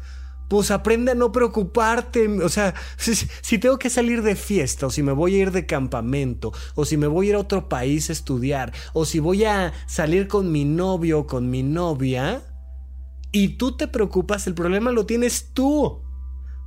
Pues 0.49 0.71
aprende 0.71 1.11
a 1.11 1.15
no 1.15 1.31
preocuparte. 1.31 2.27
O 2.43 2.49
sea, 2.49 2.75
si, 2.97 3.15
si, 3.15 3.57
tengo 3.57 3.79
que 3.79 3.89
salir 3.89 4.21
de 4.21 4.35
fiesta, 4.35 4.87
o 4.87 4.89
si 4.89 5.01
me 5.01 5.11
voy 5.11 5.35
a 5.35 5.37
ir 5.39 5.51
de 5.51 5.65
campamento, 5.65 6.51
o 6.75 6.85
si 6.85 6.97
me 6.97 7.07
voy 7.07 7.27
a 7.27 7.29
ir 7.29 7.35
a 7.35 7.39
otro 7.39 7.69
país 7.69 8.09
a 8.09 8.13
estudiar, 8.13 8.71
o 8.93 9.05
si 9.05 9.19
voy 9.19 9.45
a 9.45 9.73
salir 9.87 10.27
con 10.27 10.51
mi 10.51 10.63
novio 10.65 11.19
o 11.19 11.27
con 11.27 11.49
mi 11.49 11.63
novia, 11.63 12.41
y 13.33 13.49
tú 13.57 13.75
te 13.75 13.87
preocupas, 13.89 14.47
el 14.47 14.53
problema 14.53 14.91
lo 14.91 15.05
tienes 15.05 15.49
tú. 15.53 15.99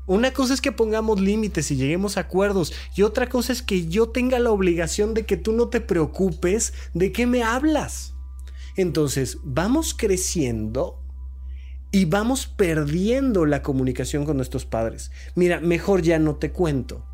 Una 0.07 0.33
cosa 0.33 0.53
es 0.53 0.61
que 0.61 0.73
pongamos 0.73 1.21
límites 1.21 1.71
y 1.71 1.77
lleguemos 1.77 2.17
a 2.17 2.21
acuerdos 2.21 2.73
y 2.97 3.03
otra 3.03 3.29
cosa 3.29 3.53
es 3.53 3.63
que 3.63 3.87
yo 3.87 4.11
tenga 4.11 4.39
la 4.41 4.51
obligación 4.51 5.15
de 5.15 5.25
que 5.25 5.37
tú 5.37 5.53
no 5.53 5.69
te 5.69 5.81
preocupes 5.81 6.75
de 6.93 7.13
qué 7.13 7.27
me 7.27 7.43
hablas. 7.43 8.15
Entonces, 8.77 9.39
vamos 9.43 9.95
creciendo 9.95 11.01
y 11.93 12.05
vamos 12.05 12.49
perdiendo 12.49 13.47
la 13.47 13.63
comunicación 13.63 14.25
con 14.25 14.37
nuestros 14.37 14.67
padres. 14.67 15.13
Mira, 15.37 15.61
mejor 15.61 16.03
ya 16.03 16.19
no 16.19 16.35
te 16.35 16.51
cuento. 16.51 17.07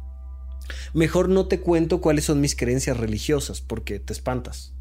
Mejor 0.94 1.28
no 1.28 1.46
te 1.46 1.61
cuento 1.61 2.00
cuáles 2.00 2.24
son 2.24 2.40
mis 2.40 2.57
creencias 2.57 2.96
religiosas 2.96 3.61
porque 3.61 4.00
te 4.00 4.14
espantas 4.14 4.71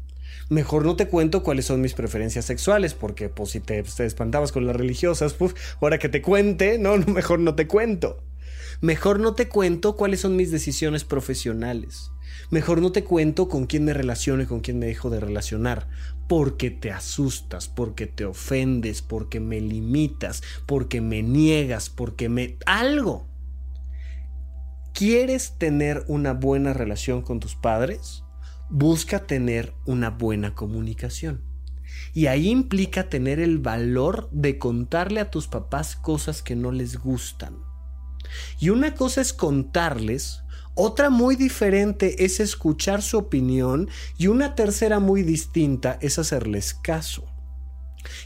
mejor 0.52 0.84
no 0.84 0.96
te 0.96 1.08
cuento 1.08 1.42
cuáles 1.42 1.64
son 1.64 1.80
mis 1.80 1.94
preferencias 1.94 2.44
sexuales, 2.44 2.92
porque 2.92 3.30
pues 3.30 3.50
si 3.50 3.60
te, 3.60 3.78
espantabas 3.80 4.52
con 4.52 4.66
las 4.66 4.76
religiosas, 4.76 5.34
ahora 5.80 5.98
que 5.98 6.10
te 6.10 6.20
cuente, 6.20 6.78
no, 6.78 6.96
mejor 7.06 7.40
no 7.40 7.54
te 7.54 7.66
cuento. 7.66 8.22
Mejor 8.80 9.18
no 9.18 9.34
te 9.34 9.48
cuento 9.48 9.96
cuáles 9.96 10.20
son 10.20 10.36
mis 10.36 10.50
decisiones 10.50 11.04
profesionales. 11.04 12.10
Mejor 12.50 12.82
no 12.82 12.92
te 12.92 13.04
cuento 13.04 13.48
con 13.48 13.66
quién 13.66 13.84
me 13.84 13.94
relaciono 13.94 14.42
y 14.42 14.46
con 14.46 14.60
quién 14.60 14.78
me 14.78 14.86
dejo 14.86 15.08
de 15.08 15.20
relacionar, 15.20 15.88
porque 16.28 16.70
te 16.70 16.90
asustas, 16.90 17.68
porque 17.68 18.06
te 18.06 18.24
ofendes, 18.24 19.00
porque 19.00 19.40
me 19.40 19.60
limitas, 19.60 20.42
porque 20.66 21.00
me 21.00 21.22
niegas, 21.22 21.88
porque 21.88 22.28
me... 22.28 22.58
algo. 22.66 23.26
¿Quieres 24.92 25.56
tener 25.56 26.04
una 26.08 26.34
buena 26.34 26.74
relación 26.74 27.22
con 27.22 27.40
tus 27.40 27.54
padres? 27.54 28.21
Busca 28.72 29.26
tener 29.26 29.74
una 29.84 30.08
buena 30.08 30.54
comunicación. 30.54 31.42
Y 32.14 32.26
ahí 32.26 32.48
implica 32.48 33.10
tener 33.10 33.38
el 33.38 33.58
valor 33.58 34.30
de 34.32 34.58
contarle 34.58 35.20
a 35.20 35.30
tus 35.30 35.46
papás 35.46 35.94
cosas 35.94 36.42
que 36.42 36.56
no 36.56 36.72
les 36.72 36.96
gustan. 36.96 37.58
Y 38.58 38.70
una 38.70 38.94
cosa 38.94 39.20
es 39.20 39.32
contarles, 39.34 40.40
Otra 40.74 41.10
muy 41.10 41.36
diferente 41.36 42.24
es 42.24 42.40
escuchar 42.40 43.02
su 43.02 43.18
opinión 43.18 43.90
y 44.16 44.28
una 44.28 44.54
tercera 44.54 45.00
muy 45.00 45.22
distinta 45.22 45.98
es 46.00 46.18
hacerles 46.18 46.72
caso. 46.72 47.26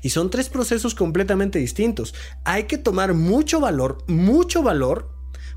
Y 0.01 0.11
son 0.11 0.31
tres 0.31 0.49
procesos 0.49 0.95
completamente 0.95 1.59
distintos. 1.59 2.15
Hay 2.45 2.65
que 2.69 2.79
tomar 2.79 3.15
mucho 3.15 3.59
valor, 3.59 3.99
mucho 4.07 4.63
valor 4.63 5.16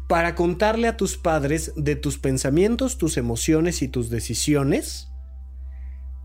para 0.10 0.34
contarle 0.34 0.88
a 0.88 0.98
tus 0.98 1.18
padres 1.18 1.72
de 1.76 1.96
tus 1.96 2.18
pensamientos, 2.18 2.98
tus 2.98 3.16
emociones 3.16 3.84
y 3.84 3.88
tus 3.88 4.10
decisiones. 4.10 5.08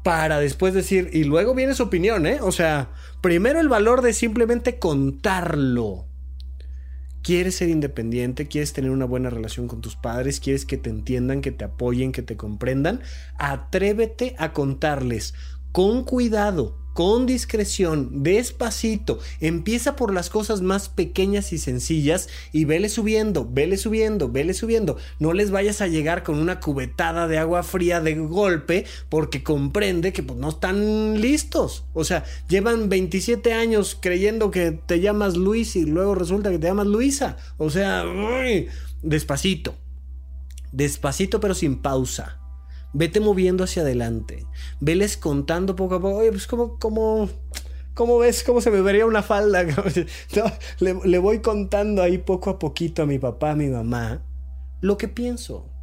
Para 0.03 0.39
después 0.39 0.73
decir, 0.73 1.11
y 1.13 1.25
luego 1.25 1.55
viene 1.55 1.75
su 1.75 1.83
opinión, 1.83 2.27
¿eh? 2.27 2.39
O 2.41 2.51
sea, 2.51 2.93
primero 3.21 3.61
el 3.61 3.69
valor 3.69 4.01
de 4.01 4.15
simplemente 4.15 4.79
contarlo. 4.79 6.07
¿Quieres 7.23 7.57
ser 7.57 7.69
independiente? 7.69 8.49
¿Quieres 8.49 8.73
tener 8.73 8.91
una 8.91 9.05
buena 9.05 9.29
relación 9.29 9.69
con 9.69 9.83
tus 9.83 9.97
padres? 9.97 10.41
¿Quieres 10.41 10.65
que 10.65 10.79
te 10.79 10.89
entiendan, 10.89 11.43
que 11.43 11.53
te 11.53 11.67
apoyen, 11.67 12.13
que 12.13 12.23
te 12.23 12.39
comprendan? 12.39 13.03
Atrévete 13.37 14.35
a 14.39 14.55
contarles 14.55 15.35
con 15.73 16.05
cuidado, 16.05 16.79
con 16.95 17.27
discreción, 17.27 18.23
despacito. 18.23 19.19
Empieza 19.41 19.97
por 19.97 20.15
las 20.15 20.31
cosas 20.31 20.63
más 20.63 20.89
pequeñas 20.89 21.53
y 21.53 21.59
sencillas 21.59 22.29
y 22.53 22.65
vele 22.65 22.89
subiendo, 22.89 23.47
vele 23.51 23.77
subiendo, 23.77 24.31
vele 24.31 24.55
subiendo. 24.55 24.97
No 25.19 25.33
les 25.33 25.51
vayas 25.51 25.81
a 25.81 25.89
llegar 25.89 26.23
con 26.23 26.39
una 26.39 26.61
cubetada 26.61 27.29
de 27.29 27.39
agua 27.39 27.65
fría 27.65 28.01
de 28.01 28.15
golpe 28.15 28.87
porque 29.09 29.43
comprende 29.43 30.13
que 30.13 30.23
pues, 30.23 30.39
no 30.39 30.51
están 30.51 31.21
listos. 31.21 31.85
O 31.93 32.05
sea, 32.05 32.25
llevan 32.49 32.89
27 32.89 33.53
años 33.53 33.99
creyendo 34.01 34.53
que 34.53 34.71
te 34.71 35.01
llamas 35.01 35.37
Luis 35.37 35.75
y 35.77 35.85
luego 35.85 36.15
resulta 36.15 36.51
que 36.51 36.59
te 36.59 36.69
llamas 36.69 36.87
Luisa. 36.87 37.37
O 37.59 37.71
sea, 37.71 38.05
despacito. 39.03 39.75
Despacito 40.71 41.41
pero 41.41 41.55
sin 41.55 41.83
pausa. 41.83 42.44
Vete 42.95 43.21
moviendo 43.21 43.65
hacia 43.65 43.83
adelante. 43.83 44.47
Veles 44.81 45.17
contando 45.17 45.77
poco 45.77 45.97
a 45.97 46.01
poco. 46.01 46.17
Oye, 46.19 46.31
pues 46.31 46.47
como, 46.47 46.79
como, 46.79 47.29
¿cómo 47.93 48.19
ves 48.19 48.43
cómo 48.43 48.61
se 48.61 48.71
me 48.71 48.81
vería 48.81 49.05
una 49.05 49.23
falda? 49.23 49.65
le, 50.79 50.95
le 51.05 51.19
voy 51.19 51.41
contando 51.41 52.03
ahí 52.03 52.19
poco 52.19 52.51
a 52.51 52.59
poquito 52.59 53.03
a 53.03 53.07
mi 53.07 53.19
papá, 53.19 53.51
a 53.51 53.57
mi 53.57 53.69
mamá, 53.69 54.23
lo 54.81 54.97
que 54.97 55.09
pienso 55.09 55.74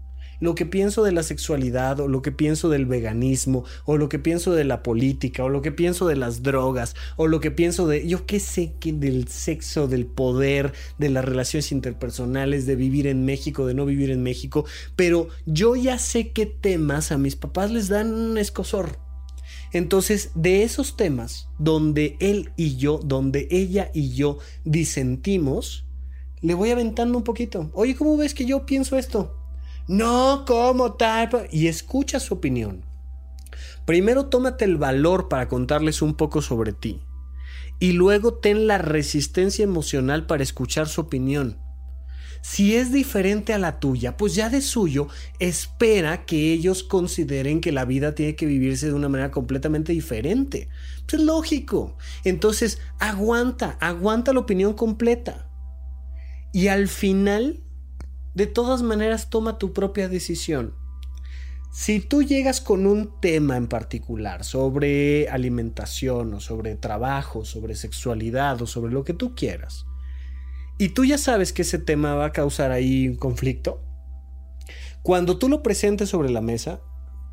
lo 0.42 0.56
que 0.56 0.66
pienso 0.66 1.04
de 1.04 1.14
la 1.14 1.24
sexualidad 1.24 2.02
o 2.02 2.10
lo 2.10 2.22
que 2.22 2.34
pienso 2.34 2.68
del 2.68 2.86
veganismo 2.86 3.64
o 3.86 3.96
lo 3.96 4.10
que 4.10 4.20
pienso 4.20 4.52
de 4.54 4.66
la 4.66 4.84
política 4.84 5.46
o 5.46 5.50
lo 5.50 5.62
que 5.62 5.72
pienso 5.72 6.08
de 6.08 6.18
las 6.18 6.44
drogas 6.44 6.96
o 7.16 7.28
lo 7.28 7.40
que 7.40 7.52
pienso 7.52 7.88
de 7.88 8.06
yo 8.06 8.26
qué 8.26 8.42
sé 8.42 8.74
que 8.80 8.92
del 8.92 9.30
sexo, 9.30 9.88
del 9.88 10.06
poder, 10.06 10.74
de 10.98 11.10
las 11.10 11.24
relaciones 11.24 11.72
interpersonales, 11.72 12.66
de 12.66 12.76
vivir 12.76 13.08
en 13.08 13.24
México, 13.24 13.66
de 13.66 13.76
no 13.76 13.86
vivir 13.86 14.12
en 14.12 14.24
México, 14.24 14.66
pero 14.98 15.30
yo 15.46 15.76
ya 15.76 15.98
sé 15.98 16.32
qué 16.32 16.46
temas 16.48 17.12
a 17.12 17.18
mis 17.18 17.36
papás 17.36 17.72
les 17.72 17.88
dan 17.88 18.14
un 18.14 18.38
escosor. 18.38 18.98
Entonces, 19.74 20.32
de 20.36 20.64
esos 20.64 20.98
temas 20.98 21.48
donde 21.58 22.18
él 22.20 22.52
y 22.58 22.76
yo, 22.76 23.00
donde 23.02 23.48
ella 23.52 23.90
y 23.94 24.14
yo 24.14 24.40
disentimos, 24.66 25.86
le 26.42 26.56
voy 26.56 26.72
aventando 26.72 27.18
un 27.18 27.24
poquito. 27.24 27.70
Oye, 27.74 27.96
¿cómo 27.96 28.18
ves 28.18 28.34
que 28.34 28.46
yo 28.46 28.66
pienso 28.66 28.98
esto? 28.98 29.41
No, 29.88 30.46
¿cómo 30.46 30.94
tal? 30.94 31.48
Y 31.52 31.68
escucha 31.68 32.20
su 32.20 32.36
opinión. 32.36 32.86
Primero 33.86 34.28
tómate 34.28 34.66
el 34.66 34.78
valor 34.78 35.28
para 35.28 35.48
contarles 35.48 36.02
un 36.02 36.14
poco 36.14 36.42
sobre 36.42 36.72
ti. 36.72 37.02
Y 37.80 37.94
luego 37.94 38.36
ten 38.36 38.68
la 38.68 38.78
resistencia 38.78 39.64
emocional 39.64 40.28
para 40.28 40.44
escuchar 40.44 40.88
su 40.88 41.02
opinión. 41.02 41.58
Si 42.42 42.76
es 42.76 42.92
diferente 42.92 43.54
a 43.54 43.60
la 43.60 43.80
tuya, 43.80 44.18
pues 44.18 44.34
ya 44.34 44.50
de 44.50 44.62
suyo 44.62 45.08
espera 45.40 46.26
que 46.26 46.54
ellos 46.54 46.84
consideren 46.84 47.62
que 47.62 47.72
la 47.72 47.86
vida 47.86 48.16
tiene 48.16 48.36
que 48.36 48.48
vivirse 48.48 48.88
de 48.88 48.94
una 48.94 49.10
manera 49.10 49.32
completamente 49.32 49.94
diferente. 49.94 50.70
Pues 51.08 51.22
es 51.22 51.26
lógico. 51.28 51.98
Entonces, 52.24 52.80
aguanta, 53.00 53.78
aguanta 53.80 54.34
la 54.34 54.40
opinión 54.40 54.74
completa. 54.74 55.48
Y 56.52 56.68
al 56.68 56.88
final 56.88 57.64
de 58.34 58.48
todas 58.48 58.82
maneras, 58.82 59.30
toma 59.30 59.58
tu 59.58 59.74
propia 59.74 60.08
decisión. 60.08 60.74
Si 61.72 62.00
tú 62.02 62.22
llegas 62.22 62.60
con 62.60 62.86
un 62.86 63.20
tema 63.22 63.56
en 63.56 63.68
particular 63.68 64.44
sobre 64.44 65.30
alimentación 65.30 66.34
o 66.34 66.40
sobre 66.40 66.76
trabajo, 66.76 67.46
sobre 67.46 67.76
sexualidad 67.76 68.62
o 68.62 68.68
sobre 68.68 68.92
lo 68.92 69.04
que 69.04 69.14
tú 69.14 69.36
quieras, 69.36 69.86
y 70.78 70.90
tú 70.90 71.06
ya 71.06 71.18
sabes 71.18 71.54
que 71.54 71.62
ese 71.62 71.78
tema 71.78 72.16
va 72.16 72.26
a 72.26 72.32
causar 72.32 72.72
ahí 72.72 73.08
un 73.08 73.16
conflicto, 73.16 73.82
cuando 75.02 75.38
tú 75.38 75.50
lo 75.50 75.64
presentes 75.64 76.10
sobre 76.10 76.30
la 76.30 76.42
mesa, 76.42 76.82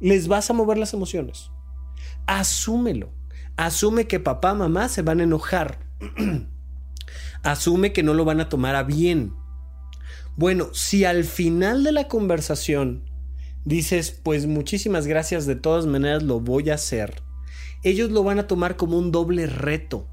les 0.01 0.29
vas 0.29 0.51
a 0.51 0.55
mover 0.55 0.79
las 0.79 0.95
emociones. 0.95 1.51
Asúmelo. 2.27 3.13
Asume 3.57 4.07
que 4.07 4.21
papá, 4.21 4.55
mamá 4.55 4.89
se 4.89 5.03
van 5.03 5.21
a 5.21 5.25
enojar. 5.25 5.81
Asume 7.43 7.93
que 7.93 8.03
no 8.03 8.15
lo 8.15 8.25
van 8.25 8.41
a 8.41 8.49
tomar 8.49 8.77
a 8.77 8.85
bien. 8.85 9.35
Bueno, 10.39 10.69
si 10.73 11.05
al 11.05 11.25
final 11.25 11.83
de 11.83 11.91
la 11.91 12.07
conversación 12.07 13.03
dices, 13.65 14.13
pues 14.13 14.47
muchísimas 14.47 15.09
gracias, 15.09 15.47
de 15.47 15.57
todas 15.57 15.87
maneras 15.87 16.23
lo 16.23 16.39
voy 16.39 16.71
a 16.71 16.75
hacer, 16.75 17.23
ellos 17.83 18.13
lo 18.13 18.23
van 18.23 18.39
a 18.39 18.47
tomar 18.47 18.77
como 18.77 18.97
un 18.99 19.11
doble 19.11 19.49
reto. 19.49 20.07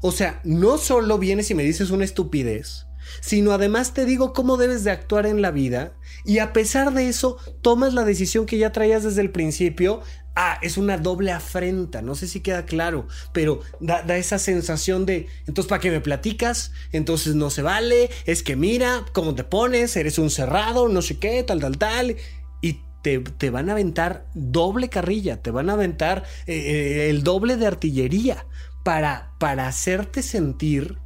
O 0.00 0.10
sea, 0.10 0.40
no 0.42 0.78
solo 0.78 1.16
vienes 1.18 1.52
y 1.52 1.54
me 1.54 1.62
dices 1.62 1.90
una 1.90 2.04
estupidez, 2.04 2.87
sino 3.20 3.52
además 3.52 3.94
te 3.94 4.04
digo 4.04 4.32
cómo 4.32 4.56
debes 4.56 4.84
de 4.84 4.90
actuar 4.90 5.26
en 5.26 5.42
la 5.42 5.50
vida 5.50 5.92
y 6.24 6.38
a 6.38 6.52
pesar 6.52 6.92
de 6.92 7.08
eso 7.08 7.38
tomas 7.62 7.94
la 7.94 8.04
decisión 8.04 8.46
que 8.46 8.58
ya 8.58 8.72
traías 8.72 9.02
desde 9.02 9.22
el 9.22 9.30
principio. 9.30 10.02
Ah, 10.40 10.58
es 10.62 10.76
una 10.76 10.98
doble 10.98 11.32
afrenta, 11.32 12.00
no 12.00 12.14
sé 12.14 12.28
si 12.28 12.40
queda 12.40 12.64
claro, 12.64 13.08
pero 13.32 13.60
da, 13.80 14.04
esa 14.16 14.38
sensación 14.38 15.04
de, 15.04 15.26
entonces, 15.48 15.68
¿para 15.68 15.80
qué 15.80 15.90
me 15.90 16.00
platicas? 16.00 16.70
Entonces 16.92 17.34
no 17.34 17.50
se 17.50 17.62
vale, 17.62 18.08
es 18.24 18.44
que 18.44 18.54
mira, 18.54 19.04
cómo 19.12 19.34
te 19.34 19.42
pones, 19.42 19.96
eres 19.96 20.16
un 20.16 20.30
cerrado, 20.30 20.88
no 20.88 21.02
sé 21.02 21.18
qué, 21.18 21.42
tal, 21.42 21.58
tal, 21.58 21.76
tal, 21.76 22.16
y 22.62 22.80
te, 23.02 23.50
van 23.50 23.68
a 23.68 23.72
aventar 23.72 24.26
doble 24.34 24.88
carrilla, 24.88 25.42
te 25.42 25.50
van 25.50 25.70
a 25.70 25.72
aventar 25.72 26.22
eh, 26.46 26.54
eh, 26.54 27.10
el 27.10 27.24
doble 27.24 27.56
de 27.56 27.66
artillería 27.66 28.46
para, 28.84 29.32
para 29.38 29.66
hacerte 29.66 30.22
sentir 30.22 30.98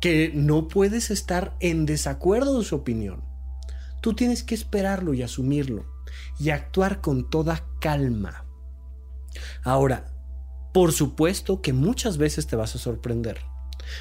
que 0.00 0.30
no 0.34 0.68
puedes 0.68 1.10
estar 1.10 1.56
en 1.60 1.86
desacuerdo 1.86 2.58
de 2.58 2.64
su 2.64 2.76
opinión. 2.76 3.24
Tú 4.00 4.14
tienes 4.14 4.42
que 4.42 4.54
esperarlo 4.54 5.14
y 5.14 5.22
asumirlo 5.22 5.86
y 6.38 6.50
actuar 6.50 7.00
con 7.00 7.28
toda 7.30 7.64
calma. 7.80 8.44
Ahora, 9.64 10.12
por 10.72 10.92
supuesto 10.92 11.62
que 11.62 11.72
muchas 11.72 12.18
veces 12.18 12.46
te 12.46 12.56
vas 12.56 12.74
a 12.74 12.78
sorprender. 12.78 13.38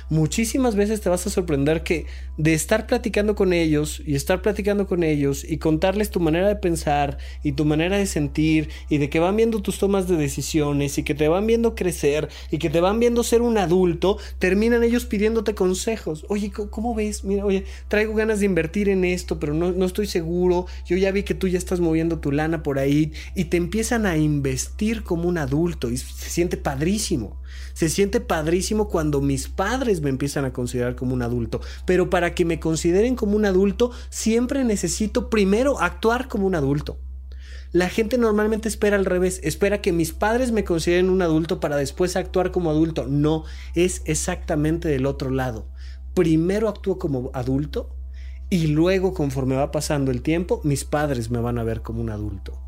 Muchísimas 0.09 0.75
veces 0.75 1.01
te 1.01 1.09
vas 1.09 1.25
a 1.27 1.29
sorprender 1.29 1.83
que 1.83 2.05
de 2.37 2.53
estar 2.53 2.87
platicando 2.87 3.35
con 3.35 3.53
ellos 3.53 4.01
y 4.05 4.15
estar 4.15 4.41
platicando 4.41 4.87
con 4.87 5.03
ellos 5.03 5.43
y 5.43 5.57
contarles 5.57 6.09
tu 6.09 6.19
manera 6.19 6.47
de 6.47 6.55
pensar 6.55 7.17
y 7.43 7.53
tu 7.53 7.65
manera 7.65 7.97
de 7.97 8.05
sentir 8.05 8.69
y 8.89 8.97
de 8.97 9.09
que 9.09 9.19
van 9.19 9.35
viendo 9.35 9.61
tus 9.61 9.79
tomas 9.79 10.07
de 10.07 10.17
decisiones 10.17 10.97
y 10.97 11.03
que 11.03 11.15
te 11.15 11.27
van 11.27 11.47
viendo 11.47 11.75
crecer 11.75 12.29
y 12.51 12.57
que 12.57 12.69
te 12.69 12.81
van 12.81 12.99
viendo 12.99 13.23
ser 13.23 13.41
un 13.41 13.57
adulto, 13.57 14.17
terminan 14.39 14.83
ellos 14.83 15.05
pidiéndote 15.05 15.55
consejos. 15.55 16.25
Oye, 16.29 16.51
¿cómo 16.51 16.95
ves? 16.95 17.23
Mira, 17.23 17.45
oye, 17.45 17.65
traigo 17.87 18.13
ganas 18.15 18.39
de 18.39 18.45
invertir 18.45 18.89
en 18.89 19.05
esto, 19.05 19.39
pero 19.39 19.53
no, 19.53 19.71
no 19.71 19.85
estoy 19.85 20.07
seguro. 20.07 20.65
Yo 20.85 20.97
ya 20.97 21.11
vi 21.11 21.23
que 21.23 21.33
tú 21.33 21.47
ya 21.47 21.57
estás 21.57 21.79
moviendo 21.79 22.19
tu 22.19 22.31
lana 22.31 22.63
por 22.63 22.79
ahí 22.79 23.11
y 23.35 23.45
te 23.45 23.57
empiezan 23.57 24.05
a 24.05 24.17
investir 24.17 25.03
como 25.03 25.27
un 25.27 25.37
adulto 25.37 25.89
y 25.89 25.97
se 25.97 26.29
siente 26.29 26.57
padrísimo. 26.57 27.37
Se 27.73 27.89
siente 27.89 28.21
padrísimo 28.21 28.87
cuando 28.87 29.21
mis 29.21 29.47
padres 29.47 30.01
me 30.01 30.09
empiezan 30.09 30.45
a 30.45 30.53
considerar 30.53 30.95
como 30.95 31.13
un 31.13 31.21
adulto. 31.21 31.61
Pero 31.85 32.09
para 32.09 32.33
que 32.33 32.45
me 32.45 32.59
consideren 32.59 33.15
como 33.15 33.35
un 33.35 33.45
adulto, 33.45 33.91
siempre 34.09 34.63
necesito 34.63 35.29
primero 35.29 35.79
actuar 35.79 36.27
como 36.27 36.47
un 36.47 36.55
adulto. 36.55 36.99
La 37.71 37.89
gente 37.89 38.17
normalmente 38.17 38.69
espera 38.69 38.95
al 38.95 39.03
revés, 39.03 39.41
espera 39.43 39.81
que 39.81 39.91
mis 39.91 40.13
padres 40.13 40.53
me 40.53 40.63
consideren 40.63 41.09
un 41.09 41.21
adulto 41.21 41.59
para 41.59 41.75
después 41.75 42.15
actuar 42.15 42.51
como 42.51 42.69
adulto. 42.69 43.05
No, 43.07 43.43
es 43.73 44.01
exactamente 44.05 44.87
del 44.87 45.05
otro 45.05 45.29
lado. 45.29 45.67
Primero 46.13 46.69
actúo 46.69 46.97
como 46.97 47.31
adulto 47.33 47.93
y 48.49 48.67
luego 48.67 49.13
conforme 49.13 49.55
va 49.55 49.71
pasando 49.71 50.11
el 50.11 50.21
tiempo, 50.21 50.61
mis 50.63 50.85
padres 50.85 51.29
me 51.29 51.39
van 51.39 51.57
a 51.57 51.63
ver 51.63 51.81
como 51.81 51.99
un 51.99 52.11
adulto. 52.11 52.61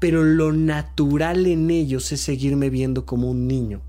Pero 0.00 0.22
lo 0.22 0.52
natural 0.52 1.46
en 1.46 1.70
ellos 1.70 2.12
es 2.12 2.20
seguirme 2.20 2.68
viendo 2.68 3.06
como 3.06 3.30
un 3.30 3.46
niño. 3.46 3.80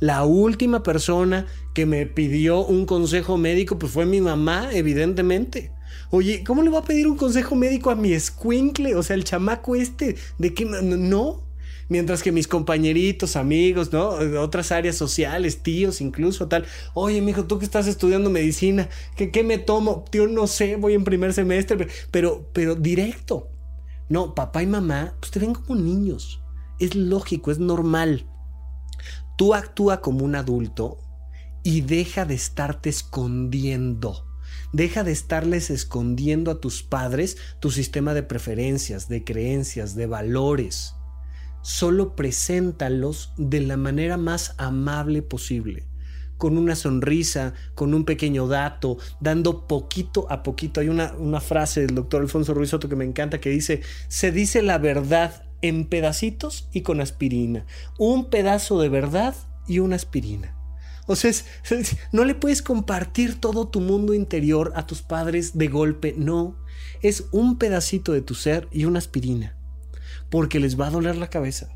La 0.00 0.24
última 0.24 0.82
persona 0.82 1.46
que 1.74 1.86
me 1.86 2.06
pidió 2.06 2.64
un 2.64 2.86
consejo 2.86 3.36
médico 3.36 3.78
pues 3.78 3.92
fue 3.92 4.06
mi 4.06 4.20
mamá, 4.20 4.70
evidentemente. 4.72 5.72
Oye, 6.10 6.44
¿cómo 6.44 6.62
le 6.62 6.70
va 6.70 6.80
a 6.80 6.84
pedir 6.84 7.08
un 7.08 7.16
consejo 7.16 7.56
médico 7.56 7.90
a 7.90 7.96
mi 7.96 8.12
escuincle? 8.12 8.94
O 8.94 9.02
sea, 9.02 9.14
el 9.16 9.24
chamaco 9.24 9.74
este, 9.74 10.16
¿de 10.38 10.54
qué? 10.54 10.64
No. 10.64 11.44
Mientras 11.88 12.22
que 12.22 12.32
mis 12.32 12.48
compañeritos, 12.48 13.36
amigos, 13.36 13.92
¿no? 13.92 14.08
Otras 14.40 14.72
áreas 14.72 14.96
sociales, 14.96 15.62
tíos 15.62 16.00
incluso, 16.00 16.48
tal. 16.48 16.66
Oye, 16.94 17.20
mijo, 17.20 17.44
tú 17.44 17.58
que 17.58 17.64
estás 17.64 17.86
estudiando 17.86 18.28
medicina, 18.28 18.88
¿qué, 19.16 19.30
qué 19.30 19.44
me 19.44 19.58
tomo? 19.58 20.04
Tío, 20.10 20.26
no 20.26 20.48
sé, 20.48 20.76
voy 20.76 20.94
en 20.94 21.04
primer 21.04 21.32
semestre, 21.32 21.86
pero, 22.10 22.50
pero 22.52 22.74
directo. 22.74 23.50
No, 24.08 24.34
papá 24.34 24.62
y 24.62 24.66
mamá, 24.66 25.14
pues 25.20 25.30
te 25.30 25.38
ven 25.38 25.54
como 25.54 25.80
niños. 25.80 26.40
Es 26.78 26.94
lógico, 26.94 27.50
es 27.50 27.58
normal. 27.58 28.26
Tú 29.36 29.54
actúa 29.54 30.00
como 30.00 30.24
un 30.24 30.34
adulto 30.34 30.98
y 31.62 31.82
deja 31.82 32.24
de 32.24 32.34
estarte 32.34 32.88
escondiendo. 32.88 34.24
Deja 34.72 35.04
de 35.04 35.12
estarles 35.12 35.70
escondiendo 35.70 36.50
a 36.50 36.60
tus 36.60 36.82
padres 36.82 37.36
tu 37.60 37.70
sistema 37.70 38.14
de 38.14 38.22
preferencias, 38.22 39.08
de 39.08 39.24
creencias, 39.24 39.94
de 39.94 40.06
valores. 40.06 40.94
Solo 41.62 42.16
preséntalos 42.16 43.32
de 43.36 43.60
la 43.60 43.76
manera 43.76 44.16
más 44.16 44.54
amable 44.58 45.22
posible 45.22 45.86
con 46.38 46.58
una 46.58 46.76
sonrisa, 46.76 47.54
con 47.74 47.94
un 47.94 48.04
pequeño 48.04 48.46
dato, 48.46 48.98
dando 49.20 49.66
poquito 49.66 50.26
a 50.30 50.42
poquito. 50.42 50.80
Hay 50.80 50.88
una, 50.88 51.14
una 51.14 51.40
frase 51.40 51.80
del 51.80 51.94
doctor 51.94 52.22
Alfonso 52.22 52.54
Ruiz 52.54 52.74
que 52.88 52.96
me 52.96 53.04
encanta 53.04 53.40
que 53.40 53.50
dice, 53.50 53.80
se 54.08 54.32
dice 54.32 54.62
la 54.62 54.78
verdad 54.78 55.45
en 55.62 55.84
pedacitos 55.84 56.68
y 56.72 56.82
con 56.82 57.00
aspirina. 57.00 57.66
Un 57.98 58.30
pedazo 58.30 58.80
de 58.80 58.88
verdad 58.88 59.34
y 59.66 59.78
una 59.78 59.96
aspirina. 59.96 60.54
O 61.06 61.14
sea, 61.14 61.32
no 62.12 62.24
le 62.24 62.34
puedes 62.34 62.62
compartir 62.62 63.40
todo 63.40 63.68
tu 63.68 63.80
mundo 63.80 64.12
interior 64.14 64.72
a 64.74 64.86
tus 64.86 65.02
padres 65.02 65.56
de 65.56 65.68
golpe, 65.68 66.14
no. 66.16 66.56
Es 67.02 67.24
un 67.30 67.58
pedacito 67.58 68.12
de 68.12 68.22
tu 68.22 68.34
ser 68.34 68.68
y 68.72 68.86
una 68.86 68.98
aspirina. 68.98 69.56
Porque 70.30 70.58
les 70.58 70.78
va 70.78 70.88
a 70.88 70.90
doler 70.90 71.16
la 71.16 71.30
cabeza 71.30 71.75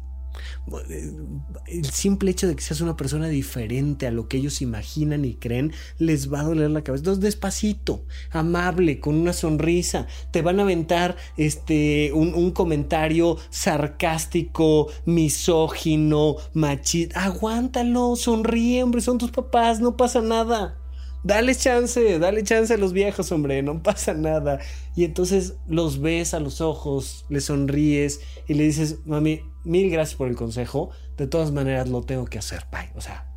el 1.66 1.91
simple 1.91 2.31
hecho 2.31 2.47
de 2.47 2.57
que 2.57 2.62
seas 2.62 2.81
una 2.81 2.97
persona 2.97 3.28
diferente 3.28 4.07
a 4.07 4.11
lo 4.11 4.28
que 4.28 4.37
ellos 4.37 4.62
imaginan 4.62 5.24
y 5.24 5.35
creen, 5.35 5.72
les 5.99 6.33
va 6.33 6.41
a 6.41 6.45
doler 6.45 6.70
la 6.70 6.83
cabeza. 6.83 7.01
Entonces, 7.01 7.22
despacito, 7.22 8.05
amable, 8.31 9.01
con 9.01 9.16
una 9.16 9.33
sonrisa, 9.33 10.07
te 10.31 10.43
van 10.43 10.61
a 10.61 10.62
aventar 10.62 11.16
este, 11.37 12.12
un, 12.12 12.51
comentario 12.53 13.37
sarcástico, 13.51 14.89
misógino, 15.05 16.37
machista. 16.53 17.24
Aguántalo, 17.24 18.16
sonríe, 18.16 18.83
hombre, 18.83 19.01
son 19.01 19.18
tus 19.18 19.31
papás, 19.31 19.81
no 19.81 19.97
pasa 19.97 20.20
nada. 20.20 20.76
Dale 21.22 21.55
chance, 21.55 22.18
dale 22.18 22.43
chance 22.45 22.72
a 22.72 22.78
los 22.78 22.95
viejos, 22.95 23.31
hombre, 23.31 23.62
no 23.62 23.83
pasa 23.83 24.14
nada. 24.14 24.59
Y 24.97 25.05
entonces 25.05 25.55
los 25.68 26.01
ves 26.01 26.33
a 26.33 26.41
los 26.41 26.61
ojos, 26.61 27.26
le 27.28 27.41
sonríes 27.41 28.20
y 28.49 28.55
le 28.55 28.64
dices, 28.64 29.01
mami, 29.05 29.43
mil 29.65 29.91
gracias 29.91 30.17
por 30.17 30.29
el 30.29 30.37
consejo. 30.37 30.91
De 31.17 31.27
todas 31.27 31.53
maneras 31.53 31.89
lo 31.89 32.03
tengo 32.03 32.25
que 32.25 32.39
hacer, 32.39 32.67
bye. 32.71 32.93
O 32.95 33.01
sea, 33.01 33.31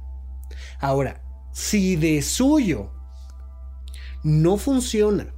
ahora, 0.79 1.21
si 1.51 1.95
de 1.95 2.21
suyo 2.21 2.91
no 4.23 4.57
funciona, 4.57 5.33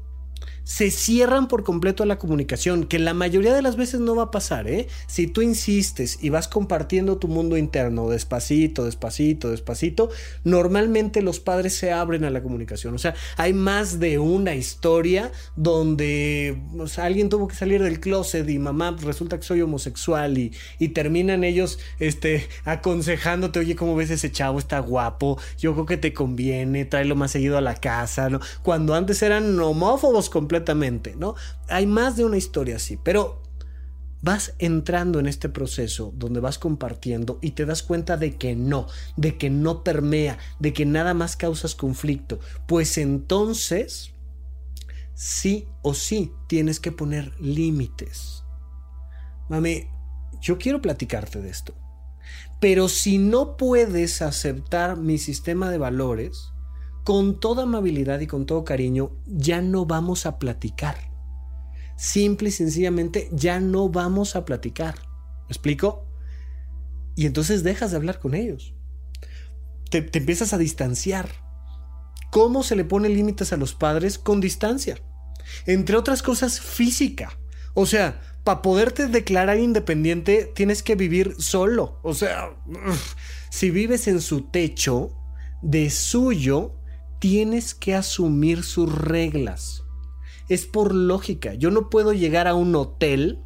se 0.65 0.89
cierran 0.89 1.47
por 1.47 1.63
completo 1.63 2.01
a 2.01 2.07
la 2.07 2.17
comunicación, 2.17 2.85
que 2.85 2.97
la 2.97 3.13
mayoría 3.13 3.53
de 3.53 3.61
las 3.61 3.77
veces 3.77 3.99
no 3.99 4.15
va 4.15 4.23
a 4.23 4.31
pasar, 4.31 4.67
¿eh? 4.67 4.87
Si 5.05 5.27
tú 5.27 5.41
insistes 5.41 6.17
y 6.21 6.29
vas 6.29 6.47
compartiendo 6.47 7.17
tu 7.17 7.27
mundo 7.27 7.55
interno 7.55 8.09
despacito, 8.09 8.83
despacito, 8.83 9.51
despacito, 9.51 10.09
normalmente 10.43 11.21
los 11.21 11.39
padres 11.39 11.75
se 11.75 11.91
abren 11.91 12.23
a 12.23 12.31
la 12.31 12.41
comunicación. 12.41 12.95
O 12.95 12.97
sea, 12.97 13.13
hay 13.37 13.53
más 13.53 13.99
de 13.99 14.17
una 14.17 14.55
historia 14.55 15.31
donde 15.55 16.59
alguien 16.97 17.29
tuvo 17.29 17.47
que 17.47 17.55
salir 17.55 17.83
del 17.83 17.99
closet 17.99 18.49
y 18.49 18.57
mamá 18.57 18.95
resulta 18.99 19.37
que 19.37 19.45
soy 19.45 19.61
homosexual 19.61 20.37
y, 20.37 20.51
terminan 20.95 21.43
ellos 21.43 21.77
este, 21.99 22.47
aconsejándote, 22.63 23.59
oye, 23.59 23.75
¿cómo 23.75 23.95
ves 23.95 24.09
ese 24.09 24.31
chavo? 24.31 24.59
Está 24.59 24.79
guapo, 24.79 25.37
yo 25.59 25.73
creo 25.73 25.85
que 25.85 25.97
te 25.97 26.13
conviene, 26.13 26.85
tráelo 26.85 27.15
más 27.15 27.31
seguido 27.31 27.57
a 27.57 27.61
la 27.61 27.75
casa. 27.75 28.29
Cuando 28.63 28.95
antes 28.95 29.21
eran 29.21 29.59
homófobos 29.59 30.29
completamente 30.29 30.54
¿no? 31.15 31.35
Hay 31.67 31.87
más 31.87 32.15
de 32.15 32.25
una 32.25 32.37
historia 32.37 32.77
así, 32.77 32.97
pero 32.97 33.41
vas 34.21 34.55
entrando 34.57 35.19
en 35.19 35.27
este 35.27 35.49
proceso 35.49 36.11
donde 36.15 36.39
vas 36.39 36.57
compartiendo 36.57 37.37
y 37.41 37.51
te 37.51 37.65
das 37.65 37.83
cuenta 37.83 38.17
de 38.17 38.37
que 38.37 38.55
no, 38.55 38.87
de 39.17 39.37
que 39.37 39.51
no 39.51 39.83
permea, 39.83 40.39
de 40.59 40.73
que 40.73 40.85
nada 40.85 41.13
más 41.13 41.35
causas 41.35 41.75
conflicto, 41.75 42.39
pues 42.67 42.97
entonces 42.97 44.13
sí 45.13 45.67
o 45.83 45.93
sí 45.93 46.31
tienes 46.47 46.79
que 46.79 46.91
poner 46.91 47.39
límites. 47.39 48.43
Mami, 49.47 49.87
yo 50.41 50.57
quiero 50.57 50.81
platicarte 50.81 51.39
de 51.39 51.49
esto, 51.49 51.75
pero 52.59 52.89
si 52.89 53.19
no 53.19 53.57
puedes 53.57 54.23
aceptar 54.23 54.97
mi 54.97 55.19
sistema 55.19 55.69
de 55.69 55.77
valores, 55.77 56.51
con 57.05 57.39
toda 57.39 57.63
amabilidad 57.63 58.19
y 58.19 58.27
con 58.27 58.47
todo 58.47 58.65
cariño, 58.65 59.11
ya 59.27 59.61
no 59.61 59.85
vamos 59.85 60.25
a 60.25 60.39
platicar. 60.39 60.97
Simple 61.95 62.49
y 62.49 62.51
sencillamente, 62.51 63.29
ya 63.31 63.59
no 63.59 63.89
vamos 63.89 64.35
a 64.35 64.43
platicar. 64.43 64.95
¿Me 65.41 65.49
explico? 65.49 66.07
Y 67.15 67.27
entonces 67.27 67.61
dejas 67.61 67.91
de 67.91 67.97
hablar 67.97 68.19
con 68.19 68.33
ellos. 68.33 68.73
Te, 69.91 70.09
empiezas 70.17 70.51
a 70.53 70.57
distanciar. 70.57 71.29
¿Cómo 72.31 72.63
se 72.63 72.75
le 72.75 72.85
pone 72.85 73.07
límites 73.07 73.53
a 73.53 73.57
los 73.57 73.75
padres? 73.75 74.17
Con 74.17 74.41
distancia. 74.41 74.97
Entre 75.67 75.95
otras 75.95 76.23
cosas, 76.23 76.59
física. 76.59 77.37
O 77.75 77.85
sea, 77.85 78.19
para 78.43 78.63
poderte 78.63 79.05
declarar 79.05 79.59
independiente 79.59 80.51
tienes 80.55 80.81
que 80.81 80.95
vivir 80.95 81.35
solo. 81.37 81.99
O 82.01 82.15
sea, 82.15 82.49
si 83.51 83.69
vives 83.69 84.07
en 84.07 84.21
su 84.21 84.49
techo, 84.49 85.11
de 85.61 85.91
suyo, 85.91 86.79
tienes 87.27 87.73
que 87.73 87.95
asumir 87.95 88.61
sus 88.61 88.93
reglas. 88.93 89.83
Es 90.47 90.67
por 90.67 90.93
lógica. 90.93 91.55
Yo 91.55 91.71
no 91.71 91.89
puedo 91.89 92.13
llegar 92.13 92.47
a 92.47 92.53
un 92.53 92.75
hotel, 92.75 93.39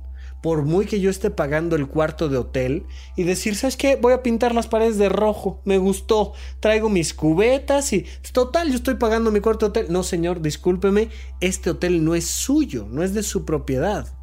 por 0.43 0.65
muy 0.65 0.86
que 0.86 0.99
yo 0.99 1.09
esté 1.09 1.30
pagando 1.30 1.77
el 1.77 1.88
cuarto 1.88 2.27
de 2.27 2.36
hotel, 2.36 2.86
y 3.15 3.23
decir, 3.23 3.55
¿sabes 3.55 3.77
qué? 3.77 3.95
Voy 3.95 4.11
a 4.11 4.21
pintar 4.21 4.53
las 4.53 4.67
paredes 4.67 4.97
de 4.97 5.07
rojo. 5.07 5.61
Me 5.63 5.77
gustó. 5.77 6.34
Traigo 6.59 6.89
mis 6.89 7.13
cubetas 7.13 7.93
y... 7.93 8.05
Total, 8.34 8.67
yo 8.67 8.75
estoy 8.75 8.95
pagando 8.95 9.32
mi 9.32 9.39
cuarto 9.39 9.67
de 9.67 9.69
hotel. 9.69 9.93
No, 9.93 10.03
señor, 10.03 10.41
discúlpeme. 10.41 11.07
Este 11.39 11.69
hotel 11.69 12.03
no 12.03 12.15
es 12.15 12.25
suyo, 12.25 12.86
no 12.91 13.01
es 13.01 13.13
de 13.13 13.23
su 13.23 13.45
propiedad. 13.45 14.13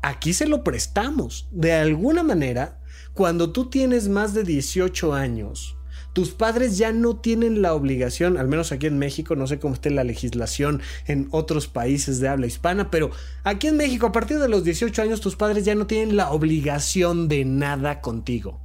Aquí 0.00 0.32
se 0.32 0.46
lo 0.46 0.64
prestamos. 0.64 1.46
De 1.50 1.74
alguna 1.74 2.22
manera, 2.22 2.80
cuando 3.12 3.52
tú 3.52 3.68
tienes 3.68 4.08
más 4.08 4.32
de 4.32 4.44
18 4.44 5.12
años, 5.12 5.76
tus 6.14 6.30
padres 6.30 6.78
ya 6.78 6.92
no 6.92 7.16
tienen 7.16 7.60
la 7.60 7.74
obligación, 7.74 8.38
al 8.38 8.46
menos 8.46 8.70
aquí 8.70 8.86
en 8.86 8.98
México, 8.98 9.34
no 9.34 9.48
sé 9.48 9.58
cómo 9.58 9.74
esté 9.74 9.90
la 9.90 10.04
legislación 10.04 10.80
en 11.06 11.26
otros 11.32 11.66
países 11.66 12.20
de 12.20 12.28
habla 12.28 12.46
hispana, 12.46 12.88
pero 12.88 13.10
aquí 13.42 13.66
en 13.66 13.76
México 13.76 14.06
a 14.06 14.12
partir 14.12 14.38
de 14.38 14.48
los 14.48 14.62
18 14.62 15.02
años 15.02 15.20
tus 15.20 15.34
padres 15.34 15.64
ya 15.64 15.74
no 15.74 15.88
tienen 15.88 16.16
la 16.16 16.30
obligación 16.30 17.26
de 17.26 17.44
nada 17.44 18.00
contigo. 18.00 18.60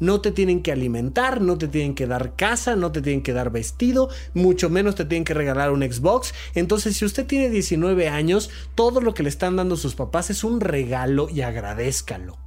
No 0.00 0.22
te 0.22 0.32
tienen 0.32 0.62
que 0.62 0.72
alimentar, 0.72 1.42
no 1.42 1.58
te 1.58 1.68
tienen 1.68 1.94
que 1.94 2.06
dar 2.06 2.36
casa, 2.36 2.74
no 2.74 2.90
te 2.90 3.02
tienen 3.02 3.22
que 3.22 3.34
dar 3.34 3.50
vestido, 3.50 4.08
mucho 4.32 4.70
menos 4.70 4.94
te 4.94 5.04
tienen 5.04 5.24
que 5.24 5.34
regalar 5.34 5.72
un 5.72 5.82
Xbox. 5.82 6.32
Entonces, 6.54 6.96
si 6.96 7.04
usted 7.04 7.26
tiene 7.26 7.50
19 7.50 8.08
años, 8.08 8.50
todo 8.74 9.02
lo 9.02 9.12
que 9.12 9.22
le 9.22 9.28
están 9.28 9.56
dando 9.56 9.76
sus 9.76 9.94
papás 9.94 10.30
es 10.30 10.42
un 10.42 10.60
regalo 10.60 11.28
y 11.28 11.42
agradézcalo. 11.42 12.43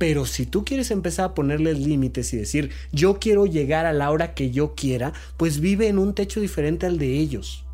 Pero 0.00 0.24
si 0.24 0.46
tú 0.46 0.64
quieres 0.64 0.90
empezar 0.90 1.26
a 1.26 1.34
ponerles 1.34 1.78
límites 1.78 2.32
y 2.32 2.38
decir, 2.38 2.70
yo 2.90 3.18
quiero 3.18 3.44
llegar 3.44 3.84
a 3.84 3.92
la 3.92 4.10
hora 4.10 4.32
que 4.32 4.50
yo 4.50 4.74
quiera, 4.74 5.12
pues 5.36 5.60
vive 5.60 5.88
en 5.88 5.98
un 5.98 6.14
techo 6.14 6.40
diferente 6.40 6.86
al 6.86 6.96
de 6.96 7.18
ellos. 7.18 7.66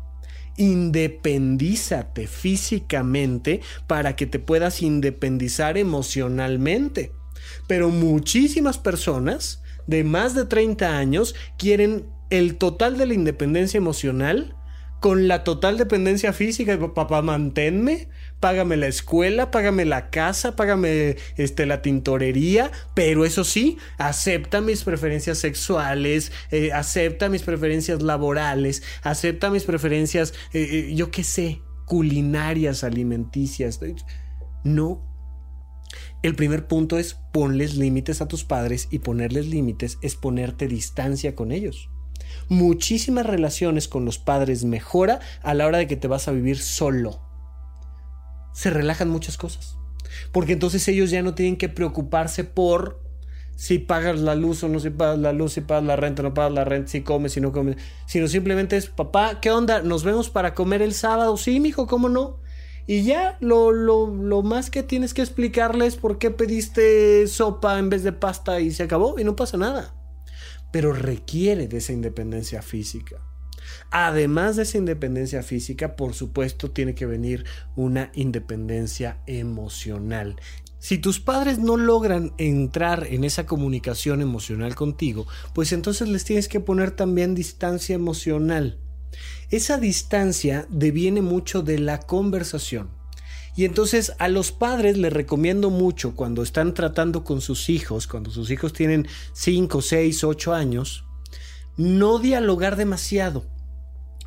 Independízate 0.57 2.27
físicamente 2.27 3.61
para 3.87 4.17
que 4.17 4.25
te 4.25 4.39
puedas 4.39 4.81
independizar 4.81 5.77
emocionalmente. 5.77 7.13
Pero 7.65 7.91
muchísimas 7.91 8.77
personas 8.77 9.63
de 9.85 10.03
más 10.03 10.35
de 10.35 10.43
30 10.43 10.97
años 10.97 11.33
quieren 11.57 12.07
el 12.29 12.57
total 12.57 12.97
de 12.97 13.05
la 13.05 13.13
independencia 13.13 13.77
emocional 13.77 14.56
con 14.99 15.27
la 15.27 15.43
total 15.43 15.77
dependencia 15.77 16.33
física. 16.33 16.77
Papá, 16.93 17.21
manténme, 17.21 18.09
págame 18.39 18.77
la 18.77 18.87
escuela, 18.87 19.51
págame 19.51 19.85
la 19.85 20.09
casa, 20.09 20.55
págame 20.55 21.17
este, 21.37 21.65
la 21.65 21.81
tintorería, 21.81 22.71
pero 22.93 23.25
eso 23.25 23.43
sí, 23.43 23.77
acepta 23.97 24.61
mis 24.61 24.83
preferencias 24.83 25.37
sexuales, 25.37 26.31
eh, 26.51 26.71
acepta 26.73 27.29
mis 27.29 27.43
preferencias 27.43 28.01
laborales, 28.01 28.83
acepta 29.03 29.49
mis 29.49 29.63
preferencias, 29.63 30.33
eh, 30.53 30.67
eh, 30.89 30.95
yo 30.95 31.11
qué 31.11 31.23
sé, 31.23 31.61
culinarias, 31.85 32.83
alimenticias. 32.83 33.79
No. 34.63 35.03
El 36.23 36.35
primer 36.35 36.67
punto 36.67 36.97
es 36.97 37.15
ponles 37.31 37.75
límites 37.75 38.21
a 38.21 38.27
tus 38.27 38.43
padres 38.43 38.87
y 38.91 38.99
ponerles 38.99 39.47
límites 39.47 39.97
es 40.01 40.15
ponerte 40.15 40.67
distancia 40.67 41.35
con 41.35 41.51
ellos 41.51 41.89
muchísimas 42.49 43.25
relaciones 43.25 43.87
con 43.87 44.05
los 44.05 44.17
padres 44.17 44.63
mejora 44.63 45.19
a 45.41 45.53
la 45.53 45.65
hora 45.65 45.77
de 45.77 45.87
que 45.87 45.95
te 45.95 46.07
vas 46.07 46.27
a 46.27 46.31
vivir 46.31 46.59
solo. 46.59 47.21
Se 48.53 48.69
relajan 48.69 49.09
muchas 49.09 49.37
cosas. 49.37 49.77
Porque 50.31 50.53
entonces 50.53 50.87
ellos 50.87 51.11
ya 51.11 51.21
no 51.21 51.35
tienen 51.35 51.57
que 51.57 51.69
preocuparse 51.69 52.43
por 52.43 53.01
si 53.55 53.79
pagas 53.79 54.19
la 54.19 54.35
luz 54.35 54.63
o 54.63 54.69
no 54.69 54.79
si 54.79 54.91
pagas 54.91 55.17
la 55.17 55.33
luz, 55.33 55.53
si 55.53 55.61
pagas 55.61 55.83
la 55.83 55.95
renta 55.95 56.21
o 56.21 56.23
no 56.23 56.33
pagas 56.33 56.53
la 56.53 56.63
renta, 56.63 56.91
si 56.91 57.01
comes, 57.01 57.33
si 57.33 57.41
no 57.41 57.51
comes, 57.51 57.77
sino 58.05 58.27
simplemente 58.27 58.77
es, 58.77 58.87
papá, 58.87 59.39
¿qué 59.41 59.51
onda? 59.51 59.81
¿Nos 59.81 60.03
vemos 60.03 60.29
para 60.29 60.53
comer 60.53 60.81
el 60.81 60.93
sábado? 60.93 61.37
Sí, 61.37 61.59
mijo, 61.59 61.87
¿cómo 61.87 62.07
no? 62.07 62.39
Y 62.85 63.03
ya 63.03 63.37
lo, 63.41 63.71
lo, 63.71 64.07
lo 64.07 64.43
más 64.43 64.69
que 64.69 64.83
tienes 64.83 65.13
que 65.13 65.21
explicarles 65.21 65.97
por 65.97 66.19
qué 66.19 66.31
pediste 66.31 67.27
sopa 67.27 67.79
en 67.79 67.89
vez 67.89 68.03
de 68.03 68.13
pasta 68.13 68.61
y 68.61 68.71
se 68.71 68.83
acabó 68.83 69.19
y 69.19 69.23
no 69.23 69.35
pasa 69.35 69.57
nada. 69.57 69.93
Pero 70.71 70.93
requiere 70.93 71.67
de 71.67 71.77
esa 71.77 71.93
independencia 71.93 72.61
física. 72.61 73.21
Además 73.91 74.55
de 74.55 74.63
esa 74.63 74.77
independencia 74.77 75.43
física, 75.43 75.95
por 75.95 76.13
supuesto, 76.13 76.71
tiene 76.71 76.95
que 76.95 77.05
venir 77.05 77.45
una 77.75 78.11
independencia 78.13 79.19
emocional. 79.27 80.39
Si 80.79 80.99
tus 80.99 81.19
padres 81.19 81.57
no 81.57 81.75
logran 81.75 82.33
entrar 82.37 83.07
en 83.09 83.23
esa 83.23 83.45
comunicación 83.45 84.21
emocional 84.21 84.75
contigo, 84.75 85.27
pues 85.53 85.71
entonces 85.71 86.07
les 86.07 86.23
tienes 86.23 86.47
que 86.47 86.59
poner 86.59 86.91
también 86.91 87.33
distancia 87.33 87.95
emocional. 87.95 88.77
Esa 89.49 89.77
distancia 89.77 90.67
deviene 90.69 91.21
mucho 91.21 91.63
de 91.63 91.79
la 91.79 91.99
conversación. 91.99 92.96
Y 93.57 93.65
entonces 93.65 94.13
a 94.19 94.29
los 94.29 94.51
padres 94.51 94.97
les 94.97 95.11
recomiendo 95.11 95.71
mucho 95.71 96.15
cuando 96.15 96.43
están 96.43 96.75
tratando 96.75 97.23
con 97.23 97.41
sus 97.41 97.69
hijos, 97.69 98.05
cuando 98.05 98.29
sus 98.29 98.51
hijos 98.51 98.71
tienen 98.71 99.07
5, 99.33 99.81
6, 99.81 100.23
8 100.23 100.53
años, 100.53 101.05
no 101.75 102.19
dialogar 102.19 102.75
demasiado. 102.75 103.45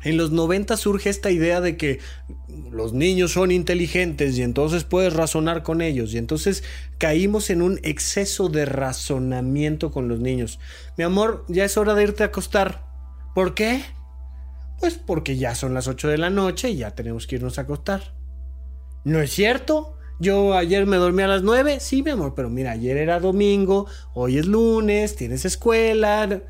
En 0.03 0.17
los 0.17 0.31
90 0.31 0.75
surge 0.75 1.09
esta 1.09 1.31
idea 1.31 1.61
de 1.61 1.77
que 1.77 1.99
los 2.71 2.91
niños 2.91 3.31
son 3.31 3.51
inteligentes 3.51 4.37
y 4.37 4.43
entonces 4.43 4.83
puedes 4.83 5.13
razonar 5.13 5.63
con 5.63 5.81
ellos. 5.81 6.13
Y 6.13 6.17
entonces 6.17 6.65
caímos 6.97 7.49
en 7.51 7.61
un 7.61 7.79
exceso 7.83 8.49
de 8.49 8.65
razonamiento 8.65 9.91
con 9.91 10.09
los 10.09 10.19
niños. 10.19 10.59
Mi 10.97 11.05
amor, 11.05 11.45
ya 11.47 11.63
es 11.63 11.77
hora 11.77 11.93
de 11.93 12.03
irte 12.03 12.23
a 12.23 12.27
acostar. 12.27 12.83
¿Por 13.33 13.53
qué? 13.53 13.81
Pues 14.81 14.95
porque 14.95 15.37
ya 15.37 15.55
son 15.55 15.73
las 15.73 15.87
8 15.87 16.09
de 16.09 16.17
la 16.17 16.29
noche 16.29 16.71
y 16.71 16.77
ya 16.77 16.91
tenemos 16.91 17.27
que 17.27 17.35
irnos 17.35 17.59
a 17.59 17.61
acostar. 17.61 18.20
¿No 19.03 19.19
es 19.19 19.31
cierto? 19.31 19.97
Yo 20.19 20.53
ayer 20.53 20.85
me 20.85 20.97
dormí 20.97 21.23
a 21.23 21.27
las 21.27 21.41
9. 21.41 21.79
Sí, 21.79 22.03
mi 22.03 22.11
amor, 22.11 22.33
pero 22.35 22.49
mira, 22.49 22.71
ayer 22.71 22.97
era 22.97 23.19
domingo, 23.19 23.87
hoy 24.13 24.37
es 24.37 24.45
lunes, 24.45 25.15
tienes 25.15 25.45
escuela. 25.45 26.43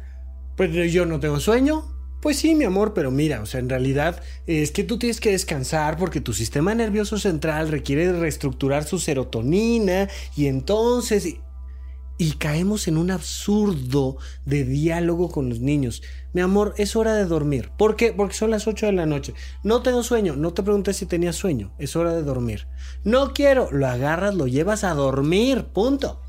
Pues 0.57 0.91
yo 0.91 1.05
no 1.05 1.19
tengo 1.19 1.39
sueño. 1.39 1.85
Pues 2.21 2.37
sí, 2.37 2.53
mi 2.53 2.65
amor, 2.65 2.93
pero 2.93 3.09
mira, 3.09 3.41
o 3.41 3.45
sea, 3.45 3.59
en 3.61 3.69
realidad 3.69 4.21
es 4.45 4.71
que 4.71 4.83
tú 4.83 4.99
tienes 4.99 5.19
que 5.19 5.31
descansar 5.31 5.97
porque 5.97 6.21
tu 6.21 6.33
sistema 6.33 6.75
nervioso 6.75 7.17
central 7.17 7.69
requiere 7.69 8.11
reestructurar 8.11 8.83
su 8.83 8.99
serotonina 8.99 10.07
y 10.35 10.47
entonces... 10.47 11.37
Y 12.21 12.33
caemos 12.33 12.87
en 12.87 12.99
un 12.99 13.09
absurdo 13.09 14.17
de 14.45 14.63
diálogo 14.63 15.31
con 15.31 15.49
los 15.49 15.59
niños. 15.59 16.03
Mi 16.33 16.41
amor, 16.41 16.75
es 16.77 16.95
hora 16.95 17.15
de 17.15 17.25
dormir. 17.25 17.71
¿Por 17.79 17.95
qué? 17.95 18.13
Porque 18.13 18.35
son 18.35 18.51
las 18.51 18.67
8 18.67 18.85
de 18.85 18.91
la 18.91 19.07
noche. 19.07 19.33
No 19.63 19.81
tengo 19.81 20.03
sueño. 20.03 20.35
No 20.35 20.53
te 20.53 20.61
preguntes 20.61 20.97
si 20.97 21.07
tenías 21.07 21.35
sueño. 21.35 21.73
Es 21.79 21.95
hora 21.95 22.13
de 22.13 22.21
dormir. 22.21 22.67
No 23.03 23.33
quiero. 23.33 23.71
Lo 23.71 23.87
agarras, 23.87 24.35
lo 24.35 24.45
llevas 24.45 24.83
a 24.83 24.93
dormir. 24.93 25.63
Punto 25.73 26.21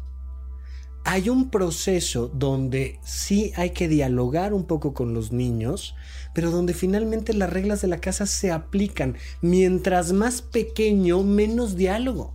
hay 1.05 1.29
un 1.29 1.51
proceso 1.51 2.29
donde 2.29 2.99
sí 3.05 3.53
hay 3.57 3.71
que 3.71 3.87
dialogar 3.87 4.55
un 4.55 4.65
poco 4.65 4.95
con 4.95 5.13
los 5.13 5.31
niños, 5.31 5.95
pero 6.33 6.51
donde 6.51 6.73
finalmente 6.73 7.35
las 7.35 7.51
reglas 7.51 7.83
de 7.83 7.89
la 7.89 8.01
casa 8.01 8.25
se 8.25 8.51
aplican. 8.51 9.19
Mientras 9.43 10.15
más 10.15 10.41
pequeño, 10.41 11.23
menos 11.23 11.77
diálogo, 11.77 12.35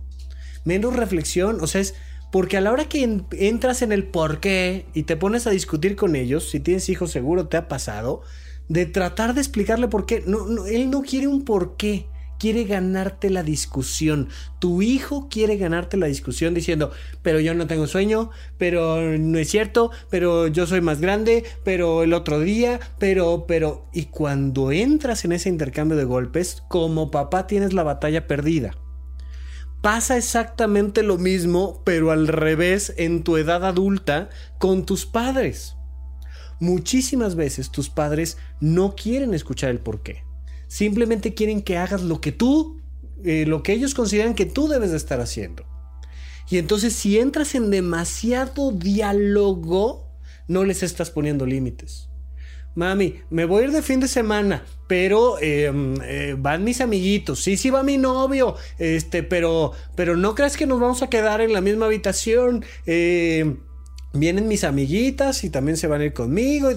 menos 0.64 0.94
reflexión. 0.94 1.60
O 1.60 1.66
sea, 1.66 1.80
es 1.80 1.94
porque 2.30 2.56
a 2.56 2.60
la 2.60 2.72
hora 2.72 2.88
que 2.88 3.22
entras 3.32 3.82
en 3.82 3.92
el 3.92 4.04
por 4.04 4.40
qué 4.40 4.86
y 4.94 5.04
te 5.04 5.16
pones 5.16 5.46
a 5.46 5.50
discutir 5.50 5.96
con 5.96 6.16
ellos, 6.16 6.50
si 6.50 6.60
tienes 6.60 6.88
hijos 6.88 7.10
seguro 7.10 7.48
te 7.48 7.56
ha 7.56 7.68
pasado, 7.68 8.22
de 8.68 8.86
tratar 8.86 9.34
de 9.34 9.40
explicarle 9.40 9.88
por 9.88 10.06
qué. 10.06 10.22
No, 10.26 10.46
no, 10.46 10.66
él 10.66 10.90
no 10.90 11.02
quiere 11.02 11.26
un 11.26 11.44
por 11.44 11.76
qué 11.76 12.06
quiere 12.38 12.64
ganarte 12.64 13.30
la 13.30 13.42
discusión. 13.42 14.28
Tu 14.58 14.82
hijo 14.82 15.28
quiere 15.28 15.56
ganarte 15.56 15.96
la 15.96 16.06
discusión 16.06 16.54
diciendo, 16.54 16.92
pero 17.22 17.40
yo 17.40 17.54
no 17.54 17.66
tengo 17.66 17.86
sueño, 17.86 18.30
pero 18.56 19.00
no 19.18 19.38
es 19.38 19.50
cierto, 19.50 19.90
pero 20.08 20.46
yo 20.46 20.66
soy 20.66 20.80
más 20.80 21.00
grande, 21.00 21.44
pero 21.64 22.02
el 22.02 22.12
otro 22.12 22.40
día, 22.40 22.80
pero, 22.98 23.44
pero... 23.46 23.86
Y 23.92 24.06
cuando 24.06 24.70
entras 24.70 25.24
en 25.24 25.32
ese 25.32 25.48
intercambio 25.48 25.96
de 25.96 26.04
golpes, 26.04 26.62
como 26.68 27.10
papá 27.10 27.46
tienes 27.46 27.72
la 27.72 27.82
batalla 27.82 28.26
perdida. 28.26 28.76
Pasa 29.82 30.16
exactamente 30.16 31.02
lo 31.02 31.18
mismo, 31.18 31.82
pero 31.84 32.10
al 32.10 32.26
revés 32.26 32.92
en 32.96 33.22
tu 33.22 33.36
edad 33.36 33.64
adulta 33.64 34.28
con 34.58 34.84
tus 34.84 35.06
padres. 35.06 35.76
Muchísimas 36.60 37.36
veces 37.36 37.70
tus 37.70 37.88
padres 37.88 38.36
no 38.60 38.96
quieren 38.96 39.32
escuchar 39.34 39.70
el 39.70 39.78
porqué 39.78 40.24
Simplemente 40.68 41.32
quieren 41.32 41.62
que 41.62 41.78
hagas 41.78 42.02
lo 42.02 42.20
que 42.20 42.30
tú, 42.30 42.80
eh, 43.24 43.46
lo 43.46 43.62
que 43.62 43.72
ellos 43.72 43.94
consideran 43.94 44.34
que 44.34 44.44
tú 44.44 44.68
debes 44.68 44.90
de 44.90 44.98
estar 44.98 45.20
haciendo. 45.20 45.64
Y 46.50 46.58
entonces 46.58 46.92
si 46.92 47.18
entras 47.18 47.54
en 47.54 47.70
demasiado 47.70 48.72
diálogo, 48.72 50.12
no 50.46 50.64
les 50.64 50.82
estás 50.82 51.10
poniendo 51.10 51.46
límites. 51.46 52.07
Mami, 52.78 53.22
me 53.30 53.44
voy 53.44 53.62
a 53.62 53.66
ir 53.66 53.72
de 53.72 53.82
fin 53.82 53.98
de 53.98 54.06
semana, 54.06 54.62
pero 54.86 55.36
em, 55.40 55.96
eh, 56.00 56.36
van 56.38 56.62
mis 56.62 56.80
amiguitos. 56.80 57.42
Sí, 57.42 57.56
sí 57.56 57.70
va 57.70 57.82
mi 57.82 57.96
novio, 57.98 58.54
este, 58.78 59.24
pero, 59.24 59.72
pero 59.96 60.16
no 60.16 60.36
creas 60.36 60.56
que 60.56 60.64
nos 60.64 60.78
vamos 60.78 61.02
a 61.02 61.10
quedar 61.10 61.40
en 61.40 61.52
la 61.52 61.60
misma 61.60 61.86
habitación. 61.86 62.64
Eh, 62.86 63.56
vienen 64.12 64.46
mis 64.46 64.62
amiguitas 64.62 65.42
y 65.42 65.50
también 65.50 65.76
se 65.76 65.88
van 65.88 66.02
a 66.02 66.04
ir 66.04 66.12
conmigo. 66.12 66.70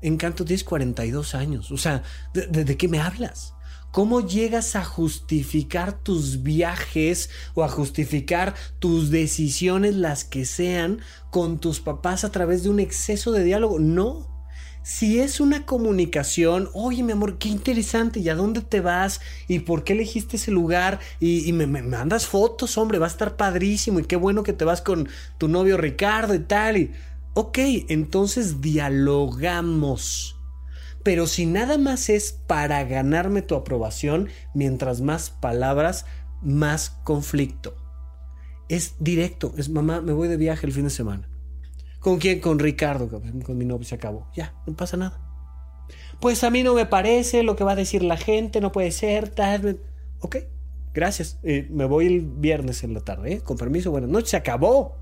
Encanto, 0.00 0.44
tienes 0.44 0.62
42 0.62 1.34
años. 1.34 1.72
O 1.72 1.76
sea, 1.76 2.04
¿de, 2.32 2.76
qué 2.76 2.86
me 2.86 3.00
hablas? 3.00 3.54
¿Cómo 3.90 4.24
llegas 4.24 4.76
a 4.76 4.84
justificar 4.84 6.04
tus 6.04 6.44
viajes 6.44 7.30
o 7.54 7.64
a 7.64 7.68
justificar 7.68 8.54
tus 8.78 9.10
decisiones, 9.10 9.96
las 9.96 10.22
que 10.22 10.44
sean, 10.44 11.00
con 11.32 11.58
tus 11.58 11.80
papás 11.80 12.22
a 12.22 12.30
través 12.30 12.62
de 12.62 12.70
un 12.70 12.78
exceso 12.78 13.32
de 13.32 13.42
diálogo? 13.42 13.80
No. 13.80 14.37
Si 14.88 15.20
es 15.20 15.38
una 15.38 15.66
comunicación, 15.66 16.70
oye 16.72 17.02
mi 17.02 17.12
amor, 17.12 17.36
qué 17.36 17.50
interesante, 17.50 18.20
¿y 18.20 18.30
a 18.30 18.34
dónde 18.34 18.62
te 18.62 18.80
vas? 18.80 19.20
¿Y 19.46 19.58
por 19.58 19.84
qué 19.84 19.92
elegiste 19.92 20.36
ese 20.36 20.50
lugar? 20.50 20.98
Y, 21.20 21.52
me, 21.52 21.66
mandas 21.66 22.26
fotos, 22.26 22.78
hombre, 22.78 22.98
va 22.98 23.04
a 23.04 23.10
estar 23.10 23.36
padrísimo 23.36 24.00
y 24.00 24.04
qué 24.04 24.16
bueno 24.16 24.42
que 24.42 24.54
te 24.54 24.64
vas 24.64 24.80
con 24.80 25.06
tu 25.36 25.46
novio 25.46 25.76
Ricardo 25.76 26.34
y 26.34 26.38
tal. 26.38 26.92
Ok, 27.34 27.58
entonces 27.88 28.62
dialogamos. 28.62 30.40
Pero 31.02 31.26
si 31.26 31.44
nada 31.44 31.76
más 31.76 32.08
es 32.08 32.32
para 32.32 32.82
ganarme 32.84 33.42
tu 33.42 33.56
aprobación, 33.56 34.30
mientras 34.54 35.02
más 35.02 35.28
palabras, 35.28 36.06
más 36.40 36.96
conflicto. 37.04 37.76
Es 38.70 38.94
directo, 39.00 39.52
es 39.58 39.68
mamá, 39.68 40.00
me 40.00 40.14
voy 40.14 40.28
de 40.28 40.38
viaje 40.38 40.66
el 40.66 40.72
fin 40.72 40.84
de 40.84 40.90
semana. 40.90 41.28
¿Con 42.00 42.18
quién? 42.18 42.40
Con 42.40 42.58
Ricardo, 42.58 43.08
con 43.08 43.58
mi 43.58 43.64
novio 43.64 43.86
se 43.86 43.94
acabó. 43.94 44.30
Ya, 44.34 44.54
no 44.66 44.74
pasa 44.74 44.96
nada. 44.96 45.20
Pues 46.20 46.42
a 46.44 46.50
mí 46.50 46.62
no 46.62 46.74
me 46.74 46.86
parece 46.86 47.42
lo 47.42 47.56
que 47.56 47.64
va 47.64 47.72
a 47.72 47.76
decir 47.76 48.02
la 48.02 48.16
gente, 48.16 48.60
no 48.60 48.72
puede 48.72 48.90
ser, 48.90 49.28
tal. 49.28 49.80
Ok, 50.20 50.36
gracias. 50.92 51.38
Eh, 51.42 51.66
me 51.70 51.84
voy 51.84 52.06
el 52.06 52.20
viernes 52.20 52.82
en 52.84 52.94
la 52.94 53.00
tarde, 53.00 53.34
¿eh? 53.34 53.40
con 53.40 53.56
permiso, 53.56 53.90
buenas 53.90 54.10
noches, 54.10 54.30
se 54.30 54.36
acabó 54.36 54.98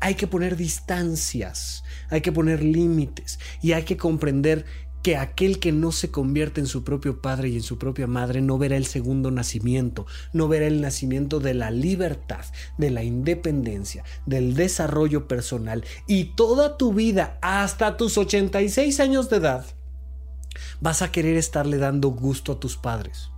hay 0.00 0.14
que 0.14 0.26
poner 0.26 0.56
distancias, 0.56 1.82
hay 2.08 2.20
que 2.20 2.32
poner 2.32 2.62
límites 2.62 3.38
y 3.62 3.72
hay 3.72 3.82
que 3.82 3.96
comprender 3.96 4.64
que 5.08 5.16
aquel 5.16 5.58
que 5.58 5.72
no 5.72 5.90
se 5.90 6.10
convierte 6.10 6.60
en 6.60 6.66
su 6.66 6.84
propio 6.84 7.22
padre 7.22 7.48
y 7.48 7.56
en 7.56 7.62
su 7.62 7.78
propia 7.78 8.06
madre 8.06 8.42
no 8.42 8.58
verá 8.58 8.76
el 8.76 8.84
segundo 8.84 9.30
nacimiento, 9.30 10.04
no 10.34 10.48
verá 10.48 10.66
el 10.66 10.82
nacimiento 10.82 11.40
de 11.40 11.54
la 11.54 11.70
libertad, 11.70 12.44
de 12.76 12.90
la 12.90 13.02
independencia, 13.04 14.04
del 14.26 14.52
desarrollo 14.52 15.26
personal. 15.26 15.82
Y 16.06 16.34
toda 16.36 16.76
tu 16.76 16.92
vida 16.92 17.38
hasta 17.40 17.96
tus 17.96 18.18
86 18.18 19.00
años 19.00 19.30
de 19.30 19.38
edad 19.38 19.64
vas 20.82 21.00
a 21.00 21.10
querer 21.10 21.38
estarle 21.38 21.78
dando 21.78 22.10
gusto 22.10 22.52
a 22.52 22.60
tus 22.60 22.76
padres. 22.76 23.30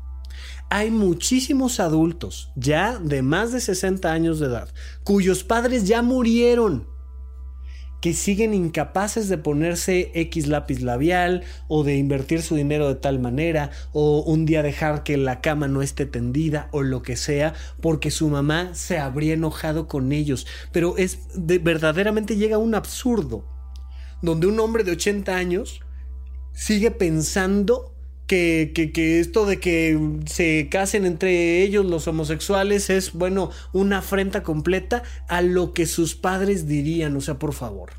Hay 0.70 0.90
muchísimos 0.90 1.78
adultos 1.78 2.50
ya 2.56 2.98
de 2.98 3.22
más 3.22 3.52
de 3.52 3.60
60 3.60 4.12
años 4.12 4.40
de 4.40 4.46
edad 4.46 4.74
cuyos 5.04 5.44
padres 5.44 5.86
ya 5.86 6.02
murieron 6.02 6.88
que 8.00 8.14
siguen 8.14 8.54
incapaces 8.54 9.28
de 9.28 9.38
ponerse 9.38 10.10
X 10.14 10.46
lápiz 10.46 10.80
labial 10.80 11.42
o 11.68 11.84
de 11.84 11.96
invertir 11.96 12.42
su 12.42 12.56
dinero 12.56 12.88
de 12.88 12.94
tal 12.94 13.18
manera 13.18 13.70
o 13.92 14.22
un 14.22 14.46
día 14.46 14.62
dejar 14.62 15.02
que 15.02 15.16
la 15.16 15.40
cama 15.40 15.68
no 15.68 15.82
esté 15.82 16.06
tendida 16.06 16.68
o 16.72 16.82
lo 16.82 17.02
que 17.02 17.16
sea 17.16 17.54
porque 17.80 18.10
su 18.10 18.28
mamá 18.28 18.74
se 18.74 18.98
habría 18.98 19.34
enojado 19.34 19.86
con 19.86 20.12
ellos. 20.12 20.46
Pero 20.72 20.96
es 20.96 21.20
verdaderamente 21.36 22.36
llega 22.36 22.56
a 22.56 22.60
un 22.60 22.74
absurdo 22.74 23.44
donde 24.22 24.46
un 24.46 24.58
hombre 24.60 24.84
de 24.84 24.92
80 24.92 25.34
años 25.36 25.80
sigue 26.52 26.90
pensando 26.90 27.94
que, 28.30 28.92
que, 28.94 29.18
esto 29.18 29.44
de 29.44 29.58
que 29.58 29.98
se 30.26 30.68
casen 30.70 31.04
entre 31.04 31.62
ellos 31.62 31.84
los 31.84 32.06
homosexuales 32.06 32.88
es, 32.88 33.12
bueno, 33.12 33.50
una 33.72 33.98
afrenta 33.98 34.44
completa 34.44 35.02
a 35.28 35.42
lo 35.42 35.72
que 35.72 35.86
sus 35.86 36.14
padres 36.14 36.68
dirían. 36.68 37.16
O 37.16 37.20
sea, 37.20 37.40
por 37.40 37.54
favor, 37.54 37.90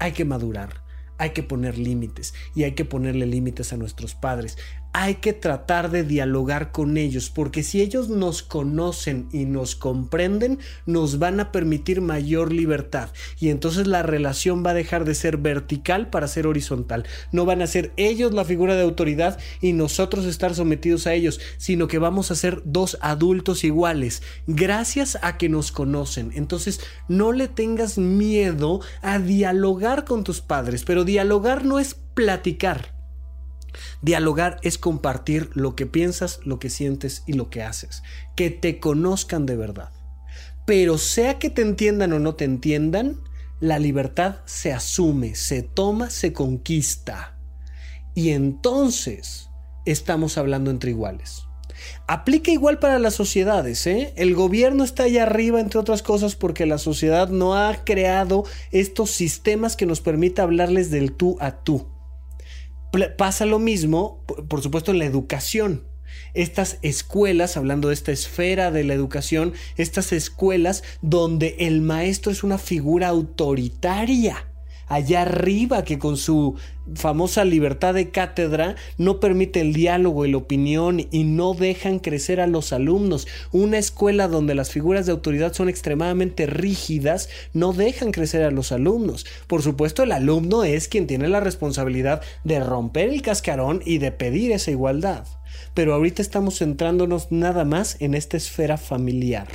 hay 0.00 0.12
que 0.12 0.24
madurar 0.24 0.82
hay 1.18 1.30
que 1.30 1.44
poner 1.44 1.78
límites 1.78 2.34
y 2.52 2.64
hay 2.64 2.72
que 2.72 2.84
ponerle 2.84 3.26
límites 3.26 3.72
a 3.72 3.76
nuestros 3.76 4.16
padres 4.16 4.58
hay 4.92 5.16
que 5.16 5.32
tratar 5.32 5.90
de 5.90 6.04
dialogar 6.04 6.70
con 6.70 6.96
ellos, 6.96 7.30
porque 7.30 7.62
si 7.62 7.80
ellos 7.80 8.08
nos 8.08 8.42
conocen 8.42 9.28
y 9.32 9.46
nos 9.46 9.74
comprenden, 9.74 10.58
nos 10.84 11.18
van 11.18 11.40
a 11.40 11.50
permitir 11.50 12.00
mayor 12.02 12.52
libertad 12.52 13.08
y 13.38 13.48
entonces 13.48 13.86
la 13.86 14.02
relación 14.02 14.64
va 14.64 14.70
a 14.70 14.74
dejar 14.74 15.04
de 15.04 15.14
ser 15.14 15.38
vertical 15.38 16.10
para 16.10 16.28
ser 16.28 16.46
horizontal. 16.46 17.06
No 17.32 17.44
van 17.44 17.62
a 17.62 17.66
ser 17.66 17.92
ellos 17.96 18.32
la 18.34 18.44
figura 18.44 18.74
de 18.74 18.82
autoridad 18.82 19.38
y 19.60 19.72
nosotros 19.72 20.26
estar 20.26 20.54
sometidos 20.54 21.06
a 21.06 21.14
ellos, 21.14 21.40
sino 21.56 21.88
que 21.88 21.98
vamos 21.98 22.30
a 22.30 22.34
ser 22.34 22.62
dos 22.64 22.98
adultos 23.00 23.64
iguales, 23.64 24.22
gracias 24.46 25.18
a 25.22 25.38
que 25.38 25.48
nos 25.48 25.72
conocen. 25.72 26.32
Entonces, 26.34 26.80
no 27.08 27.32
le 27.32 27.48
tengas 27.48 27.98
miedo 27.98 28.80
a 29.00 29.18
dialogar 29.18 30.04
con 30.04 30.24
tus 30.24 30.40
padres, 30.40 30.84
pero 30.84 31.04
dialogar 31.04 31.64
no 31.64 31.78
es 31.78 31.94
platicar. 31.94 33.01
Dialogar 34.02 34.58
es 34.62 34.78
compartir 34.78 35.50
lo 35.54 35.76
que 35.76 35.86
piensas, 35.86 36.40
lo 36.44 36.58
que 36.58 36.70
sientes 36.70 37.22
y 37.24 37.34
lo 37.34 37.50
que 37.50 37.62
haces. 37.62 38.02
Que 38.34 38.50
te 38.50 38.80
conozcan 38.80 39.46
de 39.46 39.54
verdad. 39.54 39.90
Pero 40.66 40.98
sea 40.98 41.38
que 41.38 41.50
te 41.50 41.62
entiendan 41.62 42.12
o 42.12 42.18
no 42.18 42.34
te 42.34 42.44
entiendan, 42.44 43.20
la 43.60 43.78
libertad 43.78 44.40
se 44.44 44.72
asume, 44.72 45.36
se 45.36 45.62
toma, 45.62 46.10
se 46.10 46.32
conquista. 46.32 47.36
Y 48.12 48.30
entonces 48.30 49.50
estamos 49.86 50.36
hablando 50.36 50.72
entre 50.72 50.90
iguales. 50.90 51.44
Aplica 52.08 52.50
igual 52.50 52.80
para 52.80 52.98
las 52.98 53.14
sociedades, 53.14 53.86
¿eh? 53.86 54.12
El 54.16 54.34
gobierno 54.34 54.82
está 54.82 55.04
allá 55.04 55.22
arriba, 55.22 55.60
entre 55.60 55.78
otras 55.78 56.02
cosas, 56.02 56.34
porque 56.34 56.66
la 56.66 56.78
sociedad 56.78 57.28
no 57.28 57.54
ha 57.54 57.84
creado 57.84 58.44
estos 58.72 59.10
sistemas 59.12 59.76
que 59.76 59.86
nos 59.86 60.00
permita 60.00 60.42
hablarles 60.42 60.90
del 60.90 61.12
tú 61.12 61.36
a 61.40 61.52
tú 61.52 61.91
pasa 63.16 63.46
lo 63.46 63.58
mismo, 63.58 64.24
por 64.48 64.62
supuesto, 64.62 64.90
en 64.90 64.98
la 64.98 65.04
educación. 65.04 65.84
Estas 66.34 66.78
escuelas, 66.82 67.56
hablando 67.56 67.88
de 67.88 67.94
esta 67.94 68.12
esfera 68.12 68.70
de 68.70 68.84
la 68.84 68.94
educación, 68.94 69.54
estas 69.76 70.12
escuelas 70.12 70.82
donde 71.00 71.56
el 71.58 71.80
maestro 71.80 72.32
es 72.32 72.42
una 72.42 72.58
figura 72.58 73.08
autoritaria 73.08 74.51
allá 74.92 75.22
arriba 75.22 75.84
que 75.84 75.98
con 75.98 76.18
su 76.18 76.54
famosa 76.94 77.46
libertad 77.46 77.94
de 77.94 78.10
cátedra 78.10 78.76
no 78.98 79.20
permite 79.20 79.62
el 79.62 79.72
diálogo 79.72 80.26
y 80.26 80.30
la 80.30 80.36
opinión 80.36 81.06
y 81.10 81.24
no 81.24 81.54
dejan 81.54 81.98
crecer 81.98 82.40
a 82.40 82.46
los 82.46 82.74
alumnos. 82.74 83.26
Una 83.52 83.78
escuela 83.78 84.28
donde 84.28 84.54
las 84.54 84.70
figuras 84.70 85.06
de 85.06 85.12
autoridad 85.12 85.54
son 85.54 85.70
extremadamente 85.70 86.44
rígidas 86.44 87.30
no 87.54 87.72
dejan 87.72 88.12
crecer 88.12 88.42
a 88.42 88.50
los 88.50 88.70
alumnos. 88.70 89.24
Por 89.46 89.62
supuesto, 89.62 90.02
el 90.02 90.12
alumno 90.12 90.62
es 90.62 90.88
quien 90.88 91.06
tiene 91.06 91.28
la 91.28 91.40
responsabilidad 91.40 92.20
de 92.44 92.60
romper 92.60 93.08
el 93.08 93.22
cascarón 93.22 93.80
y 93.86 93.96
de 93.96 94.12
pedir 94.12 94.52
esa 94.52 94.72
igualdad. 94.72 95.24
Pero 95.72 95.94
ahorita 95.94 96.20
estamos 96.20 96.58
centrándonos 96.58 97.32
nada 97.32 97.64
más 97.64 97.96
en 98.00 98.12
esta 98.12 98.36
esfera 98.36 98.76
familiar, 98.76 99.48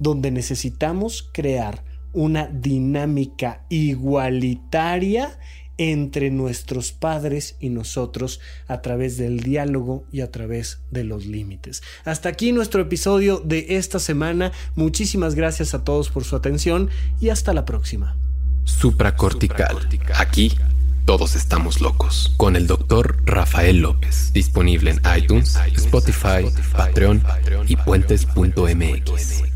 donde 0.00 0.32
necesitamos 0.32 1.30
crear 1.32 1.84
una 2.12 2.46
dinámica 2.46 3.64
igualitaria 3.68 5.38
entre 5.78 6.30
nuestros 6.30 6.92
padres 6.92 7.56
y 7.60 7.68
nosotros 7.68 8.40
a 8.66 8.80
través 8.80 9.16
del 9.18 9.40
diálogo 9.40 10.04
y 10.10 10.22
a 10.22 10.30
través 10.30 10.80
de 10.90 11.04
los 11.04 11.26
límites. 11.26 11.82
Hasta 12.04 12.28
aquí 12.28 12.52
nuestro 12.52 12.80
episodio 12.80 13.42
de 13.44 13.76
esta 13.76 13.98
semana. 13.98 14.52
Muchísimas 14.74 15.34
gracias 15.34 15.74
a 15.74 15.84
todos 15.84 16.10
por 16.10 16.24
su 16.24 16.36
atención 16.36 16.90
y 17.20 17.28
hasta 17.28 17.52
la 17.52 17.64
próxima. 17.64 18.16
Supracortical. 18.64 19.88
Aquí 20.16 20.56
todos 21.04 21.36
estamos 21.36 21.80
locos. 21.80 22.34
Con 22.36 22.56
el 22.56 22.66
doctor 22.66 23.18
Rafael 23.24 23.78
López. 23.78 24.32
Disponible 24.32 24.90
en 24.90 25.00
iTunes, 25.16 25.56
Spotify, 25.76 26.50
Patreon 26.72 27.22
y 27.68 27.76
puentes.mx. 27.76 29.55